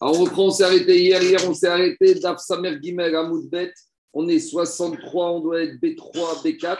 [0.00, 1.22] Alors, on reprend, on s'est arrêté hier.
[1.22, 3.26] Hier, on s'est arrêté d'Af Samer Gimel à.
[4.12, 6.78] On est 63, on doit être B3, B4.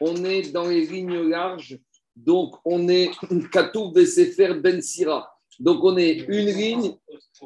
[0.00, 1.78] On est dans les lignes larges.
[2.14, 3.10] Donc, on est
[3.52, 5.28] Katou Bessefer Ben Sira.
[5.58, 6.96] Donc, on est une ligne,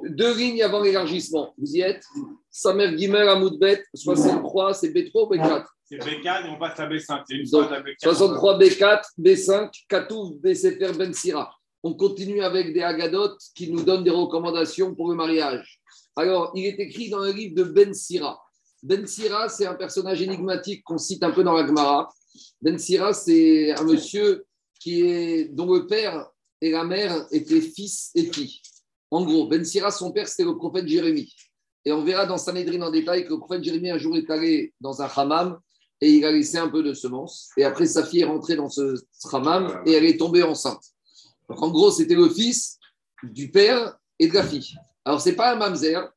[0.04, 1.54] deux lignes avant l'élargissement.
[1.56, 2.04] Vous y êtes?
[2.50, 6.86] Samer Gimel à Moudbet, 63, c'est B3 ou B4 C'est B4 et on passe à
[6.86, 7.22] B5.
[7.27, 7.95] C'est une Donc, à B4.
[8.02, 11.54] 63 B4, B5, Katou Bessefer Ben Sira.
[11.82, 15.80] On continue avec des agadotes qui nous donnent des recommandations pour le mariage.
[16.16, 18.40] Alors, il est écrit dans le livre de Ben Sira.
[18.82, 22.08] Ben Sira, c'est un personnage énigmatique qu'on cite un peu dans la Gemara.
[22.60, 24.44] Ben Sira, c'est un monsieur
[24.79, 26.29] qui est, dont le père
[26.60, 28.60] et la mère étaient fils et filles.
[29.10, 31.35] En gros, Ben Sira, son père, c'était le prophète Jérémie.
[31.85, 34.72] Et on verra dans Sanhedrin en détail que le prophète Jérémie, un jour, est allé
[34.80, 35.58] dans un hammam
[36.00, 37.50] et il a laissé un peu de semences.
[37.56, 38.94] Et après, sa fille est rentrée dans ce
[39.33, 40.83] hammam et elle est tombée enceinte.
[41.52, 42.78] Donc, en gros, c'était le fils
[43.22, 44.74] du père et de la fille.
[45.05, 46.10] Alors, ce n'est pas un mamzer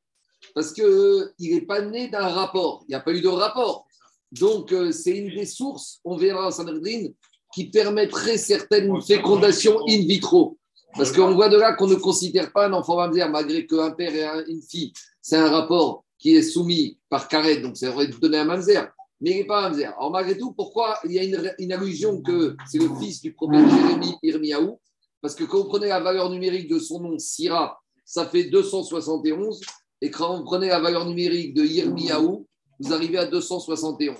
[0.53, 2.85] parce qu'il n'est pas né d'un rapport.
[2.87, 3.85] Il n'y a pas eu de rapport.
[4.31, 7.09] Donc, euh, c'est une des sources, on verra dans Sanhedrin,
[7.53, 10.57] qui permettrait certaines fécondations in vitro.
[10.95, 14.15] Parce qu'on voit de là qu'on ne considère pas un enfant mamzer, malgré qu'un père
[14.15, 18.07] et un- une fille, c'est un rapport qui est soumis par carré, donc ça aurait
[18.07, 18.89] donné un mamzer.
[19.19, 19.87] Mais il n'est pas un mamzer.
[19.97, 23.33] Alors, malgré tout, pourquoi il y a une, une allusion que c'est le fils du
[23.33, 24.79] prophète Jérémie Irmiaou
[25.25, 29.59] Parce que quand vous prenez la valeur numérique de son nom, Sira, ça fait 271.
[29.99, 32.45] Et quand vous prenez la valeur numérique de Yirmiyahu,
[32.79, 34.17] vous arrivez à 271.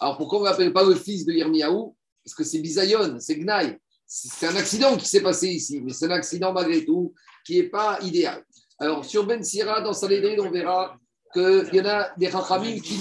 [0.00, 1.92] Alors pourquoi on ne l'appelle pas le fils de Yirmiyahu?
[2.24, 3.76] Parce que c'est Bisayon, c'est Gnaï.
[4.06, 7.12] C'est un accident qui s'est passé ici, mais c'est un accident malgré tout
[7.44, 8.42] qui n'est pas idéal.
[8.78, 10.98] Alors sur Ben Sira, dans Salédrine, on verra
[11.34, 12.98] qu'il y en a des Rachamim qui.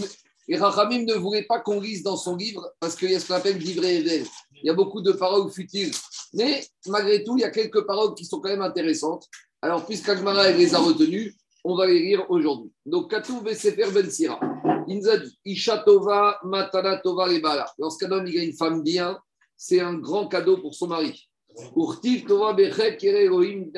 [0.47, 3.57] Ne voulaient pas qu'on lise dans son livre parce qu'il y a ce qu'on appelle
[3.57, 4.25] livré Evel.
[4.61, 5.91] Il y a beaucoup de paroles futiles.
[6.33, 9.27] Mais malgré tout, il y a quelques paroles qui sont quand même intéressantes.
[9.61, 12.71] Alors, puisqu'Agmara les a retenues, on va les lire aujourd'hui.
[12.85, 14.39] Donc, Katou Sefer Ben Sira.
[14.87, 17.65] Il nous a dit Isha Tova, Matana Tova Lebala.
[17.79, 19.17] Lorsqu'un homme a une femme bien,
[19.57, 21.27] c'est un grand cadeau pour son mari.
[21.75, 23.71] Urtiv Tova Bechet Kere Elohim.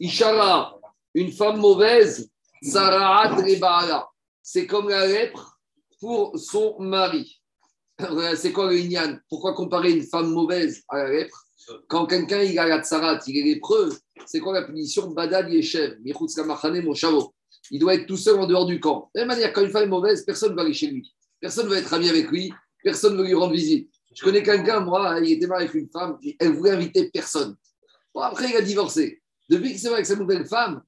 [0.00, 0.78] Ishara,
[1.14, 2.30] une femme mauvaise,
[2.62, 4.08] Sarahat Lebala.
[4.42, 5.58] C'est comme la lèpre
[6.00, 7.40] pour son mari.
[8.36, 9.18] C'est quoi le Inyan?
[9.28, 11.44] Pourquoi comparer une femme mauvaise à la lèpre?
[11.88, 13.90] Quand quelqu'un il a la tsarat, il est lépreux,
[14.26, 15.10] c'est quoi la punition?
[15.10, 15.96] Badad Yeshev,
[16.84, 17.34] Moshavo.
[17.70, 19.10] Il doit être tout seul en dehors du camp.
[19.14, 21.10] De la même manière, quand une femme est mauvaise, personne ne va aller chez lui.
[21.40, 22.52] Personne ne va être ami avec lui.
[22.82, 23.90] Personne ne veut lui rendre visite.
[24.14, 27.56] Je connais quelqu'un, moi, il était marié avec une femme, elle voulait inviter personne.
[28.14, 29.22] Bon, après, il a divorcé.
[29.48, 30.82] Depuis qu'il s'est marié avec sa nouvelle femme,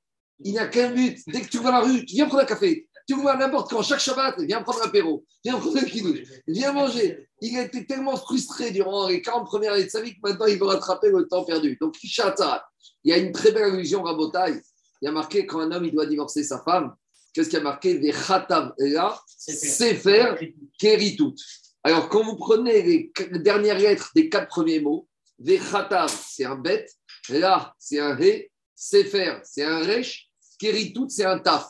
[0.44, 1.18] il n'a qu'un but.
[1.26, 2.86] Dès que tu vas à la rue, tu viens prendre un café.
[3.06, 6.72] Tu vois n'importe quand, chaque Shabbat, viens prendre un apéro, viens prendre un kidouche, viens
[6.72, 7.28] manger.
[7.40, 10.46] Il a été tellement frustré durant les 40 premières années de sa vie que maintenant
[10.46, 11.76] il veut rattraper le temps perdu.
[11.80, 12.10] Donc, il
[13.04, 14.60] y a une très belle allusion, Rabotai.
[15.02, 16.96] Il y a marqué quand un homme il doit divorcer sa femme,
[17.32, 17.98] qu'est-ce qu'il y a marqué?
[17.98, 20.34] Des Khatam là, Sefer
[20.78, 21.34] Keritut.
[21.84, 25.06] Alors, quand vous prenez les dernières lettres des quatre premiers mots,
[25.38, 26.90] Vechatam, c'est un bête,
[27.28, 30.28] là, c'est un He, Sefer, c'est un Resh,
[30.58, 31.68] Keritut, c'est un Taf.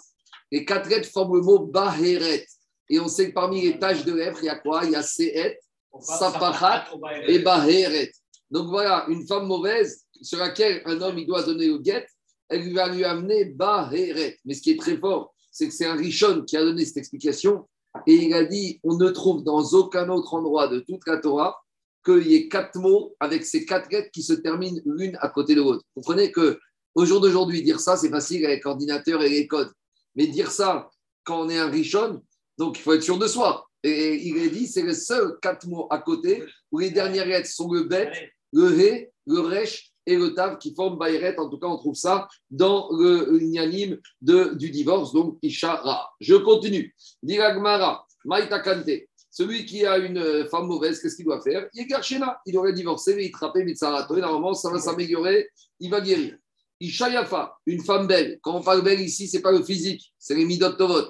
[0.51, 2.47] Les quatre lettres forment le mot Baheret.
[2.89, 4.85] Et on sait que parmi les tâches de lèvres, il y a quoi?
[4.85, 5.59] Il y a Sehet,
[6.01, 6.87] Sapachat
[7.27, 8.13] et Baheret.
[8.51, 12.07] Donc voilà, une femme mauvaise sur laquelle un homme il doit donner le guet,
[12.49, 14.39] elle va lui amener Baheret.
[14.45, 16.99] Mais ce qui est très fort, c'est que c'est un Rishon qui a donné cette
[16.99, 17.67] explication.
[18.07, 21.57] Et il a dit on ne trouve dans aucun autre endroit de toute la Torah
[22.05, 25.55] qu'il y ait quatre mots avec ces quatre lettres qui se terminent l'une à côté
[25.55, 25.83] de l'autre.
[25.97, 26.59] Vous comprenez que
[26.95, 29.71] au jour d'aujourd'hui, dire ça, c'est facile avec l'ordinateur et les codes.
[30.17, 30.91] Mais dire ça
[31.25, 32.23] quand on est un Rishon,
[32.59, 33.67] donc il faut être sûr de soi.
[33.83, 37.49] Et il est dit, c'est les seuls quatre mots à côté où les dernières lettres
[37.49, 38.11] sont le bet,
[38.53, 41.39] le he, le resh et le tav qui forment Bayret.
[41.39, 46.11] En tout cas, on trouve ça dans le Nyanim de, du divorce, donc Ishara.
[46.21, 46.95] Je continue.
[47.23, 48.91] Diragmara, Maïta Kante.
[49.31, 51.69] Celui qui a une femme mauvaise, qu'est-ce qu'il doit faire?
[51.75, 52.41] Il est Garchena.
[52.47, 54.17] Il aurait divorcé, mais il trappait Mitsarato.
[54.17, 56.39] Et normalement, ça va s'améliorer, il va guérir.
[56.81, 58.39] Ishayafa, une femme belle.
[58.43, 61.09] Quand on parle belle ici, ce n'est pas le physique, c'est les midot tovot.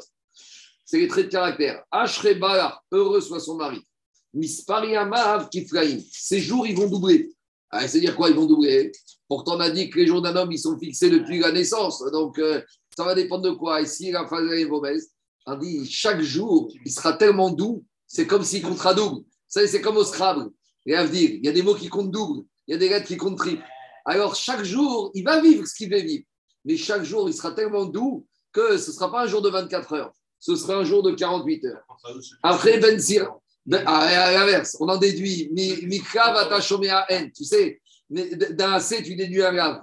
[0.84, 1.82] C'est les traits de caractère.
[1.90, 3.80] Ashrebala, heureux soit son mari.
[4.32, 5.98] Mispariamav kiflaim.
[6.12, 7.32] Ces jours, ils vont doubler.
[7.70, 8.92] Ah, C'est-à-dire quoi, ils vont doubler?
[9.28, 12.04] Pourtant, on a dit que les jours d'un homme, ils sont fixés depuis la naissance.
[12.12, 12.62] Donc, euh,
[12.96, 13.80] ça va dépendre de quoi?
[13.80, 15.10] Ici, la phase est mauvaise.
[15.46, 19.22] On dit, chaque jour, il sera tellement doux, c'est comme s'il comptera double.
[19.22, 20.50] Vous savez, c'est comme au Scrabble.
[20.86, 23.16] Et il y a des mots qui comptent double, il y a des lettres qui
[23.16, 23.62] comptent triple.
[24.06, 26.24] Alors, chaque jour, il va vivre ce qu'il veut vivre.
[26.64, 29.50] Mais chaque jour, il sera tellement doux que ce ne sera pas un jour de
[29.50, 30.12] 24 heures.
[30.38, 31.82] Ce sera un jour de 48 heures.
[32.42, 33.98] Après, Ben Sira, ben, à,
[34.28, 35.48] à l'inverse, on en déduit.
[35.52, 37.30] Mi- Mikra va t'achomer à N.
[37.32, 39.80] Tu sais, d'un assez, tu déduis un grave.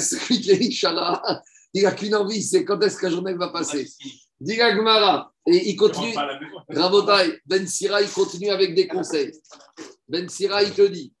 [0.00, 1.22] Celui qui est Inch'Allah,
[1.74, 3.86] il n'a qu'une envie, c'est quand est-ce que la journée va passer.
[4.40, 6.14] Diga Gmara, et il continue.
[6.68, 9.32] Rabotai, Ben Sira, il continue avec des conseils.
[10.08, 11.12] Ben Sira, il te dit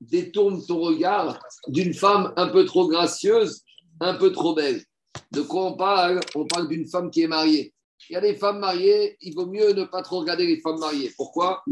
[0.00, 3.62] Détourne ton regard d'une femme un peu trop gracieuse,
[4.00, 4.82] un peu trop belle.
[5.30, 6.20] De quoi on parle?
[6.34, 7.74] On parle d'une femme qui est mariée.
[8.08, 10.80] Il y a des femmes mariées, il vaut mieux ne pas trop regarder les femmes
[10.80, 11.12] mariées.
[11.16, 11.62] Pourquoi?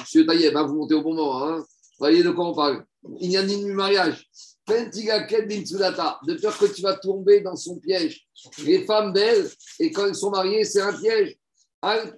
[0.00, 1.46] Monsieur Taïeb, hein, vous montez au bon moment.
[1.46, 1.58] Hein.
[1.58, 2.84] Vous voyez de quoi on parle?
[3.20, 4.26] Il n'y a ni du mariage.
[6.26, 8.26] De peur que tu vas tomber dans son piège.
[8.64, 9.50] Les femmes belles,
[9.80, 11.36] et quand elles sont mariées, c'est un piège.
[11.82, 12.14] Arrête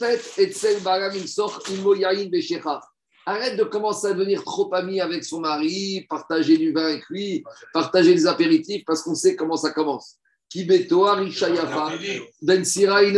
[3.56, 8.14] de commencer à devenir trop ami avec son mari, partager du vin avec lui, partager
[8.14, 10.16] des apéritifs, parce qu'on sait comment ça commence.
[10.48, 11.92] Kibeto, Arishayafa,
[12.42, 13.14] Ben Sira il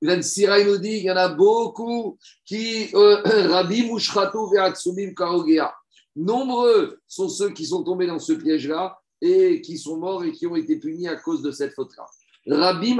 [0.00, 3.20] Ben il y en a beaucoup qui, euh,
[3.50, 5.74] Rabbi Mushratou Veatsumim Karogea.
[6.14, 10.46] Nombreux sont ceux qui sont tombés dans ce piège-là et qui sont morts et qui
[10.46, 12.06] ont été punis à cause de cette faute-là.
[12.46, 12.94] Rabbi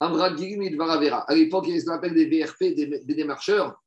[0.00, 3.80] Mayu Petsaer Ochel, à l'époque, il y avait ce qu'on appelle des VRP, des, démarcheurs,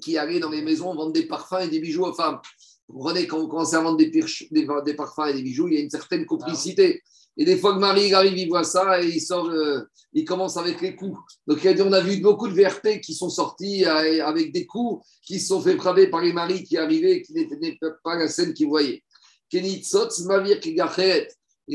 [0.00, 2.40] qui allaient dans les maisons vendre des parfums et des bijoux aux femmes.
[2.88, 5.78] Vous comprenez, quand on commence à vendre des, des, parfums et des bijoux, il y
[5.78, 7.02] a une certaine complicité.
[7.36, 9.82] Et des fois que Marie arrive, il voit ça et il sort, euh,
[10.12, 11.16] il commence avec les coups.
[11.46, 14.52] Donc il a dit, on a vu beaucoup de VRP qui sont sortis euh, avec
[14.52, 18.16] des coups, qui se sont fait frapper par les maris qui arrivaient, qui n'étaient pas
[18.16, 19.04] la scène qu'ils voyaient.
[19.52, 19.58] Il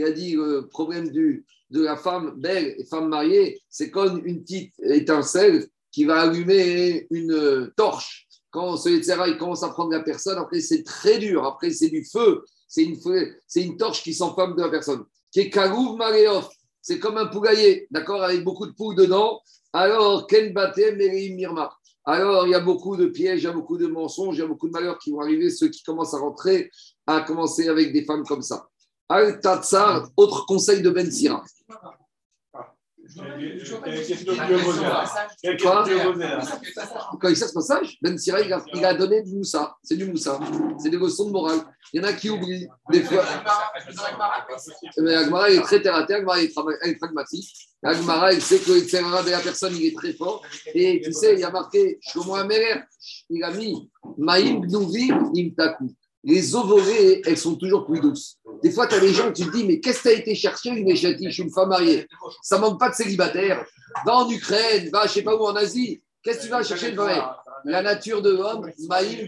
[0.04, 4.42] a dit, le problème du, de la femme belle et femme mariée, c'est comme une
[4.44, 8.28] petite étincelle qui va allumer une torche.
[8.52, 11.90] Quand ce etc., il commence à prendre la personne, après c'est très dur, après c'est
[11.90, 13.00] du feu, c'est une,
[13.56, 15.04] une torche qui s'enflamme de la personne.
[15.32, 15.50] C'est
[17.00, 19.40] comme un poulailler, d'accord, avec beaucoup de poules dedans.
[19.72, 20.28] Alors.
[22.06, 24.44] Alors, il y a beaucoup de pièges, il y a beaucoup de mensonges, il y
[24.44, 26.70] a beaucoup de malheurs qui vont arriver, ceux qui commencent à rentrer,
[27.08, 28.68] à commencer avec des femmes comme ça.
[29.10, 31.44] Al-Tatsar, autre conseil de Ben Sira.
[37.20, 39.76] Quand il sert ce passage, Ben Sira, il a, donné du moussa.
[39.84, 40.40] C'est du moussa.
[40.80, 41.60] C'est des leçons de morale.
[41.92, 42.68] Il y en a qui oublient.
[42.90, 43.04] Des.
[45.00, 46.20] Mais Agmara, est très terre à terre.
[46.20, 47.70] Agmara, est pragmatique.
[47.84, 50.42] Agmara, il sait que le de la personne, il est très fort.
[50.74, 52.82] Et tu sais, il a marqué Shlomo Améler.
[53.30, 56.80] Il a mis Maïm Gnuvim Imtaku les eaux
[57.26, 58.38] elles sont toujours plus douces.
[58.62, 60.36] Des fois, tu as des gens, tu te dis, mais qu'est-ce que tu as été
[60.36, 62.08] chercher une Je suis une femme mariée?
[62.42, 63.66] Ça manque pas de célibataire.
[64.06, 66.02] Va en Ukraine, va je sais pas où en Asie.
[66.24, 67.22] Qu'est-ce que tu vas chercher de vrai?
[67.66, 69.28] La nature de l'homme, Maïm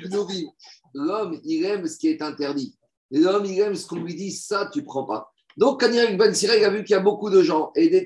[0.93, 2.77] L'homme, il aime ce qui est interdit.
[3.11, 5.29] L'homme, il aime ce qu'on lui dit, ça, tu prends pas.
[5.57, 8.05] Donc, il Ben Siré, il a vu qu'il y a beaucoup de gens et des,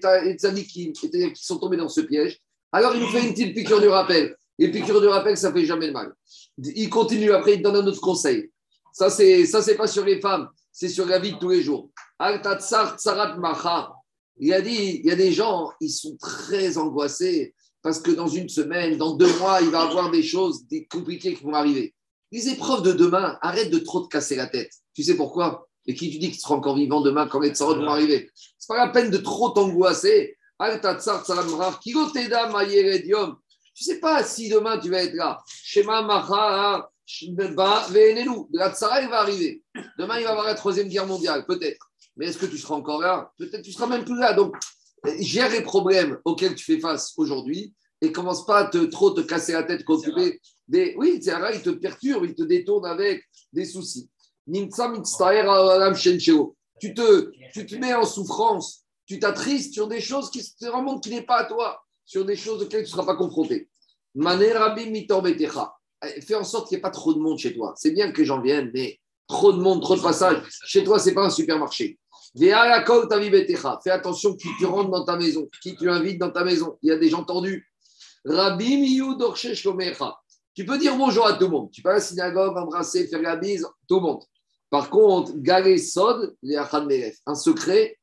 [0.65, 2.39] qui, qui, sont tombés dans ce piège.
[2.71, 4.35] Alors, il nous fait une petite piqûre du rappel.
[4.57, 6.13] Et piqûre du rappel, ça fait jamais de mal.
[6.57, 8.51] Il continue, après, il donne un autre conseil.
[8.99, 11.63] Ça, c'est ça c'est pas sur les femmes, c'est sur la vie de tous les
[11.63, 11.89] jours.
[12.19, 12.25] Il
[14.53, 18.49] a dit, il y a des gens, ils sont très angoissés parce que dans une
[18.49, 21.95] semaine, dans deux mois, il va y avoir des choses compliquées qui vont arriver.
[22.33, 24.73] Les épreuves de demain, arrête de trop te casser la tête.
[24.93, 25.69] Tu sais pourquoi?
[25.85, 28.29] Et qui tu dis que tu encore vivant demain quand les tsarot vont arriver?
[28.57, 30.35] C'est pas la peine de trop t'angoisser.
[33.75, 35.41] Tu sais pas si demain tu vas être là.
[35.47, 36.89] Shema Macha
[38.51, 39.63] la tsara, va arriver.
[39.97, 41.91] Demain, il va y avoir la troisième guerre mondiale, peut-être.
[42.15, 43.31] Mais est-ce que tu seras encore là?
[43.37, 44.33] Peut-être tu seras même plus là.
[44.33, 44.55] Donc,
[45.19, 49.21] gère les problèmes auxquels tu fais face aujourd'hui et commence pas à te, trop te
[49.21, 50.95] casser la tête, qu'occuper des.
[50.97, 54.09] Oui, Tsara, il te perturbe, il te détourne avec des soucis.
[56.81, 61.01] Tu te, tu te mets en souffrance, tu t'attristes sur des choses qui te remontent
[61.01, 63.69] qui n'est pas à toi, sur des choses auxquelles tu ne seras pas confronté.
[64.15, 65.78] Rabbi eh,
[66.25, 67.73] fais en sorte qu'il n'y ait pas trop de monde chez toi.
[67.77, 70.41] C'est bien que les gens viennent, mais trop de monde, trop de passages.
[70.65, 71.99] Chez toi, ce n'est pas un supermarché.
[72.37, 72.51] Fais
[73.91, 76.77] attention qui tu rentres dans ta maison, qui tu invites dans ta maison.
[76.81, 77.67] Il y a des gens tendus.
[80.53, 81.71] Tu peux dire bonjour à tout le monde.
[81.71, 84.23] Tu peux à la synagogue, embrasser, faire la bise, tout le monde.
[84.69, 86.35] Par contre, Galé Sod,
[87.25, 87.97] un secret,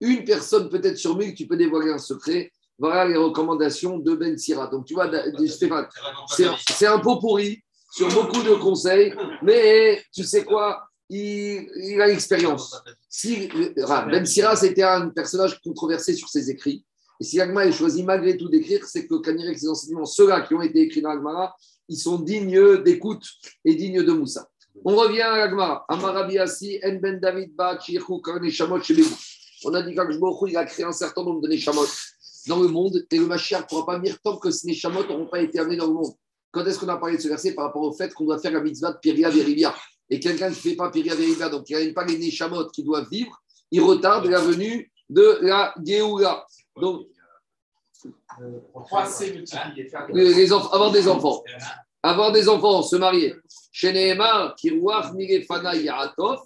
[0.00, 2.50] une personne peut-être sur mille, tu peux dévoiler un secret.
[2.78, 4.68] Voilà les recommandations de Ben Sira.
[4.68, 5.10] Donc, tu vois,
[5.48, 5.88] Stéphane,
[6.28, 12.80] c'est un pot pourri sur beaucoup de conseils, mais tu sais quoi il, a l'expérience.
[13.08, 16.84] Si, ben Sira, c'était un personnage controversé sur ses écrits.
[17.20, 20.42] Et si Agma a choisi malgré tout d'écrire, c'est que quand il ses enseignements, ceux-là
[20.42, 21.56] qui ont été écrits dans Agmara,
[21.88, 23.24] ils sont dignes d'écoute
[23.64, 24.48] et dignes de Moussa.
[24.84, 25.84] On revient à Agmara.
[25.88, 27.76] Amarabiasi, En Ben David Ba,
[29.64, 31.86] On a dit qu'Agmara, il a créé un certain nombre de Neshamot
[32.48, 35.26] dans le monde et le Mashiach ne pourra pas venir tant que ces Neshamot n'auront
[35.26, 36.12] pas été amenés dans le monde.
[36.50, 38.52] Quand est-ce qu'on a parlé de ce verset par rapport au fait qu'on doit faire
[38.52, 39.74] la mitzvah de Piria Verivia
[40.10, 42.68] Et quelqu'un qui ne fait pas Piria Verivia, donc il n'y a pas les Neshamot
[42.68, 43.40] qui doivent vivre,
[43.70, 46.46] il retarde la venue de la Géoula.
[46.76, 47.06] Donc,
[50.12, 51.42] les enfants, avoir des enfants.
[52.02, 53.34] Avoir des enfants, se marier.
[53.72, 56.38] Chez Nehemar, Kirouach, Mirefana, Yaakov,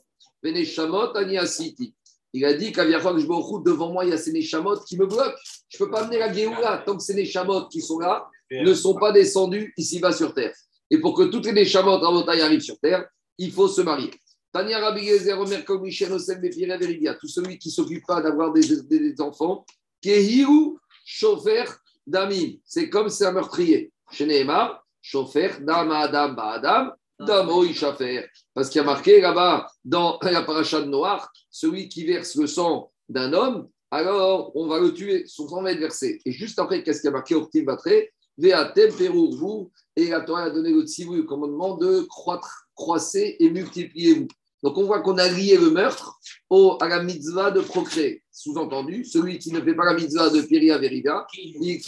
[0.43, 1.95] Veneshamot, Aniasiti.
[2.33, 4.81] Il a dit qu'à que je me route devant moi, il y a ces Neshamot
[4.81, 5.37] qui me bloquent.
[5.73, 8.75] Je ne peux pas amener la Géoula tant que ces Neshamot qui sont là ne
[8.75, 10.55] sont pas descendus ici-bas sur terre.
[10.91, 13.07] Et pour que toutes les Neshamot Rabotai arrivent sur terre,
[13.39, 14.11] il faut se marier.
[14.53, 18.53] Tania Rabbi Gezer, Omer Michel Osel Befire Veridia, tout celui qui ne s'occupe pas d'avoir
[18.53, 19.65] des, des, enfants,
[20.03, 20.77] Kehiru
[21.07, 21.65] Chofer
[22.07, 23.91] Damim, c'est comme c'est un meurtrier.
[24.11, 28.29] Chez Nehemar, Chofer Dam Adam Adam, Damo Ishafer.
[28.53, 32.47] Parce qu'il y a marqué là-bas dans la paracha de Noir, celui qui verse le
[32.47, 36.19] sang d'un homme, alors on va le tuer, son sang va être versé.
[36.25, 37.91] Et juste après, qu'est-ce qu'il y a marqué au petit Batre
[38.39, 43.51] Veatem vous et la Torah a donné le tzivou, le commandement de croître, croissez et
[43.51, 44.27] multipliez-vous.
[44.63, 46.19] Donc on voit qu'on a lié le meurtre
[46.49, 48.23] au, à la mitzvah de procréer.
[48.31, 51.81] Sous-entendu, celui qui ne fait pas la mitzvah de Piria Veriga, il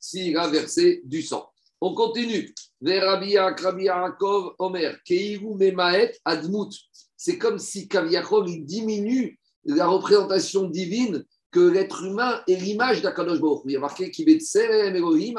[0.00, 1.48] s'il a versé du sang.
[1.80, 2.52] On continue.
[2.80, 4.16] Verabia, Krabia,
[4.58, 6.72] Omer, Keigu, Memaet, Admut.
[7.16, 9.37] C'est comme si Kaviachov diminue
[9.74, 14.10] la représentation divine que l'être humain est l'image d'Akadosh Baruch Il y a marqué
[14.96, 15.34] Elohim.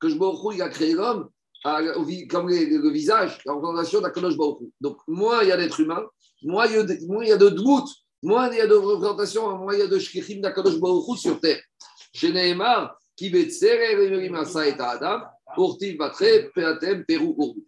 [0.00, 1.28] Que Baruch il a créé l'homme
[1.62, 6.06] comme le, visage, la représentation d'Akadosh Baruch Donc, moins il y a d'êtres humains,
[6.42, 7.84] moins il y a de, moins il y a de dmout,
[8.22, 11.40] moins il y a de représentation, moins il y a de shkichim d'Akadosh Baruch sur
[11.40, 11.60] terre.
[12.14, 13.28] Chez Nehemar, qui
[14.78, 15.20] Adam,
[16.54, 17.64] Peatem, Peru, Urdu.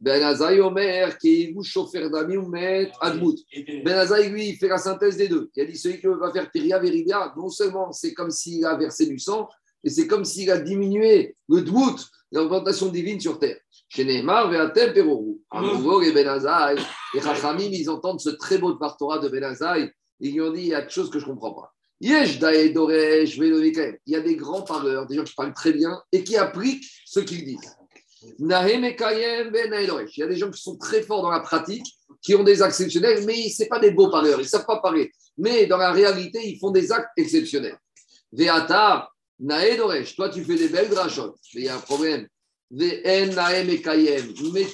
[0.00, 3.36] Ben Azaï Omer, qui est chauffeur d'ami ou met Admout.
[3.84, 5.50] Ben Azaï, lui, il fait la synthèse des deux.
[5.54, 8.76] Il a dit celui qui va faire Piria Veridia, non seulement c'est comme s'il a
[8.76, 9.48] versé du sang,
[9.84, 11.98] mais c'est comme s'il a diminué le Dmout,
[12.32, 13.58] l'augmentation divine sur terre.
[13.88, 15.38] Chez Neymar, Veatem, Peru.
[15.50, 16.76] À nouveau, les Ben Azaï,
[17.12, 19.90] les Chachamim, ils entendent ce très beau Partora de Ben Azaï.
[20.20, 21.74] Ils lui ont dit il y a des choses que je ne comprends pas.
[22.00, 26.36] Yesh Il y a des grands parleurs, des gens qui parlent très bien et qui
[26.36, 27.76] appliquent ce qu'ils disent.
[28.38, 31.86] Ben Il y a des gens qui sont très forts dans la pratique,
[32.20, 34.80] qui ont des actes exceptionnels, mais ce pas des beaux parleurs, ils ne savent pas
[34.80, 35.10] parler.
[35.38, 37.78] Mais dans la réalité, ils font des actes exceptionnels.
[38.32, 39.08] Veata,
[39.38, 42.26] Naedoresh, toi tu fais des belles drachot, mais il y a un problème.
[42.70, 43.02] Mais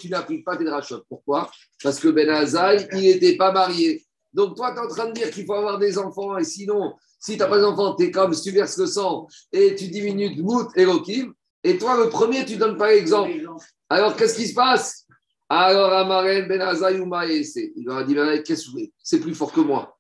[0.00, 1.03] tu n'appliques pas tes drachot.
[1.09, 1.50] Pourquoi?
[1.83, 4.05] Parce que Ben Azaï, il n'était pas marié.
[4.35, 6.93] Donc toi, tu es en train de dire qu'il faut avoir des enfants, et sinon,
[7.19, 9.88] si tu n'as pas d'enfants, tu es comme si tu verses le sang et tu
[9.88, 10.85] diminues de mout et
[11.66, 13.32] et toi, le premier, tu ne donnes pas l'exemple.
[13.88, 15.04] Alors, qu'est-ce qui se passe?
[15.49, 19.61] Alors, Amaren Ben Azaï il leur a dit Qu'est-ce que vous C'est plus fort que
[19.61, 19.99] moi.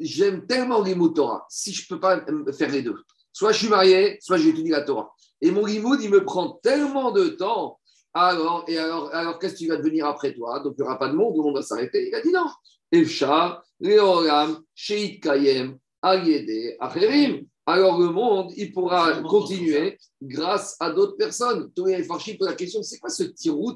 [0.00, 2.96] J'aime tellement l'imoud Torah, si je ne peux pas faire les deux.
[3.32, 5.12] Soit je suis marié, soit j'étudie la Torah.
[5.40, 7.78] Et mon limoud, il me prend tellement de temps.
[8.12, 10.58] Alors, et alors, alors qu'est-ce qui va devenir après toi?
[10.60, 12.08] Donc, il n'y aura pas de monde, le monde va s'arrêter.
[12.08, 12.46] Il a dit non.
[12.90, 21.16] Efcha, Leoram, Sheit Kayem, Ayede, Acherim alors le monde, il pourra continuer grâce à d'autres
[21.16, 21.70] personnes.
[21.72, 23.74] Toué Farchi pose la question, c'est quoi ce tirout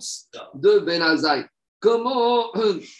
[0.55, 1.47] de Ben Azaï
[1.79, 2.51] Comment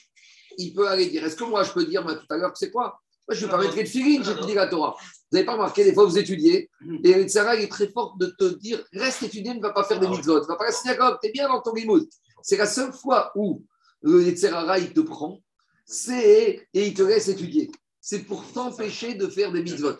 [0.59, 1.25] il peut aller dire?
[1.25, 3.01] Est-ce que moi, je peux dire tout à l'heure, c'est quoi?
[3.27, 4.95] Moi, je ne vais pas mettre de j'ai j'étudie la Torah.
[4.99, 6.69] Vous n'avez pas remarqué, des fois, vous étudiez,
[7.05, 9.99] et le Sarah est très fort de te dire reste étudier, ne va pas faire
[9.99, 12.07] des mitzvot, ne va pas à la synagogue, tu es bien dans ton limoud.
[12.43, 13.65] C'est la seule fois où
[14.03, 15.41] le il te prend,
[15.87, 17.71] c'est et il te laisse étudier
[18.05, 19.97] c'est pour t'empêcher de faire des mitzvot.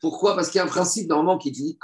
[0.00, 0.34] Pourquoi?
[0.34, 1.78] Parce qu'il y a un principe normalement qui dit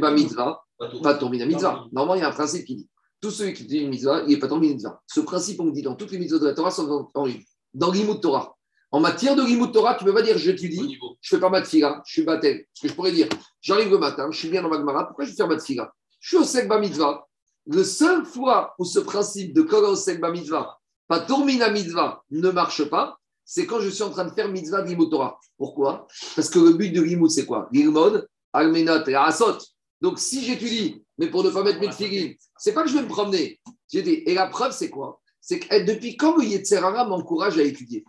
[0.00, 0.62] ba mitzvah,
[1.02, 1.86] pas tomber mitzvah.
[1.92, 2.88] Normalement, il y a un principe qui dit
[3.20, 5.02] tout celui qui dit une mitzvah, il n'est pas tombé mitzvah.
[5.08, 7.28] Ce principe, on dit dans toutes les mitzvahs de la Torah, sont dans,
[7.74, 8.56] dans l'imout Torah.
[8.92, 11.40] En matière de l'imout Torah, tu ne peux pas dire je dis, je ne fais
[11.40, 12.58] pas ma tfila, je suis baptême.
[12.58, 13.28] Parce que je pourrais dire
[13.60, 15.92] j'arrive le matin, je suis bien dans ma gemara, pourquoi je vais faire ma tfila?
[16.20, 17.26] Je suis au segba mitzvah.
[17.66, 20.78] Le seul fois où ce principe de kol ba mitzvah,
[21.08, 24.82] pas tourmina mitzvah, ne marche pas, c'est quand je suis en train de faire mitzvah
[24.82, 25.38] de Torah.
[25.56, 26.06] Pourquoi?
[26.34, 27.68] Parce que le but de l'imout, c'est quoi?
[27.72, 29.58] L'ilmod, almenot et asot.
[30.00, 33.02] Donc, si j'étudie, mais pour ne pas mettre mes ce c'est pas que je vais
[33.02, 33.60] me promener.
[33.92, 35.20] Et la preuve, c'est quoi?
[35.40, 38.04] C'est que eh, depuis quand le Yetzerara m'encourage à étudier?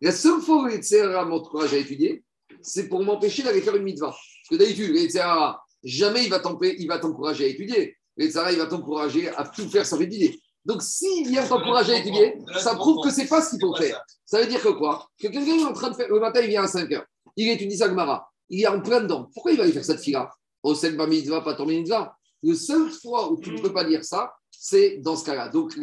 [0.00, 2.24] La seule fois où le Yetzerara m'encourage à étudier,
[2.62, 4.10] c'est pour m'empêcher d'aller faire une mitzvah.
[4.10, 7.96] Parce que d'habitude, le Yetzerara, jamais il va t'encourager à étudier.
[8.16, 10.40] Le Yetzerara, il va t'encourager à tout faire sans étudier.
[10.68, 13.74] Donc, s'il vient t'encourager à étudier, ça prouve que ce n'est pas ce qu'il faut
[13.74, 14.04] faire.
[14.26, 15.08] Ça veut dire que quoi?
[15.18, 16.08] Que quelqu'un est en train de faire.
[16.08, 17.06] Le matin, il vient à 5 heures.
[17.36, 18.30] Il étudie sa Gemara.
[18.50, 19.30] Il est en plein dedans.
[19.32, 20.30] Pourquoi il va aller faire cette fila?
[20.62, 22.14] Au Selba Mitzvah, pas ton Mitzvah.
[22.42, 25.48] Le seul fois où tu ne peux pas dire ça, c'est dans ce cas-là.
[25.48, 25.74] Donc,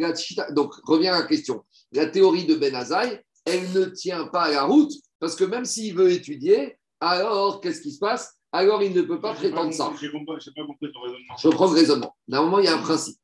[0.51, 1.65] donc, revient à la question.
[1.92, 5.65] La théorie de Ben Azaï, elle ne tient pas à la route parce que même
[5.65, 8.36] s'il veut étudier, alors qu'est-ce qui se passe?
[8.51, 9.92] Alors il ne peut pas prétendre ça.
[10.00, 11.36] Je n'ai pas compris ton raisonnement.
[11.38, 12.15] Je reprends le raisonnement.
[12.27, 13.18] D'un moment, il y a un principe.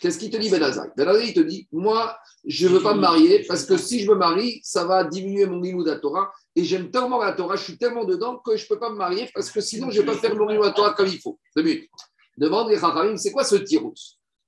[0.00, 2.94] Qu'est-ce qu'il te dit, Ben Azaï Ben il te dit Moi, je ne veux pas
[2.94, 6.32] me marier parce que si je me marie, ça va diminuer mon de Torah.
[6.54, 8.96] Et j'aime tellement la Torah, je suis tellement dedans que je ne peux pas me
[8.96, 11.38] marier parce que sinon, je ne vais pas faire mon de Torah comme il faut.
[11.56, 11.90] Deux minutes.
[12.36, 13.94] Demande les Chachamim c'est quoi ce tirous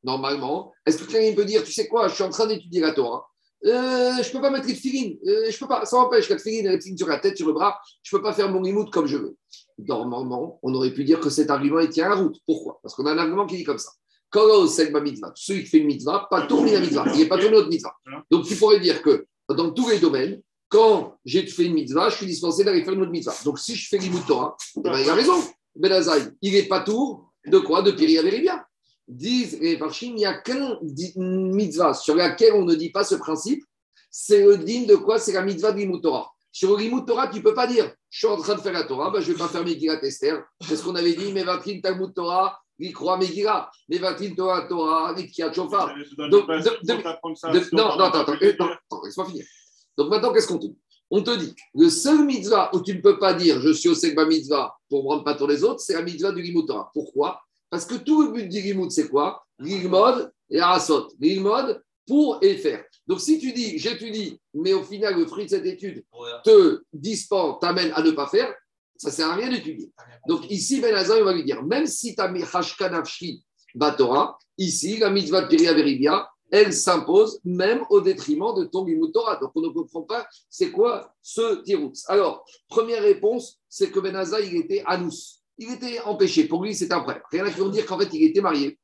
[0.05, 2.93] Normalement, est-ce que quelqu'un peut dire Tu sais quoi, je suis en train d'étudier la
[2.93, 3.27] Torah.
[3.65, 5.19] Euh, je ne peux pas mettre les filines.
[5.27, 7.81] Euh, je peux pas, ça m'empêche, la les filines sur la tête, sur le bras,
[8.03, 9.37] je ne peux pas faire mon limoud comme je veux.
[9.79, 12.37] Normalement, on aurait pu dire que cet argument il tient la route.
[12.47, 12.79] Pourquoi?
[12.83, 13.91] Parce qu'on a un argument qui dit comme ça.
[15.35, 17.95] Celui qui fait une mitzvah, pas tourner la mitzvah, il n'est pas tourné autre mitzvah.
[18.31, 22.17] Donc tu pourrais dire que dans tous les domaines, quand j'ai fait une mitzvah, je
[22.17, 23.35] suis dispensé d'aller faire une autre mitzvah.
[23.45, 25.43] Donc si je fais l'imoud Torah, eh ben, il a raison.
[25.75, 27.83] Benazaï, il n'est pas tour de quoi?
[27.83, 28.65] De Piri bien.
[29.07, 30.79] Disent les Farchim, il n'y a qu'un
[31.17, 33.63] mitzvah sur laquelle on ne dit pas ce principe,
[34.11, 35.19] c'est le digne de quoi?
[35.21, 36.29] C'est la mitzvah de l'imoud Torah.
[36.51, 38.85] Sur l'imoud Torah, tu ne peux pas dire, je suis en train de faire la
[38.85, 40.43] Torah, ben, je ne vais pas faire mes Esther.
[40.67, 44.67] C'est ce qu'on avait dit, mais Vatrin Talmud Torah, il croit Megillah, mais va-t-il Torah,
[44.69, 45.15] Torah,
[45.53, 46.49] Shofar Donc,
[47.73, 48.35] non, non, attends, attends,
[49.05, 49.45] laisse-moi finir.
[49.97, 50.79] Donc maintenant, qu'est-ce qu'on te dit?
[51.11, 53.95] On te dit, le seul mitzvah où tu ne peux pas dire je suis au
[53.95, 56.91] Segba mitzvah pour ne prendre pas tous les autres, c'est la mitzvah du Torah.
[56.93, 57.41] Pourquoi?
[57.71, 59.45] Parce que tout le but du Limut, c'est quoi?
[59.59, 61.09] L'ilmod et Arasot.
[61.21, 62.85] L'ilmod pour et faire.
[63.07, 66.05] Donc si tu dis j'étudie, mais au final, le fruit de cette étude
[66.45, 68.53] te dispense, t'amène à ne pas faire,
[68.99, 69.91] ça ne sert à rien d'étudier.
[70.29, 72.43] Donc ici, Ben Azar, il va lui dire, même si tu as mis
[73.75, 75.57] Batora, ici, la mitzvah de
[76.51, 79.37] elle s'impose même au détriment de ton Torah.
[79.37, 81.93] Donc on ne comprend pas c'est quoi ce tirout.
[82.07, 85.41] Alors, première réponse, c'est que Ben Azar, il était anous.
[85.59, 86.45] Il était empêché.
[86.45, 87.27] Pour lui, c'est un prêtre.
[87.31, 88.79] Rien à dire qu'en fait, il était marié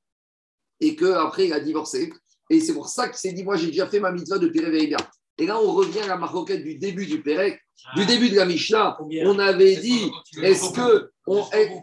[0.81, 2.13] et qu'après, il a divorcé.
[2.51, 4.97] Et c'est pour ça qu'il s'est dit, moi, j'ai déjà fait ma mitzvah de Veribia.
[5.43, 7.61] Et là, on revient à la maroquette du début du Pérec,
[7.97, 8.05] du ah.
[8.05, 8.97] début de la Mishnah.
[9.25, 10.09] On avait dit,
[10.41, 11.11] est-ce que,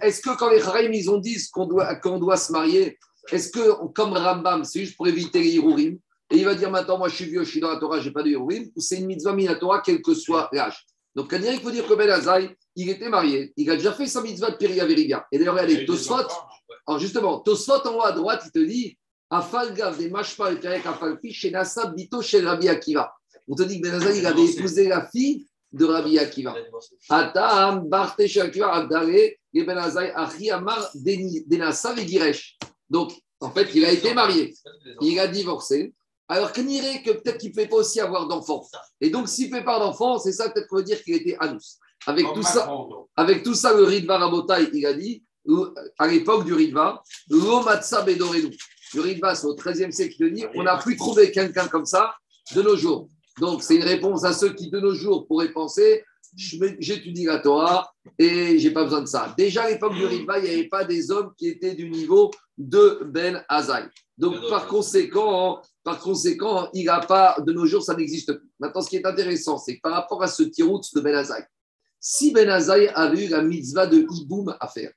[0.02, 2.98] est que quand les Harim, ils ont dit qu'on doit, qu'on doit se marier,
[3.34, 6.00] est-ce que, comme Rambam, c'est juste pour éviter les Hirurim
[6.32, 8.08] Et il va dire maintenant, moi je suis vieux, je suis dans la Torah, je
[8.08, 10.86] n'ai pas de Hirurim, ou c'est une mitzvah minatora, quel que soit l'âge.
[11.14, 14.22] Donc, il faut dire que Ben Azaï, il était marié, il a déjà fait sa
[14.22, 15.28] mitzvah de Piria Veriga.
[15.34, 16.16] Et d'ailleurs, regardez, Tosfot,
[16.88, 18.98] alors justement, Tosfot en haut à droite, il te dit,
[19.30, 23.14] Afalgav des Mashpa et Perek Afalfi, chez Nasa, Bito, chez Rabbi Akiva.
[23.50, 26.56] On te dit que Ben il avait épousé la fille de Rabbi Akiva.
[27.10, 27.90] Atam,
[29.52, 29.68] et
[30.16, 32.58] Achi Amar, Denasa et Giresh.
[32.90, 34.54] Donc, en fait, il a été marié.
[35.02, 35.94] Il a divorcé.
[36.28, 36.68] Alors qu'il
[37.04, 38.64] que peut-être qu'il ne pouvait pas aussi avoir d'enfants.
[39.02, 41.36] Et donc, s'il ne fait pas d'enfants, c'est ça peut-être qu'on veut dire qu'il était
[41.40, 41.80] anus.
[42.06, 42.72] Avec tout, ça,
[43.16, 45.24] avec tout ça, le Ridva Rabotai, il a dit,
[45.98, 48.56] à l'époque du Ridva, l'Omatsa Bedorenu.
[48.94, 52.14] Le Ridva, c'est au XIIIe siècle, il dit, on n'a plus trouvé quelqu'un comme ça
[52.56, 53.10] de nos jours.
[53.40, 56.04] Donc, c'est une réponse à ceux qui, de nos jours, pourraient penser
[56.36, 59.34] j'étudie la Torah et j'ai pas besoin de ça.
[59.38, 62.32] Déjà à l'époque du Ritva, il n'y avait pas des hommes qui étaient du niveau
[62.58, 63.88] de Ben Azaï.
[64.18, 68.50] Donc, par conséquent, par conséquent, il n'a pas, de nos jours, ça n'existe plus.
[68.60, 71.44] Maintenant, ce qui est intéressant, c'est que par rapport à ce tirout de Ben Azaï,
[72.00, 74.92] si Ben Azaï avait eu la mitzvah de Iboum à faire,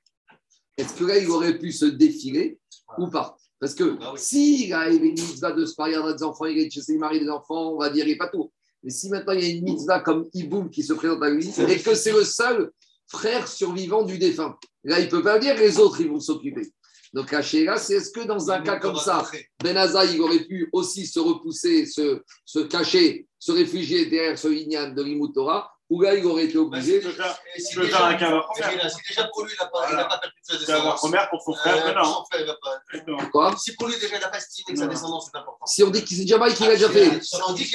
[0.77, 2.59] est-ce que là, il aurait pu se défiler
[2.97, 3.37] ou pas?
[3.63, 6.97] Parce que ah s'il a une mitzvah de se marier avec des enfants, il est
[6.97, 8.51] maris des enfants, on va dire, il n'est pas tout.
[8.83, 11.47] Mais si maintenant il y a une mitzvah comme Iboum qui se présente à lui,
[11.47, 12.71] et que c'est le seul
[13.07, 16.73] frère survivant du défunt, là, il ne peut pas dire les autres, ils vont s'occuper.
[17.13, 19.25] Donc, là, c'est est-ce que dans un cas comme ça,
[19.63, 19.77] Ben
[20.11, 25.01] il aurait pu aussi se repousser, se, se cacher, se réfugier derrière ce lignan de
[25.01, 26.99] l'Imoutora où là, il aurait été obligé.
[27.01, 30.83] Faire un cas Si déjà pour lui, il n'a pas, pas perdu sa descendance.
[30.83, 33.17] La première pour son frère, euh, non.
[33.31, 35.67] Quoi Si pour lui, déjà, il n'a pas estimé que sa descendance est importante.
[35.67, 37.21] Si on dit qu'il s'est déjà marié, qu'il a déjà fait.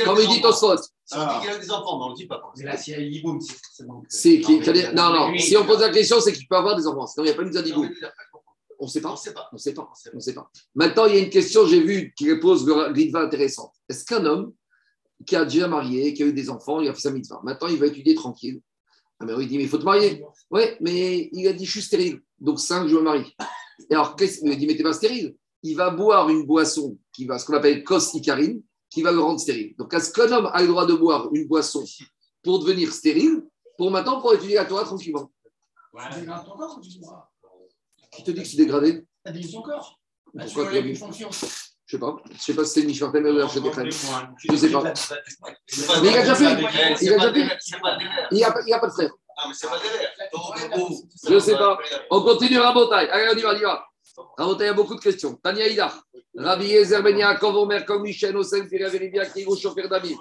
[0.04, 0.76] Comme il dit Tosfot.
[0.76, 2.42] Si on dit qu'il a des enfants, mais on ne le dit pas.
[2.57, 4.02] Mais là, s'il y a Yiboum, c'est forcément.
[4.94, 5.38] Non, non.
[5.38, 7.07] Si on pose la question, c'est qu'il peut avoir des enfants.
[7.07, 7.88] Sinon, il n'y a pas une d'Iboum.
[8.81, 9.11] On ne sait pas.
[9.11, 9.48] On ne sait pas.
[9.52, 9.88] On sait pas.
[10.14, 10.50] On sait pas.
[10.74, 13.72] Maintenant, il y a une question, j'ai vu, qui pose Ritva intéressante.
[13.88, 14.52] Est-ce qu'un homme
[15.26, 17.40] qui a déjà marié, qui a eu des enfants, il a fait sa mitzvah.
[17.42, 18.61] Maintenant, il va étudier tranquille.
[19.20, 20.24] Ah, mais il dit, mais il faut te marier.
[20.50, 22.20] Oui, mais il a dit, je suis stérile.
[22.38, 23.35] Donc, cinq, je me marie.
[23.90, 25.37] Et alors, il dit, mais t'es pas stérile.
[25.62, 29.18] Il va boire une boisson qui va, ce qu'on appelle kos ikarine, qui va le
[29.18, 29.74] rendre stérile.
[29.76, 31.85] Donc, est-ce qu'un homme a le droit de boire une boisson
[32.42, 33.42] pour devenir stérile,
[33.76, 35.33] pour maintenant, pour étudier la Torah tranquillement
[38.12, 39.04] Qui te dit que c'est dégradé?
[39.26, 39.98] Ça dit son corps?
[40.33, 41.31] Pourquoi tu fonction
[41.88, 42.16] je sais pas.
[42.35, 43.59] Je sais pas si c'est Michel Temer ou Je
[44.51, 44.83] ne sais pas.
[46.03, 46.44] Mais il a déjà fait.
[47.01, 47.59] Il a déjà fait.
[48.31, 49.11] Il n'y a, a, pas de frère.
[49.38, 50.11] Ah, mais c'est pas derrière.
[51.27, 51.79] Je ne sais pas.
[52.11, 53.09] On continue Rabotai.
[53.09, 53.87] Allez, on y va, on y va.
[54.37, 55.35] Rabotai, il y a beaucoup de questions.
[55.42, 55.94] Tania Ida.
[56.37, 60.18] Rabbi Yezer Ben Yaakov, Omer, comme Michel, Osen, Firia, Veribia, Kigo, Chofer, David.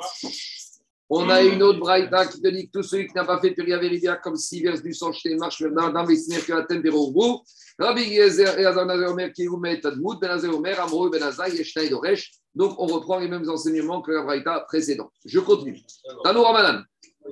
[1.09, 3.51] On a une autre braïta qui te dit que tout celui qui n'a pas fait
[3.51, 6.63] Peria Veridia, comme s'il verse du sang chez les marches, dans les signes que la
[6.63, 7.43] tempéro au
[7.79, 11.55] Rabbi Yezer et Azanazer Omer qui vous met Tadmout, Ben Azer Omer, Amrou, Ben Azai,
[11.55, 12.31] Yeshnaï Doresh.
[12.55, 15.11] Donc, on reprend les mêmes enseignements que la braïta précédente.
[15.23, 15.79] Je continue.
[16.23, 16.81] Tanou Ramadan.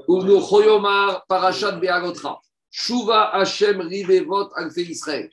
[0.08, 2.40] Uvnu Choyomar, Parashat Beagotra.
[2.70, 5.30] Shuva Hashem Rivevot Alfe Israël.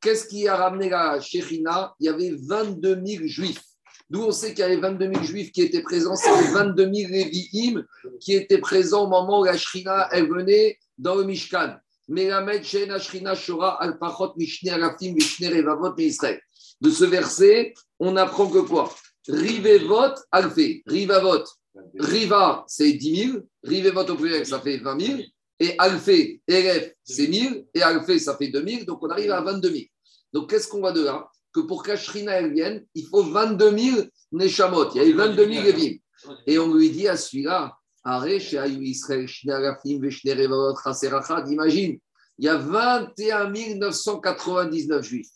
[0.00, 3.62] Qu'est-ce qui a ramené la Shechina Il y avait 22 000 juifs.
[4.12, 6.82] D'où on sait qu'il y avait 22 000 juifs qui étaient présents, c'est les 22
[6.82, 7.82] 000 Lévi'im
[8.20, 11.76] qui étaient présents au moment où la Shrina est venue dans le Mishkan.
[12.08, 12.20] De
[16.90, 18.94] ce verset, on apprend que quoi?
[19.26, 21.44] Rivevot alfe, rivavot.
[21.98, 23.38] Riva, c'est 10 000.
[23.62, 25.20] Rivevot au ça fait 20 000.
[25.58, 26.10] Et alfe,
[26.50, 27.64] RF, c'est 1000.
[27.72, 28.84] Et alfe, ça fait 2000.
[28.84, 29.84] Donc on arrive à 22 000.
[30.34, 31.31] Donc qu'est-ce qu'on voit de là?
[31.52, 34.00] Que pour qu'Ashrina elle vienne, il faut 22 000
[34.32, 34.90] Neshamot.
[34.94, 35.96] Il y a eu 22 000 Levim.
[36.46, 37.76] Et on lui dit à celui-là,
[41.46, 41.98] Imagine,
[42.38, 45.30] il y a 21 999 juifs.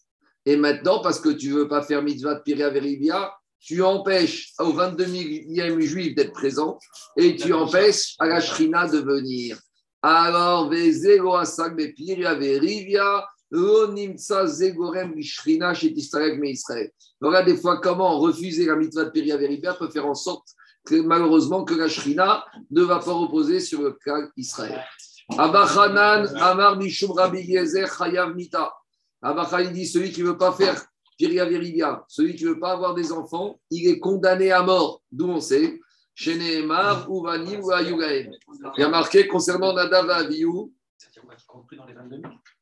[0.44, 4.52] Et maintenant, parce que tu ne veux pas faire mitzvah de Piria Veribia, tu empêches
[4.58, 6.78] aux 22 000 juifs d'être présents
[7.16, 9.58] et tu empêches à la Shrina de venir.
[10.02, 13.26] Alors, Vezelo Asag Piria Veribia,
[17.20, 20.48] voilà des fois comment refuser la mitzvah de Piria Veribia peut faire en sorte
[20.84, 24.82] que malheureusement que la Shrina ne va pas reposer sur le cas Israël.
[25.36, 28.72] Abachanan Amar Mishum Rabbi Yezer Chayav Mita.
[29.22, 30.84] Abachanan dit celui qui ne veut pas faire
[31.18, 35.02] Piria Veribia, celui qui ne veut pas avoir des enfants, il est condamné à mort.
[35.10, 35.80] D'où on sait
[36.14, 38.30] Chez Nehemar, Uvani ou Il
[38.76, 40.72] y a marqué concernant Nadav Aviou.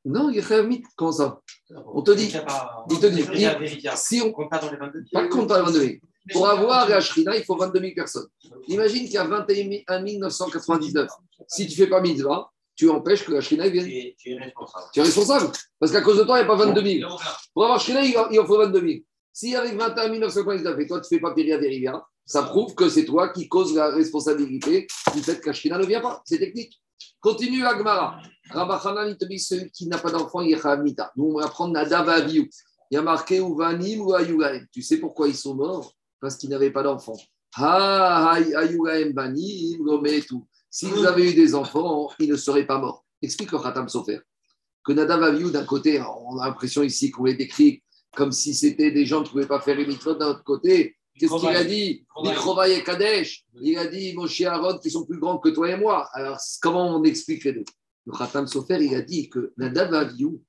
[0.04, 0.86] Non, il y a mythe.
[0.96, 1.40] Comment ça
[1.86, 2.34] On te dit.
[2.90, 3.88] Il te dit.
[3.96, 5.22] Si on compte pas dans les 22 000.
[5.22, 5.92] Pas compte dans les 22 000.
[6.32, 8.26] Pour avoir la Shrina, il faut 22 000 personnes.
[8.68, 11.08] Imagine qu'il y a 21 999.
[11.48, 13.86] Si tu ne fais pas mitzvah, tu empêches que la Shrina vienne.
[14.18, 14.86] Tu es, responsable.
[14.92, 15.52] Tu es responsable.
[15.78, 17.10] Parce qu'à cause de toi, il n'y a pas 22 000.
[17.52, 18.92] Pour avoir Shrina, il en faut 22 000.
[19.32, 22.88] Si avec 21 999 et toi, tu ne fais pas Péria Verivia, ça prouve que
[22.88, 26.22] c'est toi qui causes la responsabilité du fait que la Shrina ne vient pas.
[26.24, 26.80] C'est technique.
[27.20, 28.20] Continue Agmara.
[28.50, 31.10] Rabbachanan, il te dit celui qui n'a pas d'enfant, il est Mita.
[31.16, 32.48] Nous, on va prendre Nadav Il
[32.90, 34.66] y a marqué Uvanim ou Ayugaim.
[34.70, 35.92] Tu sais pourquoi ils sont morts?
[36.20, 37.16] Parce qu'ils n'avaient pas d'enfant.
[37.56, 40.46] Ha, Ayugaim Banim, tout.
[40.70, 43.04] S'ils avaient eu des enfants, ils ne seraient pas morts.
[43.22, 44.20] Explique le Khatam Sofer.
[44.84, 47.82] Que Nadav Aviou, d'un côté, on a l'impression ici qu'on les décrit
[48.14, 50.96] comme si c'était des gens qui ne pouvaient pas faire les mitzvot d'un autre côté.
[51.18, 52.04] Qu'est-ce qu'il a dit
[52.68, 53.44] et Kadesh.
[53.60, 56.08] Il a dit Moshe et Aaron qui sont plus grands que toi et moi.
[56.12, 57.64] Alors, comment on explique les deux?
[58.06, 60.42] Le Khatam Sofer, il a dit que Nadav Aviou,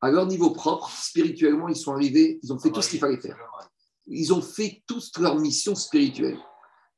[0.00, 3.20] à leur niveau propre, spirituellement, ils sont arrivés, ils ont fait tout ce qu'il fallait
[3.20, 3.36] faire.
[4.06, 6.38] Ils ont fait toute leur mission spirituelle.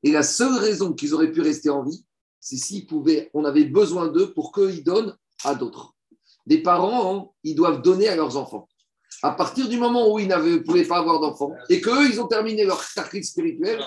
[0.03, 2.05] Et la seule raison qu'ils auraient pu rester en vie,
[2.39, 5.95] c'est s'ils pouvaient, on avait besoin d'eux pour qu'ils donnent à d'autres.
[6.47, 8.69] Des parents, hein, ils doivent donner à leurs enfants
[9.23, 12.27] à partir du moment où ils ne pouvaient pas avoir d'enfants et qu'eux, ils ont
[12.27, 13.81] terminé leur sacrifice spirituel,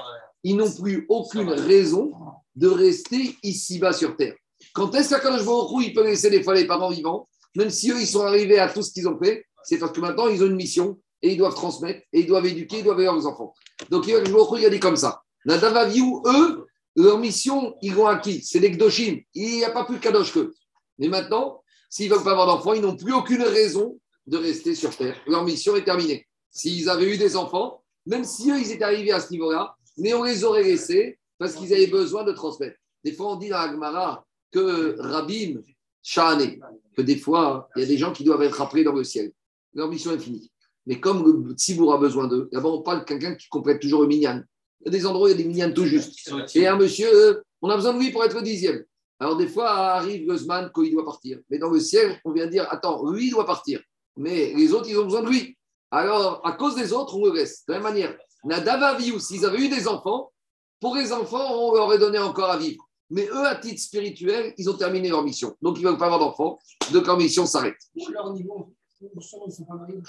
[0.43, 2.11] ils n'ont plus aucune raison
[2.55, 4.35] de rester ici-bas sur Terre.
[4.73, 7.99] Quand est-ce qu'Akadosh Baruch il peut laisser des fois les parents vivants, même si eux,
[7.99, 10.47] ils sont arrivés à tout ce qu'ils ont fait, c'est parce que maintenant, ils ont
[10.47, 13.53] une mission et ils doivent transmettre et ils doivent éduquer, ils doivent élever leurs enfants.
[13.89, 15.21] Donc, Akadosh il a dit comme ça.
[15.45, 19.19] Nadavaviou, eux, leur mission, ils vont à qui C'est les Gdoshim.
[19.33, 20.53] Il n'y a pas plus de Kadosh qu'eux.
[20.99, 24.75] Mais maintenant, s'ils ne veulent pas avoir d'enfants, ils n'ont plus aucune raison de rester
[24.75, 25.15] sur Terre.
[25.27, 26.27] Leur mission est terminée.
[26.49, 30.13] S'ils avaient eu des enfants, même si eux, ils étaient arrivés à ce niveau-là, mais
[30.13, 32.77] on les aurait laissés parce qu'ils avaient besoin de transmettre.
[33.03, 35.61] Des fois, on dit dans Agmara que Rabim,
[36.03, 36.59] Shahane,
[36.95, 39.31] que des fois, il y a des gens qui doivent être appelés dans le ciel.
[39.73, 40.51] Leur mission est finie.
[40.85, 44.01] Mais comme le Tzibour a besoin d'eux, d'abord, on parle de quelqu'un qui complète toujours
[44.01, 44.43] le minyan.
[44.81, 46.31] Il y a des endroits où il y a des minyan tout juste.
[46.55, 48.83] Et un monsieur, on a besoin de lui pour être dixième.
[49.19, 51.39] Alors, des fois, arrive Guzman quand il doit partir.
[51.49, 53.79] Mais dans le ciel, on vient dire Attends, lui, il doit partir
[54.21, 55.57] mais les autres, ils ont besoin de lui.
[55.89, 57.67] Alors, à cause des autres, on le reste.
[57.67, 60.31] De la même manière, Nadavaviou, s'ils avaient eu des enfants,
[60.79, 62.87] pour les enfants, on leur aurait donné encore à vivre.
[63.09, 65.55] Mais eux, à titre spirituel, ils ont terminé leur mission.
[65.61, 66.59] Donc, ils ne veulent pas avoir d'enfants.
[66.93, 67.75] Donc, leur mission s'arrête.
[68.11, 70.01] Leur niveau, ils ne sont pas mariés.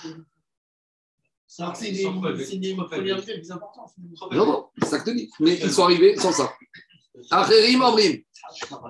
[1.46, 3.90] C'est des priorités plus importantes.
[4.30, 5.30] Non, non, c'est ça que tu dis.
[5.40, 6.52] Mais ils sont arrivés sans ça.
[7.30, 8.22] Acherim Amrim.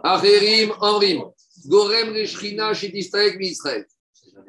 [0.04, 1.22] Acherim Amrim.
[1.66, 3.86] Gorem Reshrina chez Israël Israël.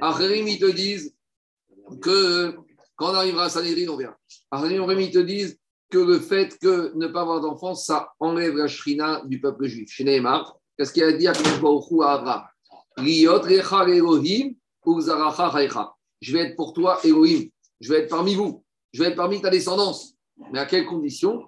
[0.02, 1.14] Acherim, ils te disent
[2.02, 2.56] que
[2.96, 4.18] quand on arrivera à Sanhedrin, on verra.
[4.54, 9.22] Ils te disent que le fait que ne pas avoir d'enfants, ça enlève la shrina
[9.26, 9.92] du peuple juif.
[9.92, 10.06] Chez
[10.78, 12.44] qu'est-ce qu'il a dit à Abraham?
[16.22, 17.50] Je vais être pour toi Elohim.
[17.80, 18.64] Je vais être parmi vous.
[18.92, 20.14] Je vais être parmi ta descendance.
[20.52, 21.44] Mais à quelles conditions?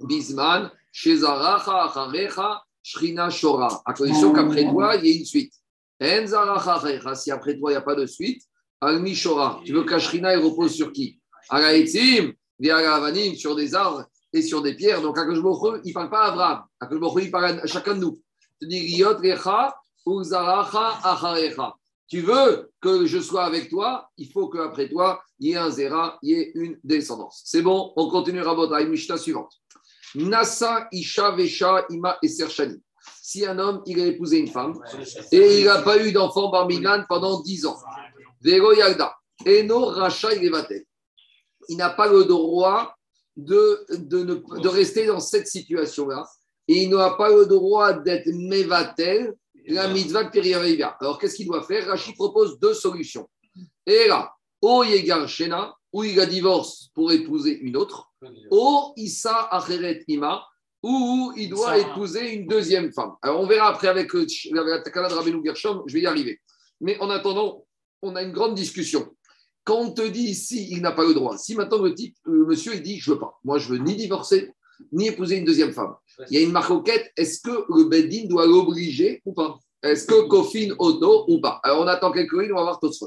[0.00, 3.82] Bisman, Chez Zaracha, Acharecha, Shrina Shora.
[3.84, 5.54] À condition qu'après toi, il y ait une suite.
[6.00, 8.42] Si après toi, il n'y a pas de suite,
[8.80, 9.60] Almi Shora.
[9.64, 11.20] Tu veux que la Shrina, elle repose sur qui?
[11.48, 12.32] Agaïtim,
[12.68, 15.02] Avanim, sur des arbres et sur des pierres.
[15.02, 16.64] Donc, il ne parle pas à Abraham.
[17.22, 18.18] Il parle à chacun de nous.
[18.60, 19.02] Tu dis
[22.10, 25.70] tu veux que je sois avec toi, il faut qu'après toi, il y ait un
[25.70, 27.42] zéra, il y ait une descendance.
[27.44, 29.52] C'est bon, on continue Rabotai, Mishnah suivante.
[30.16, 32.82] Nasa, Isha, Vesha, Ima et Serchani.
[33.22, 34.80] Si un homme, il a épousé une femme
[35.32, 37.76] et il n'a pas eu d'enfant Barminan pendant 10 ans,
[38.40, 39.14] Vego Yagda,
[39.46, 40.52] Eno, Racha, il
[41.68, 42.94] Il n'a pas le droit
[43.36, 46.26] de, de, de rester dans cette situation-là.
[46.68, 49.34] Et il n'a pas le droit d'être Mevatel
[49.66, 51.86] la mitzvah de Alors, qu'est-ce qu'il doit faire?
[51.86, 53.28] Rachid propose deux solutions.
[53.86, 58.10] Et là, ou Yegar Shena, où il a divorce pour épouser une autre,
[58.50, 60.44] ou Issa Acheret Ima,
[60.82, 63.12] ou il doit épouser une deuxième femme.
[63.22, 64.10] Alors, on verra après avec
[64.52, 66.40] la Takala de Rabbeinu Gershom, je vais y arriver.
[66.80, 67.66] Mais en attendant,
[68.02, 69.10] on a une grande discussion.
[69.64, 72.46] Quand on te dit ici, il n'a pas le droit, si maintenant le type, le
[72.46, 74.50] monsieur, il dit, je veux pas, moi je veux ni divorcer,
[74.90, 75.94] ni épouser une deuxième femme.
[76.30, 79.58] Il y a une marquette, est-ce que le Beddin doit l'obliger ou pas?
[79.82, 81.60] Est-ce que Kofin Oto ou pas?
[81.62, 83.06] Alors on attend quelques minutes, on va voir tout ça.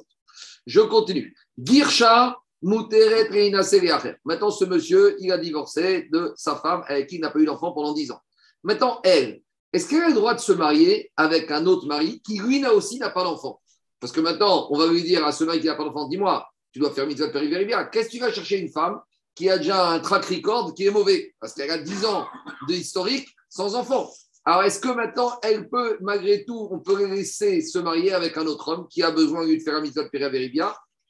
[0.68, 1.36] Je continue.
[1.58, 2.34] Muteret
[2.64, 7.46] Maintenant, ce monsieur, il a divorcé de sa femme avec qui il n'a pas eu
[7.46, 8.22] d'enfant pendant 10 ans.
[8.64, 9.42] Maintenant, elle,
[9.74, 13.00] est-ce qu'elle a le droit de se marier avec un autre mari qui, lui, aussi
[13.00, 13.60] n'a pas d'enfant?
[14.00, 16.48] Parce que maintenant, on va lui dire à ce mari qui n'a pas d'enfant, dis-moi,
[16.72, 17.84] tu dois faire mitzvah bien.
[17.86, 19.00] Qu'est-ce que tu vas chercher une femme
[19.36, 22.28] qui a déjà un track record qui est mauvais, parce qu'elle a 10 ans
[22.68, 24.10] de historique sans enfant.
[24.46, 28.46] Alors, est-ce que maintenant, elle peut, malgré tout, on peut laisser se marier avec un
[28.46, 30.10] autre homme qui a besoin de faire un mitzvah de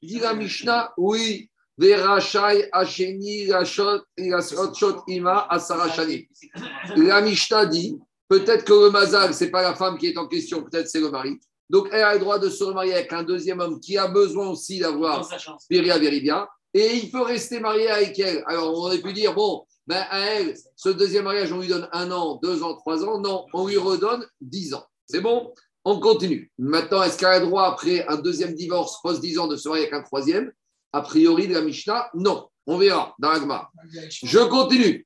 [0.04, 1.50] Dit la Mishnah, oui.
[6.96, 10.28] La Mishnah dit peut-être que le Mazal, ce n'est pas la femme qui est en
[10.28, 11.39] question, peut-être c'est le mari.
[11.70, 14.50] Donc, elle a le droit de se remarier avec un deuxième homme qui a besoin
[14.50, 15.28] aussi d'avoir
[15.70, 18.44] Piria Veribia et il peut rester marié avec elle.
[18.46, 21.88] Alors, on aurait pu dire, bon, ben, à elle, ce deuxième mariage, on lui donne
[21.92, 23.20] un an, deux ans, trois ans.
[23.20, 24.86] Non, on lui redonne dix ans.
[25.08, 25.54] C'est bon?
[25.86, 26.52] On continue.
[26.58, 29.84] Maintenant, est-ce qu'elle a droit, après un deuxième divorce, post dix ans, de se marier
[29.84, 30.52] avec un troisième?
[30.93, 32.48] A priori, de la Mishnah, non.
[32.65, 33.69] On verra dans l'agma.
[34.24, 35.06] Je continue.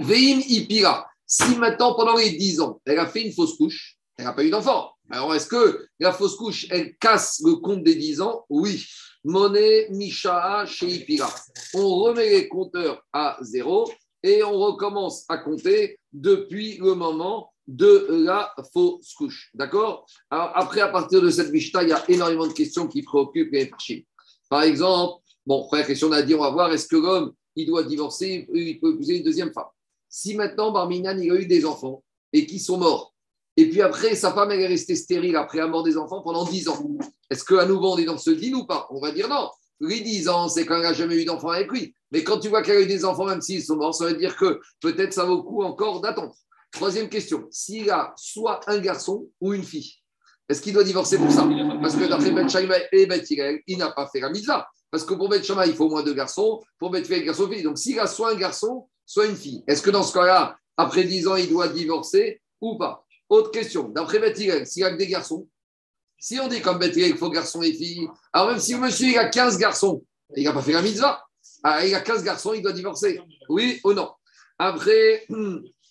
[0.00, 1.06] Veim Ipira.
[1.26, 4.44] Si maintenant, pendant les dix ans, elle a fait une fausse couche, elle n'a pas
[4.44, 4.92] eu d'enfant.
[5.10, 8.46] Alors, est-ce que la fausse couche, elle casse le compte des dix ans?
[8.48, 8.86] Oui.
[9.24, 11.34] Monnaie Mishaa chez Ipira.
[11.74, 13.90] On remet les compteurs à zéro
[14.22, 19.50] et on recommence à compter depuis le moment de la fausse couche.
[19.54, 23.52] D'accord après, à partir de cette Mishnah, il y a énormément de questions qui préoccupent
[23.52, 24.00] les parchim.
[24.48, 27.66] Par exemple, bon, première question, on a dit, on va voir, est-ce que l'homme, il
[27.66, 29.64] doit divorcer, il peut épouser une deuxième femme?
[30.08, 33.14] Si maintenant, Barminan, il a eu des enfants et qui sont morts,
[33.56, 36.44] et puis après, sa femme, elle est restée stérile après la mort des enfants pendant
[36.44, 36.88] 10 ans.
[37.30, 38.88] Est-ce qu'à nouveau, on est dans ce deal ou pas?
[38.90, 39.50] On va dire non.
[39.80, 41.94] Les 10 ans, c'est quand elle n'a jamais eu d'enfant avec lui.
[42.10, 44.14] Mais quand tu vois qu'elle a eu des enfants, même s'ils sont morts, ça veut
[44.14, 46.34] dire que peut-être ça vaut le coup encore d'attendre.
[46.74, 47.46] Troisième question.
[47.52, 49.94] S'il a soit un garçon ou une fille,
[50.48, 51.48] est-ce qu'il doit divorcer pour ça?
[51.80, 52.48] Parce que d'après Ben
[52.92, 53.22] et Ben
[53.66, 54.68] il n'a pas fait la mitzvah.
[54.90, 56.60] Parce que pour Ben il faut au moins deux garçons.
[56.78, 57.62] Pour Ben un garçon fille.
[57.62, 61.04] Donc s'il a soit un garçon, soit une fille, est-ce que dans ce cas-là, après
[61.04, 63.04] 10 ans, il doit divorcer ou pas?
[63.28, 63.88] Autre question.
[63.88, 65.48] D'après Bethilel, s'il a que des garçons,
[66.18, 69.08] si on dit comme Bethilel qu'il faut garçons et filles, alors même si le monsieur
[69.08, 70.02] il a 15 garçons,
[70.36, 71.22] il n'a pas fait la mitzvah,
[71.62, 73.20] ah, il a 15 garçons, il doit divorcer.
[73.48, 74.10] Oui ou non?
[74.58, 75.26] Après,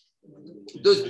[0.83, 1.03] deux,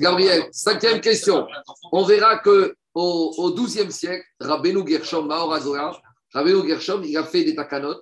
[0.00, 1.46] Gabriel, cinquième question.
[1.92, 8.00] On verra que au, XIIe siècle, Rabbeinu Gershom, Rabbeinu Gershom, il a fait des takanot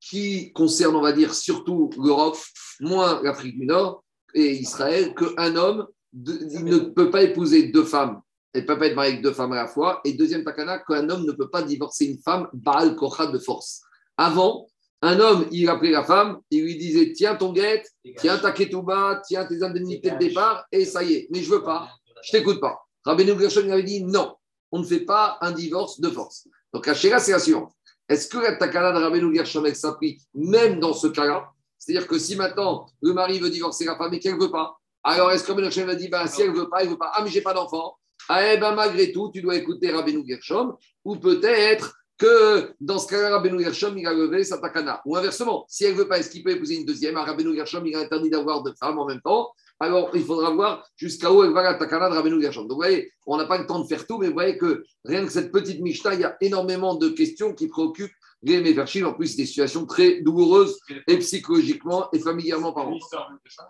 [0.00, 2.38] qui concernent, on va dire, surtout l'Europe,
[2.80, 8.20] moins l'Afrique du Nord, et Israël qu'un homme ne peut pas épouser deux femmes.
[8.52, 10.00] Elle ne peut pas être mariée avec deux femmes à la fois.
[10.04, 13.82] Et deuxième takana, qu'un homme ne peut pas divorcer une femme, Baal Kocha de force.
[14.16, 14.66] Avant,
[15.02, 19.22] un homme, il appelait la femme, il lui disait Tiens ton guette, tiens ta ketouba,
[19.26, 21.28] tiens tes indemnités de départ, et ça y est.
[21.30, 21.90] Mais je veux pas,
[22.24, 22.80] je t'écoute pas.
[23.04, 24.34] Rabbeinu Gershon avait dit Non,
[24.72, 26.48] on ne fait pas un divorce de force.
[26.72, 27.72] Donc la chéra, c'est la suivante.
[28.08, 31.50] Est-ce que la takana de Rabbeinu Gershon s'applique même dans ce cas-là?
[31.78, 34.76] C'est-à-dire que si maintenant le mari veut divorcer la femme et qu'elle ne veut pas,
[35.04, 36.92] alors est-ce que Rabbeinu Gershom va dire ben, si elle ne veut pas, elle ne
[36.92, 37.96] veut pas, ah mais j'ai pas d'enfant,
[38.28, 43.08] ah, eh ben, malgré tout, tu dois écouter Rabbeinu Gershom, ou peut-être que dans ce
[43.08, 45.02] cas-là, Rabbeinu Gershom, il a levé sa takana.
[45.04, 47.54] Ou inversement, si elle ne veut pas, est-ce qu'il peut épouser une deuxième ah, Rabbeinu
[47.54, 49.50] Gershom, il a interdit d'avoir deux femmes en même temps.
[49.78, 52.62] Alors, il faudra voir jusqu'à où elle va la takana de Rabbeinu Gershom.
[52.62, 54.84] Donc, vous voyez, on n'a pas le temps de faire tout, mais vous voyez que
[55.04, 59.04] rien que cette petite Mishnah, il y a énormément de questions qui préoccupent Les Meferchim,
[59.04, 62.94] en plus, des situations très douloureuses et psychologiquement et familièrement parlant.
[62.94, 63.18] 800.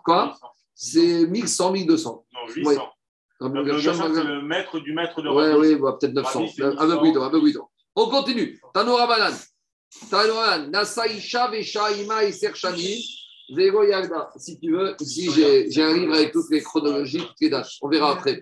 [0.05, 0.35] Quoi?
[0.73, 2.25] C'est 1100, 1200.
[2.33, 2.69] Non, 800.
[2.69, 2.77] Ouais.
[3.79, 5.75] Gershom, c'est le maître du maître de ouais, Rabbi.
[5.75, 6.39] bah, peut-être 900.
[6.39, 6.99] Rabbi, c'est Un peu 800.
[7.01, 7.69] plus tôt, un peu plus tôt.
[7.99, 8.61] On continue.
[8.75, 9.35] Tanoura Banan.
[10.11, 10.59] Tanoura.
[10.59, 13.03] Nasaïcha Veshaima et Serchani.
[13.49, 14.29] Yagda.
[14.37, 17.67] Si tu veux, ici, j'ai un livre avec toutes les chronologies, toutes les dates.
[17.81, 18.39] On verra après.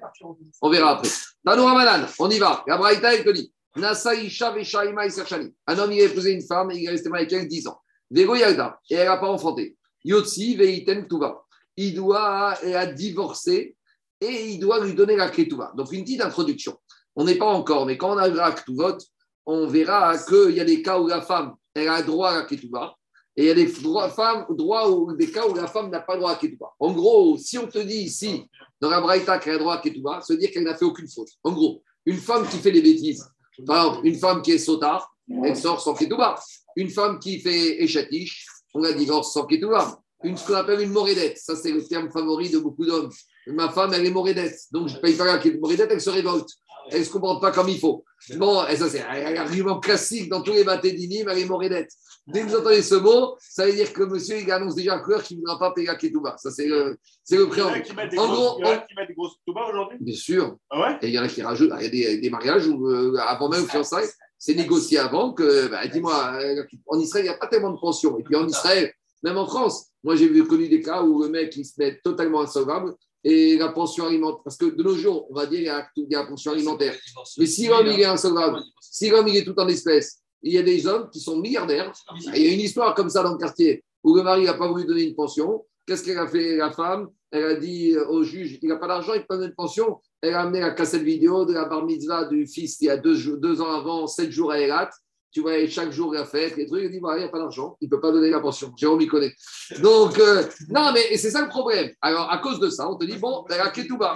[0.62, 1.10] On verra après.
[1.46, 2.66] Tanoura Banan, on y va.
[2.68, 5.54] La Braïta, elle te dit Nasaïcha et.
[5.68, 7.80] Un homme, il a épousé une femme et il est resté avec elle 10 ans.
[8.12, 8.78] Vego Yagda.
[8.90, 9.78] Et elle n'a pas enfanté.
[10.04, 11.42] Yotsi Veiten Tuva.
[11.78, 13.78] Il doit, elle a divorcé
[14.20, 15.72] et il doit lui donner la Ketouva.
[15.78, 16.78] Donc, une petite introduction.
[17.16, 18.98] On n'est pas encore, mais quand on arrivera à Ketuvot,
[19.46, 22.44] on verra qu'il y a des cas où la femme elle a droit à la
[22.44, 22.96] Ketouva
[23.38, 26.16] et il y a des femmes, droits où, des cas où la femme n'a pas
[26.16, 26.72] droit à Ketouva.
[26.80, 30.22] En gros, si on te dit ici, dans la Braïta, qu'elle a droit à Ketouva,
[30.22, 31.28] ça veut dire qu'elle n'a fait aucune faute.
[31.44, 33.28] En gros, une femme qui fait des bêtises,
[33.66, 36.40] par exemple, une femme qui est sotard, elle sort sans Ketouva.
[36.78, 40.00] Une femme qui fait échatiche, on la divorce sans Ketouva.
[40.24, 43.12] Une, ce qu'on appelle une morédette, ça c'est le terme favori de beaucoup d'hommes.
[43.48, 46.50] Ma femme, elle est morédette, donc je ne paye pas la morédette, elle se révolte.
[46.92, 48.04] Elle ne se comporte pas comme il faut.
[48.38, 51.90] Bon, et ça c'est un argument classique dans tous les bâtés d'inim, est morédette.
[52.28, 55.00] Dès que vous entendez ce mot, ça veut dire que monsieur, il annonce déjà à
[55.00, 56.36] couleur qu'il ne voudra pas payer la ketouba.
[56.38, 57.84] Ça, c'est le, c'est le Il y en a préambule.
[57.84, 59.98] qui mettent des En grosses- gros, il y en a qui mettent des grosses aujourd'hui?
[60.02, 60.58] Bien sûr.
[60.72, 60.98] Ah ouais?
[61.04, 63.16] Et il y en a qui rajoutent, il y a des, des mariages où, euh,
[63.18, 67.34] avant même le fiançailles, c'est négocié avant que, bah, dis-moi, euh, en Israël, il n'y
[67.36, 68.18] a pas tellement de pension.
[68.18, 68.92] Et puis en Israël,
[69.24, 72.00] même en France, moi j'ai vu- connu des cas où le mec, il se met
[72.04, 72.94] totalement insolvable
[73.28, 76.16] et la pension alimentaire, parce que de nos jours, on va dire, il y y
[76.16, 76.96] a la pension alimentaire.
[77.40, 80.60] Mais si l'homme, il est insolvable, si l'homme, il est tout en espèces, il y
[80.60, 81.92] a des hommes qui sont milliardaires.
[82.36, 84.68] Il y a une histoire comme ça dans le quartier où le mari n'a pas
[84.68, 85.66] voulu donner une pension.
[85.88, 87.10] Qu'est-ce qu'elle a fait, la femme?
[87.32, 90.00] Elle a dit au juge il n'a pas d'argent, il peut pas donner une pension.
[90.22, 92.98] Elle a amené la cassette vidéo de la bar mitzvah du fils il y a
[92.98, 94.92] deux, deux ans avant, sept jours à Elat.
[95.36, 96.86] Tu vois, chaque jour, la fête, les trucs.
[96.86, 98.72] Il dit voilà, il n'y a pas d'argent, il ne peut pas donner la pension.
[98.78, 99.34] Jérôme, il connaît.
[99.82, 101.92] Donc, euh, non, mais c'est ça le problème.
[102.00, 104.14] Alors, à cause de ça, on te dit bon, la ketouba.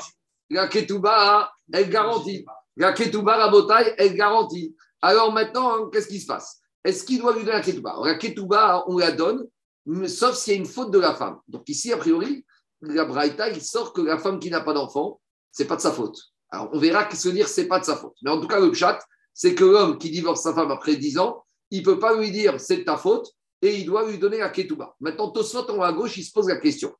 [0.50, 2.46] La ketouba, elle garantit.
[2.78, 4.74] La ketouba, la botaille, elle garantit.
[5.02, 6.62] Alors maintenant, hein, qu'est-ce qui se passe?
[6.86, 7.98] Est-ce qu'il doit lui donner la ketouba?
[8.02, 9.46] La ketouba, on la donne,
[10.08, 11.40] sauf s'il y a une faute de la femme.
[11.50, 12.46] Donc ici, a priori,
[12.80, 15.20] la Braïta, il sort que la femme qui n'a pas d'enfant,
[15.52, 16.18] c'est pas de sa faute.
[16.50, 18.16] Alors on verra que se dire c'est pas de sa faute.
[18.24, 19.00] Mais en tout cas, le chat,
[19.34, 22.60] c'est que l'homme qui divorce sa femme après 10 ans, il peut pas lui dire
[22.60, 24.96] c'est ta faute et il doit lui donner la ketouba.
[25.00, 26.94] Maintenant, Tosfot en haut à gauche, il se pose la question.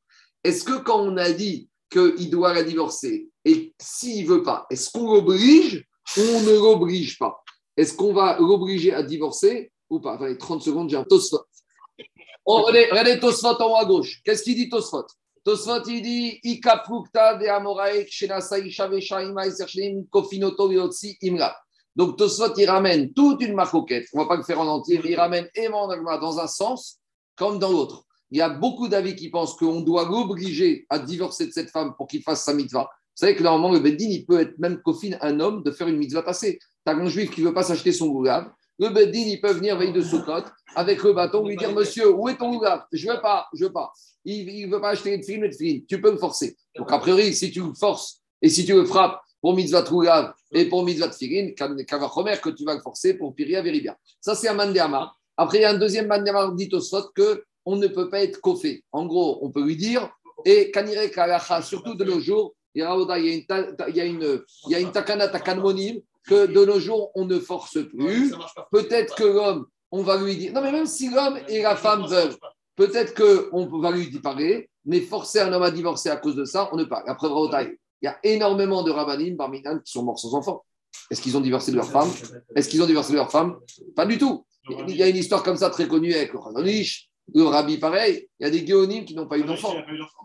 [0.44, 4.92] Est-ce que quand on a dit qu'il doit la divorcer et s'il veut pas, est-ce
[4.92, 5.86] qu'on l'oblige
[6.18, 7.42] ou on ne l'oblige pas?
[7.76, 10.14] Est-ce qu'on va l'obliger à divorcer ou pas?
[10.14, 11.46] Attendez, 30 secondes, j'ai un Tosfot.
[12.46, 14.22] Oh, regardez, Tosfot en haut à gauche.
[14.24, 15.06] Qu'est-ce qu'il dit Tosfot
[15.44, 16.84] Tosfot, il dit Ika
[17.40, 18.10] de amoraek
[20.12, 20.72] kofinoto
[21.22, 21.56] imra.
[21.96, 24.08] Donc Tosfot, il ramène toute une marcoquette.
[24.14, 27.00] On ne va pas le faire en entier, mais il ramène énormément dans un sens
[27.36, 28.06] comme dans l'autre.
[28.32, 31.94] Il y a beaucoup d'avis qui pensent qu'on doit l'obliger à divorcer de cette femme
[31.98, 32.84] pour qu'il fasse sa mitzvah.
[33.20, 35.88] Vous savez que normalement, le Beddin, il peut être même kofin un homme de faire
[35.88, 36.60] une mitzvah tassée.
[36.86, 38.50] Tu as un juif qui ne veut pas s'acheter son goulav.
[38.78, 40.44] Le Beddin, il peut venir veille de Sukkot
[40.76, 42.84] avec le bâton, lui dire Monsieur, où est ton goulav?
[42.94, 43.92] Je ne veux pas, je veux pas.
[44.24, 45.84] Il ne veut pas acheter de film et de film.
[45.88, 46.56] Tu peux me forcer.
[46.78, 50.34] Donc, a priori, si tu le forces et si tu le frappes pour mitzvah Trougav
[50.52, 53.98] et pour mitzvah Tfilin, Kavachomer, que tu vas le forcer pour Piria Veribia.
[54.20, 55.14] Ça, c'est un mandéama.
[55.38, 58.22] Après, il y a un deuxième mandéama dit au Sot que on ne peut pas
[58.22, 58.84] être coffé.
[58.92, 60.10] En gros, on peut lui dire,
[60.46, 63.46] et Kanire Kalacha, surtout de nos jours, il y a une,
[63.90, 68.34] il y a une, takana takanmonim que de nos jours, on ne force plus.
[68.72, 72.06] Peut-être que l'homme, on va lui dire, non, mais même si l'homme et la femme
[72.06, 72.36] veulent,
[72.76, 76.70] peut-être qu'on va lui parler, mais forcer un homme à divorcer à cause de ça,
[76.72, 77.04] on ne peut pas.
[77.06, 77.34] La preuve,
[78.02, 80.64] il y a énormément de rabbinim parmi nous qui sont morts sans enfants.
[81.12, 82.10] Est-ce qu'ils ont divorcé de leur femme
[82.56, 83.58] Est-ce qu'ils ont divorcé de leur femme
[83.96, 84.46] Pas du tout.
[84.88, 88.28] Il y a une histoire comme ça très connue avec le Hanonish, le Rabbi pareil.
[88.40, 89.74] Il y a des Géonim qui n'ont pas eu d'enfant.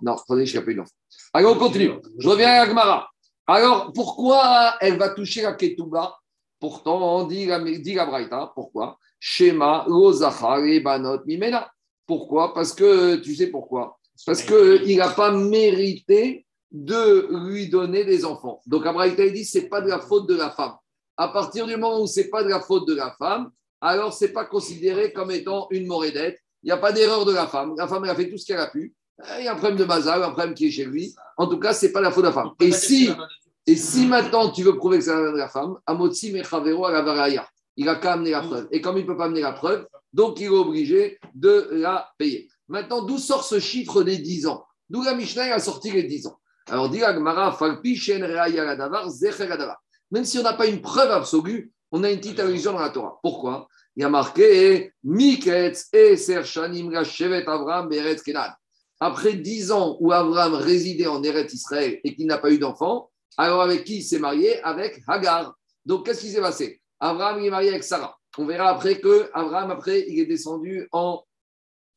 [0.02, 0.92] Non, Hanonish n'a pas eu d'enfant.
[1.32, 1.92] Allez, on continue.
[2.18, 3.08] Je reviens à Agmara.
[3.46, 6.16] Alors, pourquoi elle va toucher la Ketouba?
[6.60, 8.52] Pourtant, on dit la, dit la Braïta.
[8.54, 8.98] Pourquoi?
[9.18, 11.70] Shema, Lozachar et Banot, Mimena.
[12.06, 12.54] Pourquoi?
[12.54, 13.98] Parce que, tu sais pourquoi?
[14.26, 16.43] Parce qu'il n'a pas mérité
[16.74, 18.60] de lui donner des enfants.
[18.66, 20.74] Donc, Abraïta, dit c'est pas de la faute de la femme.
[21.16, 23.50] À partir du moment où c'est pas de la faute de la femme,
[23.80, 26.40] alors c'est pas considéré comme étant une morédette.
[26.64, 27.74] Il n'y a pas d'erreur de la femme.
[27.78, 28.92] La femme, a fait tout ce qu'elle a pu.
[29.38, 31.14] Il y a un problème de mazal, un problème qui est chez lui.
[31.36, 32.50] En tout cas, c'est pas la faute de la femme.
[32.60, 33.08] Et si,
[33.66, 36.90] et si maintenant tu veux prouver que c'est la de la femme, Amotsi Mechavero à
[36.90, 38.66] la Varaya, il a qu'à amener la preuve.
[38.72, 42.10] Et comme il ne peut pas amener la preuve, donc il est obligé de la
[42.18, 42.48] payer.
[42.66, 44.64] Maintenant, d'où sort ce chiffre des 10 ans?
[44.90, 46.38] D'où la Mishnah a sorti les 10 ans?
[46.70, 47.58] Alors, dit Ladavar.
[50.10, 52.90] Même si on n'a pas une preuve absolue, on a une petite allusion dans la
[52.90, 53.18] Torah.
[53.22, 53.68] Pourquoi?
[53.96, 58.50] Il y a marqué Miketz et Shanim Rashevet Avram Kenan.
[58.98, 63.10] Après dix ans où Avram résidait en Eretz Israël et qu'il n'a pas eu d'enfant,
[63.36, 64.60] alors avec qui il s'est marié?
[64.62, 65.54] Avec Hagar.
[65.84, 66.80] Donc qu'est-ce qui s'est passé?
[66.98, 68.16] Avram il est marié avec Sarah.
[68.38, 71.22] On verra après que Avram après il est descendu en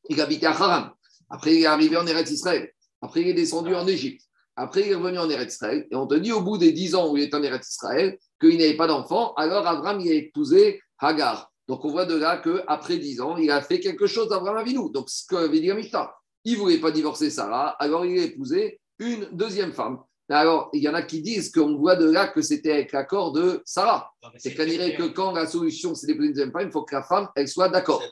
[0.08, 0.90] il habitait à Haran.
[1.30, 2.70] Après il est arrivé en Eretz Israël.
[3.00, 4.27] Après il est descendu en Égypte.
[4.58, 5.86] Après il est revenu en Eretz Israël.
[5.90, 8.18] Et on te dit au bout des dix ans où il est en Eretz Israël
[8.40, 9.32] qu'il n'avait pas d'enfant.
[9.34, 11.50] Alors Avram il a épousé Hagar.
[11.68, 14.90] Donc on voit de là qu'après 10 ans, il a fait quelque chose d'Abraham Avinu.
[14.90, 18.22] Donc ce que veut dire Mishnah, il ne voulait pas divorcer Sarah, alors il a
[18.22, 19.98] épousé une deuxième femme.
[20.30, 23.32] Alors, il y en a qui disent qu'on voit de là que c'était avec l'accord
[23.32, 24.10] de Sarah.
[24.36, 26.94] C'est qu'on dirait que quand la solution c'est d'épouser une deuxième femme, il faut que
[26.94, 28.02] la femme elle soit d'accord.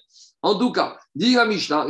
[0.43, 1.87] En tout cas, dit la Mishnah,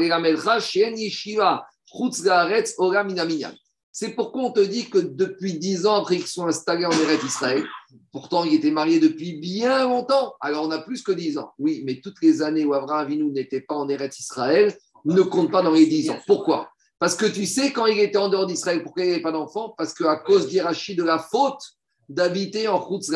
[3.99, 7.25] c'est pourquoi on te dit que depuis dix ans après qu'ils sont installés en Eretz
[7.25, 7.65] Israël,
[8.13, 11.55] pourtant il était marié depuis bien longtemps, alors on a plus que dix ans.
[11.59, 14.77] Oui, mais toutes les années où Abraham Avinu n'était pas en Eretz Israël
[15.07, 16.19] ne comptent pas dans les dix ans.
[16.27, 16.69] Pourquoi?
[16.99, 19.33] Parce que tu sais, quand il était en dehors d'Israël, pourquoi il n'y avait pas
[19.33, 19.75] d'enfant?
[19.79, 21.63] Parce qu'à cause d'Irachi de la faute
[22.11, 23.11] d'habiter en Chutz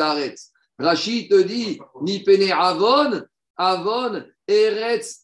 [0.79, 3.21] Rachid te dit, ni pene avon,
[3.55, 4.23] avon,
[4.53, 5.21] eretz,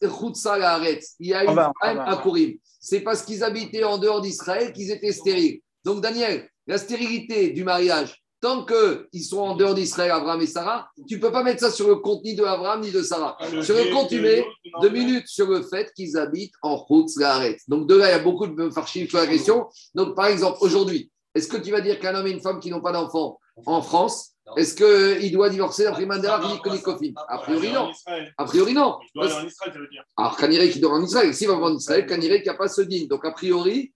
[1.18, 4.90] Il y a une femme à Kourim c'est parce qu'ils habitaient en dehors d'Israël qu'ils
[4.90, 5.60] étaient stériles.
[5.84, 10.88] Donc, Daniel, la stérilité du mariage, tant qu'ils sont en dehors d'Israël, Abraham et Sarah,
[11.08, 13.36] tu ne peux pas mettre ça sur le compte ni de Abraham ni de Sarah.
[13.40, 14.44] Ah, sur le compte, tu mets
[14.80, 17.18] deux minutes sur le fait qu'ils habitent en Chutz
[17.68, 19.66] Donc, de là, il y a beaucoup de farchis sur la question.
[19.94, 22.70] Donc, par exemple, aujourd'hui, est-ce que tu vas dire qu'un homme et une femme qui
[22.70, 26.40] n'ont pas d'enfant en France, est-ce qu'il doit divorcer d'après Mandela
[26.82, 27.90] Kofin A priori, non.
[28.36, 28.98] A priori, non.
[29.02, 30.04] Il doit aller en Israël, ça veut dire.
[30.16, 31.34] Alors, Kanirek, il doit en Israël.
[31.34, 33.06] S'il va en Israël, Kanirek, il n'y a pas ce din.
[33.08, 33.92] Donc, a priori,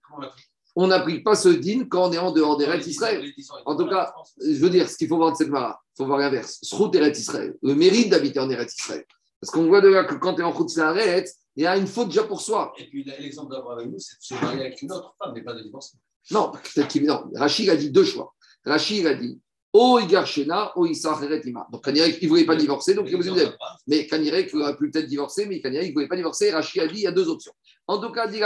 [0.75, 3.23] on n'applique pas ce din quand on est en dehors des rêves d'Israël.
[3.65, 6.05] En tout cas, je veux dire, ce qu'il faut voir de cette mara, il faut
[6.05, 6.59] voir l'inverse.
[6.71, 7.55] route est Israël.
[7.61, 9.05] Le mérite d'habiter en Eretz Israël.
[9.39, 11.77] Parce qu'on voit de là que quand tu es en route Eretz, il y a
[11.77, 12.73] une faute déjà pour soi.
[12.77, 15.53] Et puis l'exemple d'Abraham nous, c'est de se marier avec une autre femme, mais pas
[15.53, 15.97] de divorcer.
[16.31, 17.25] Non, peut-être qu'il non.
[17.35, 18.33] Rachid a dit deux choix.
[18.65, 19.39] Rachid a dit
[19.75, 20.85] O Igarshena, O.
[20.85, 23.51] Donc Kanirek, il ne voulait pas divorcer, donc il voulait
[23.87, 26.51] Mais Kanirek, il aurait pu peut-être divorcer, mais Kanirek, il ne voulait pas divorcer.
[26.51, 27.53] Rachid a dit il y a deux options.
[27.87, 28.39] En tout cas, dit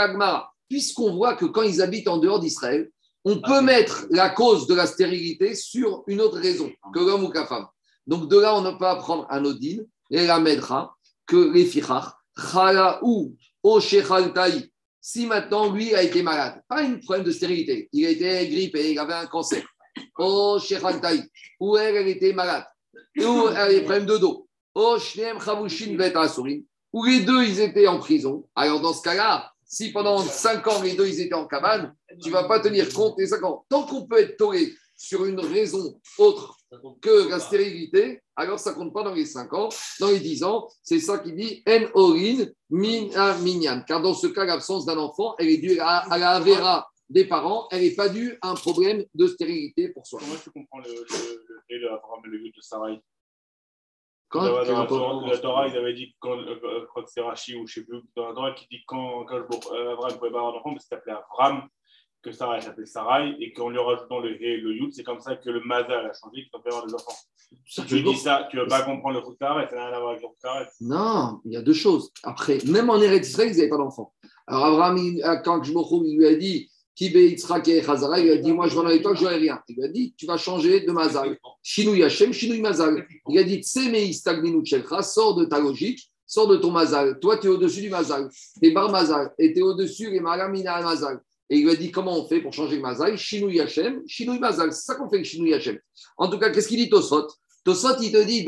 [0.68, 2.90] puisqu'on voit que quand ils habitent en dehors d'Israël,
[3.24, 7.32] on peut mettre la cause de la stérilité sur une autre raison que l'homme ou
[7.32, 7.66] la femme.
[8.06, 12.14] Donc de là, on ne peut apprendre un Odin et la Medra que les Fichach,
[12.36, 18.06] Chala ou O si maintenant lui a été malade, pas un problème de stérilité, il
[18.06, 19.64] a été grippé, il avait un cancer,
[20.18, 20.58] Oh,
[21.60, 22.64] où elle, elle était malade,
[23.16, 25.96] ou elle avait des problèmes de dos, Oh, Shneem Chavushin
[27.04, 28.48] les deux, ils étaient en prison.
[28.54, 32.28] Alors, dans ce cas-là, si pendant 5 ans, les deux, ils étaient en cabane, tu
[32.28, 33.66] ne vas pas tenir compte des 5 ans.
[33.68, 36.56] Tant qu'on peut être toléré sur une raison autre
[37.00, 39.68] que la stérilité, alors ça ne compte pas dans les 5 ans.
[40.00, 43.82] Dans les 10 ans, c'est ça qui dit En orin min minyan.
[43.86, 47.24] Car dans ce cas, l'absence d'un enfant, elle est due à, à la vera des
[47.26, 50.20] parents, elle n'est pas due à un problème de stérilité pour soi.
[50.20, 53.00] Comment tu comprends le, le, le, le, le, de Sarai
[54.30, 57.66] quand, dans, dans, la, Torah, ils avaient dit, quand, euh, crois que c'est Rachi ou
[57.66, 59.36] je ne sais plus, dans la Torah, qui dit quand, quand
[59.72, 61.66] euh, Abraham ne pouvait pas avoir d'enfant, mais c'était appelé Abraham,
[62.20, 65.20] que Sarah s'appelait Sarai, et qu'en lui rajoutant le Hé et le Yud, c'est comme
[65.20, 67.16] ça que le Mazal a changé, qu'il peut avoir des enfants.
[67.64, 70.00] Si tu dis ça, tu ne veux pas comprendre le Khoukaret, ça n'a rien à
[70.00, 70.68] voir avec le Khoukaret.
[70.82, 72.12] Non, il y a deux choses.
[72.22, 74.12] Après, même en Eretz Israël, ils n'avaient pas d'enfants.
[74.46, 74.98] Alors Abraham,
[75.42, 79.02] quand je il lui a dit, Chazara, il lui a dit Moi, je rentre avec
[79.02, 79.60] toi, je n'aurai rien.
[79.68, 81.38] Il lui a dit Tu vas changer de Mazal.
[81.62, 83.06] Shinouy Hashem, Shinouy Mazal.
[83.28, 87.18] Il a dit Tseme Istagninu Chelcha, sors de ta logique, sors de ton Mazal.
[87.20, 88.28] Toi, tu es au-dessus du Mazal.
[88.60, 89.32] Tu es Bar Mazal.
[89.38, 91.20] Et tu es au-dessus des Maramina Mazal.
[91.50, 93.16] Et il lui a dit Comment on fait pour changer le Mazal?
[93.16, 94.72] Shinouy Hashem, Shinouy Mazal.
[94.72, 95.78] C'est ça qu'on fait avec Shinouy Hashem.
[96.16, 97.28] En tout cas, qu'est-ce qu'il dit Tosot?
[97.64, 98.44] Tosot, il te dit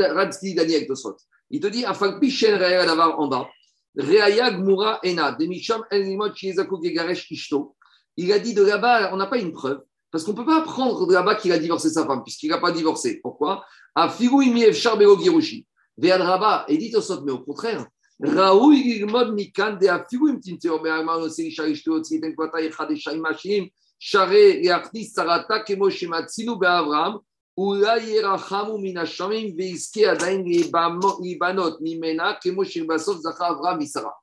[0.54, 1.16] Daniel Tosot.
[1.50, 3.48] Il te dit Afal Pichen Reya d'avoir en bas.
[3.96, 7.74] Reaya Gmura Ena, Demicham El Nimot Ishto
[8.22, 9.80] il a dit de là-bas, on n'a pas une preuve.
[10.10, 12.58] Parce qu'on ne peut pas prendre de là-bas qu'il a divorcé sa femme, puisqu'il n'a
[12.58, 13.20] pas divorcé.
[13.22, 13.64] Pourquoi?
[13.94, 15.66] A Figu Imiev Charbelo Girushi.
[15.96, 17.86] Vead Rabba, et dit au sot, mais au contraire,
[18.22, 23.22] Raoul Ilmod Mikan de Afigu Imtinteo, oh, mais Arman Osiri Sharishto, Otsiten Kota, Echad Eshaim
[23.24, 23.68] Hashim,
[23.98, 27.20] Share Yartis Sarata, Kemosh Matsinu Beavram,
[27.56, 34.14] Ula Yerachamu Minashamim, Veiske Adain Ibanot, Mimena, Kemosh Basov Zacha Avram Isara.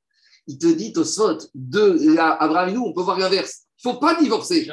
[0.48, 3.67] Il te dit au sot, de Avram, nous, on peut voir l'inverse.
[3.84, 4.68] Il ne faut pas divorcer.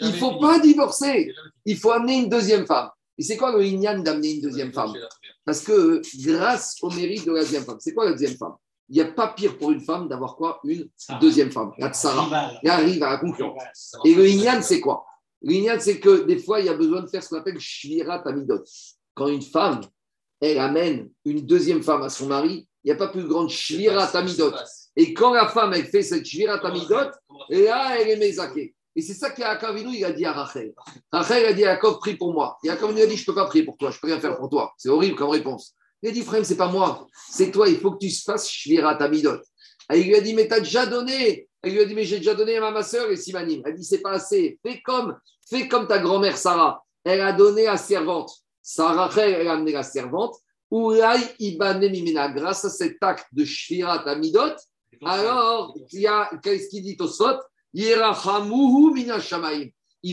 [0.00, 1.32] il ne faut pas divorcer.
[1.64, 2.90] Il faut amener une deuxième femme.
[3.18, 4.92] Et c'est quoi le Inyan d'amener une deuxième femme?
[5.44, 8.54] Parce que grâce au mérite de la deuxième femme, c'est quoi la deuxième femme?
[8.88, 10.60] Il n'y a pas pire pour une femme d'avoir quoi?
[10.64, 10.88] Une
[11.20, 12.52] deuxième femme, la tsara.
[12.62, 13.96] Elle arrive à la concurrence.
[14.04, 15.04] Et le Inyan, c'est quoi?
[15.42, 17.58] Le Inyan, c'est que des fois, il y a besoin de faire ce qu'on appelle
[17.58, 18.64] Shvirat Amidot.
[19.14, 19.80] Quand une femme,
[20.40, 24.06] elle amène une deuxième femme à son mari, il n'y a pas plus grande shvira
[24.06, 24.52] tamidot.
[24.96, 27.10] Et quand la femme, elle fait cette shvira tamidot,
[27.50, 28.74] et là, elle est mezake.
[28.96, 30.72] Et c'est ça qu'Akavinu, il a dit à Rachel.
[31.12, 32.58] Rachel a dit à Yaakov, prie pour moi.
[32.64, 34.08] Et Yaakov lui a dit, je ne peux pas prier pour toi, je ne peux
[34.08, 34.72] rien faire pour toi.
[34.76, 35.74] C'est horrible comme réponse.
[36.02, 38.96] Il a dit, frère, c'est pas moi, c'est toi, il faut que tu fasses shvira
[38.96, 39.38] tamidot.
[39.92, 41.48] Et il lui a dit, mais tu as déjà donné.
[41.62, 43.62] Elle lui a dit, mais j'ai déjà donné à ma soeur et Simanim.
[43.64, 44.58] Elle dit, c'est pas assez.
[44.64, 45.16] Fais comme,
[45.48, 46.82] fais comme ta grand-mère Sarah.
[47.04, 48.32] Elle a donné à servante.
[48.62, 50.36] Sarah, elle a amené la servante.
[50.72, 54.54] Grâce à cet acte de Shvirat Amidot,
[55.04, 57.38] alors, il y a, qu'est-ce qu'il dit Tosfot?
[57.72, 57.94] Il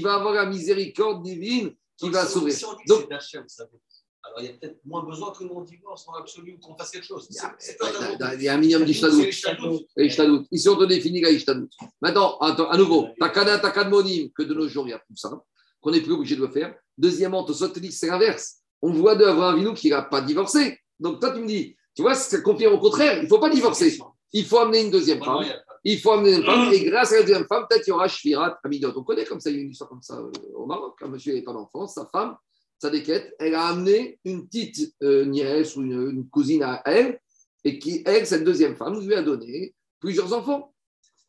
[0.04, 2.54] va avoir la miséricorde divine qui va sauver.
[2.88, 6.92] Donc, alors, il y a peut-être moins besoin que l'on divorce dans l'absolu qu'on fasse
[6.92, 7.28] quelque chose.
[7.30, 9.24] Il y a un minimum d'ishtadout.
[10.52, 11.70] Ici, on te définit la ishtadout.
[12.02, 15.32] Maintenant, à nouveau, takana takadmonim, que de nos jours, il y a plus ça,
[15.80, 16.76] qu'on n'est plus obligé de le faire.
[16.98, 18.58] Deuxièmement, Tosot te dit c'est l'inverse.
[18.82, 20.80] On voit d'Abraham Avinu qui n'a pas divorcé.
[21.00, 23.50] Donc, toi, tu me dis, tu vois, ça confirme au contraire, il ne faut pas
[23.50, 23.98] divorcer.
[24.34, 25.46] Il faut amener une deuxième femme.
[25.84, 26.72] Il faut amener une femme.
[26.74, 28.94] Et grâce à la deuxième femme, peut-être qu'il y aura Shvirat Amidot.
[28.96, 30.96] On connaît comme ça, il y a une histoire comme ça euh, au Maroc.
[31.00, 32.36] Quand monsieur n'est pas d'enfant, sa femme,
[32.78, 37.20] sa déquête, elle a amené une petite euh, nièce ou une, cousine à elle,
[37.64, 40.74] et qui, elle, cette deuxième femme, lui a donné plusieurs enfants.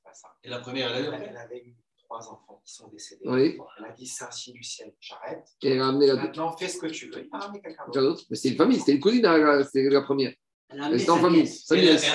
[0.04, 0.28] Pas ça.
[0.42, 1.76] Et la première, elle, elle avait eu
[2.08, 3.22] trois enfants qui sont décédés.
[3.26, 3.58] Oui.
[3.78, 5.46] Elle a dit c'est un signe du ciel, j'arrête.
[5.62, 7.24] Et elle a amené la Maintenant, fais ce que tu veux.
[7.24, 8.24] Il a ramené quelqu'un d'autre.
[8.30, 9.24] Mais c'est une famille, c'était une cousine,
[9.64, 10.34] c'était la première.
[10.70, 11.46] En famille.
[11.46, 12.06] Sa nièce.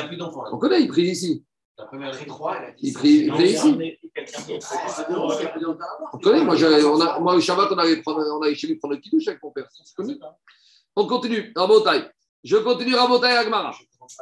[0.52, 1.44] On connaît, il prie ici.
[2.82, 3.78] Il prie, ici.
[6.14, 8.76] On connaît, moi, on a, moi au Shabbat, on allait, prendre, on allait chez lui
[8.76, 9.68] prendre le kidouche avec mon père.
[10.96, 12.04] On continue, Rabotai.
[12.44, 13.74] Je continue, Rabotai Agmara.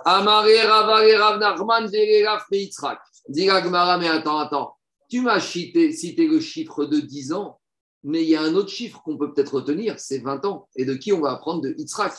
[0.06, 3.00] Amare Ravare Rav Nachman Vereraf Meitzrak.
[3.28, 4.78] Dis Agmara, mais attends, attends.
[5.10, 7.60] Tu m'as cité, cité le chiffre de 10 ans,
[8.04, 10.70] mais il y a un autre chiffre qu'on peut peut-être retenir, c'est 20 ans.
[10.78, 12.14] Et de qui on va apprendre De Yitzhak?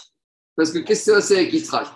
[0.54, 1.86] Parce que qu'est-ce que c'est avec Yitzhak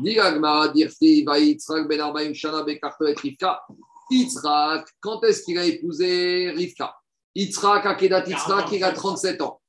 [0.00, 3.62] Yitzhak, Ben Arbaim Shana, Bekarto et Rivka.
[4.10, 6.94] Yitzhak, quand est-ce qu'il a épousé Rivka
[7.34, 9.60] Yitzhak, Akedat Yitzhak, il a 37 ans.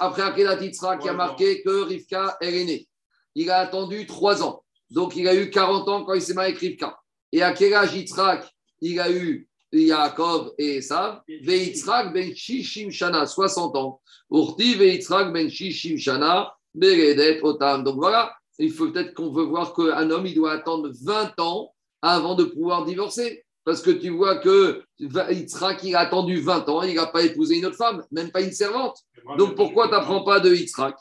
[0.00, 2.88] Après Akedat Yitzhak, il a marqué que Rivka, elle est née.
[3.36, 4.64] Il a attendu 3 ans.
[4.90, 6.98] Donc, il a eu 40 ans quand il s'est marié avec Rivka.
[7.30, 8.50] Et à quel âge Yitzhak
[8.80, 11.20] Il a eu Yaakov et Esav.
[11.28, 14.00] Yitzhak ben Shishim Shana, 60 ans.
[14.28, 16.52] Urti Yitzhak ben Shishim Shana.
[16.74, 21.74] Donc voilà, il faut peut-être qu'on veut voir qu'un homme, il doit attendre 20 ans
[22.02, 23.44] avant de pouvoir divorcer.
[23.62, 27.58] Parce que tu vois que Yitzhak, il a attendu 20 ans, il n'a pas épousé
[27.58, 28.96] une autre femme, même pas une servante.
[29.36, 30.96] Donc pourquoi tu n'apprends pas de Yitzhak?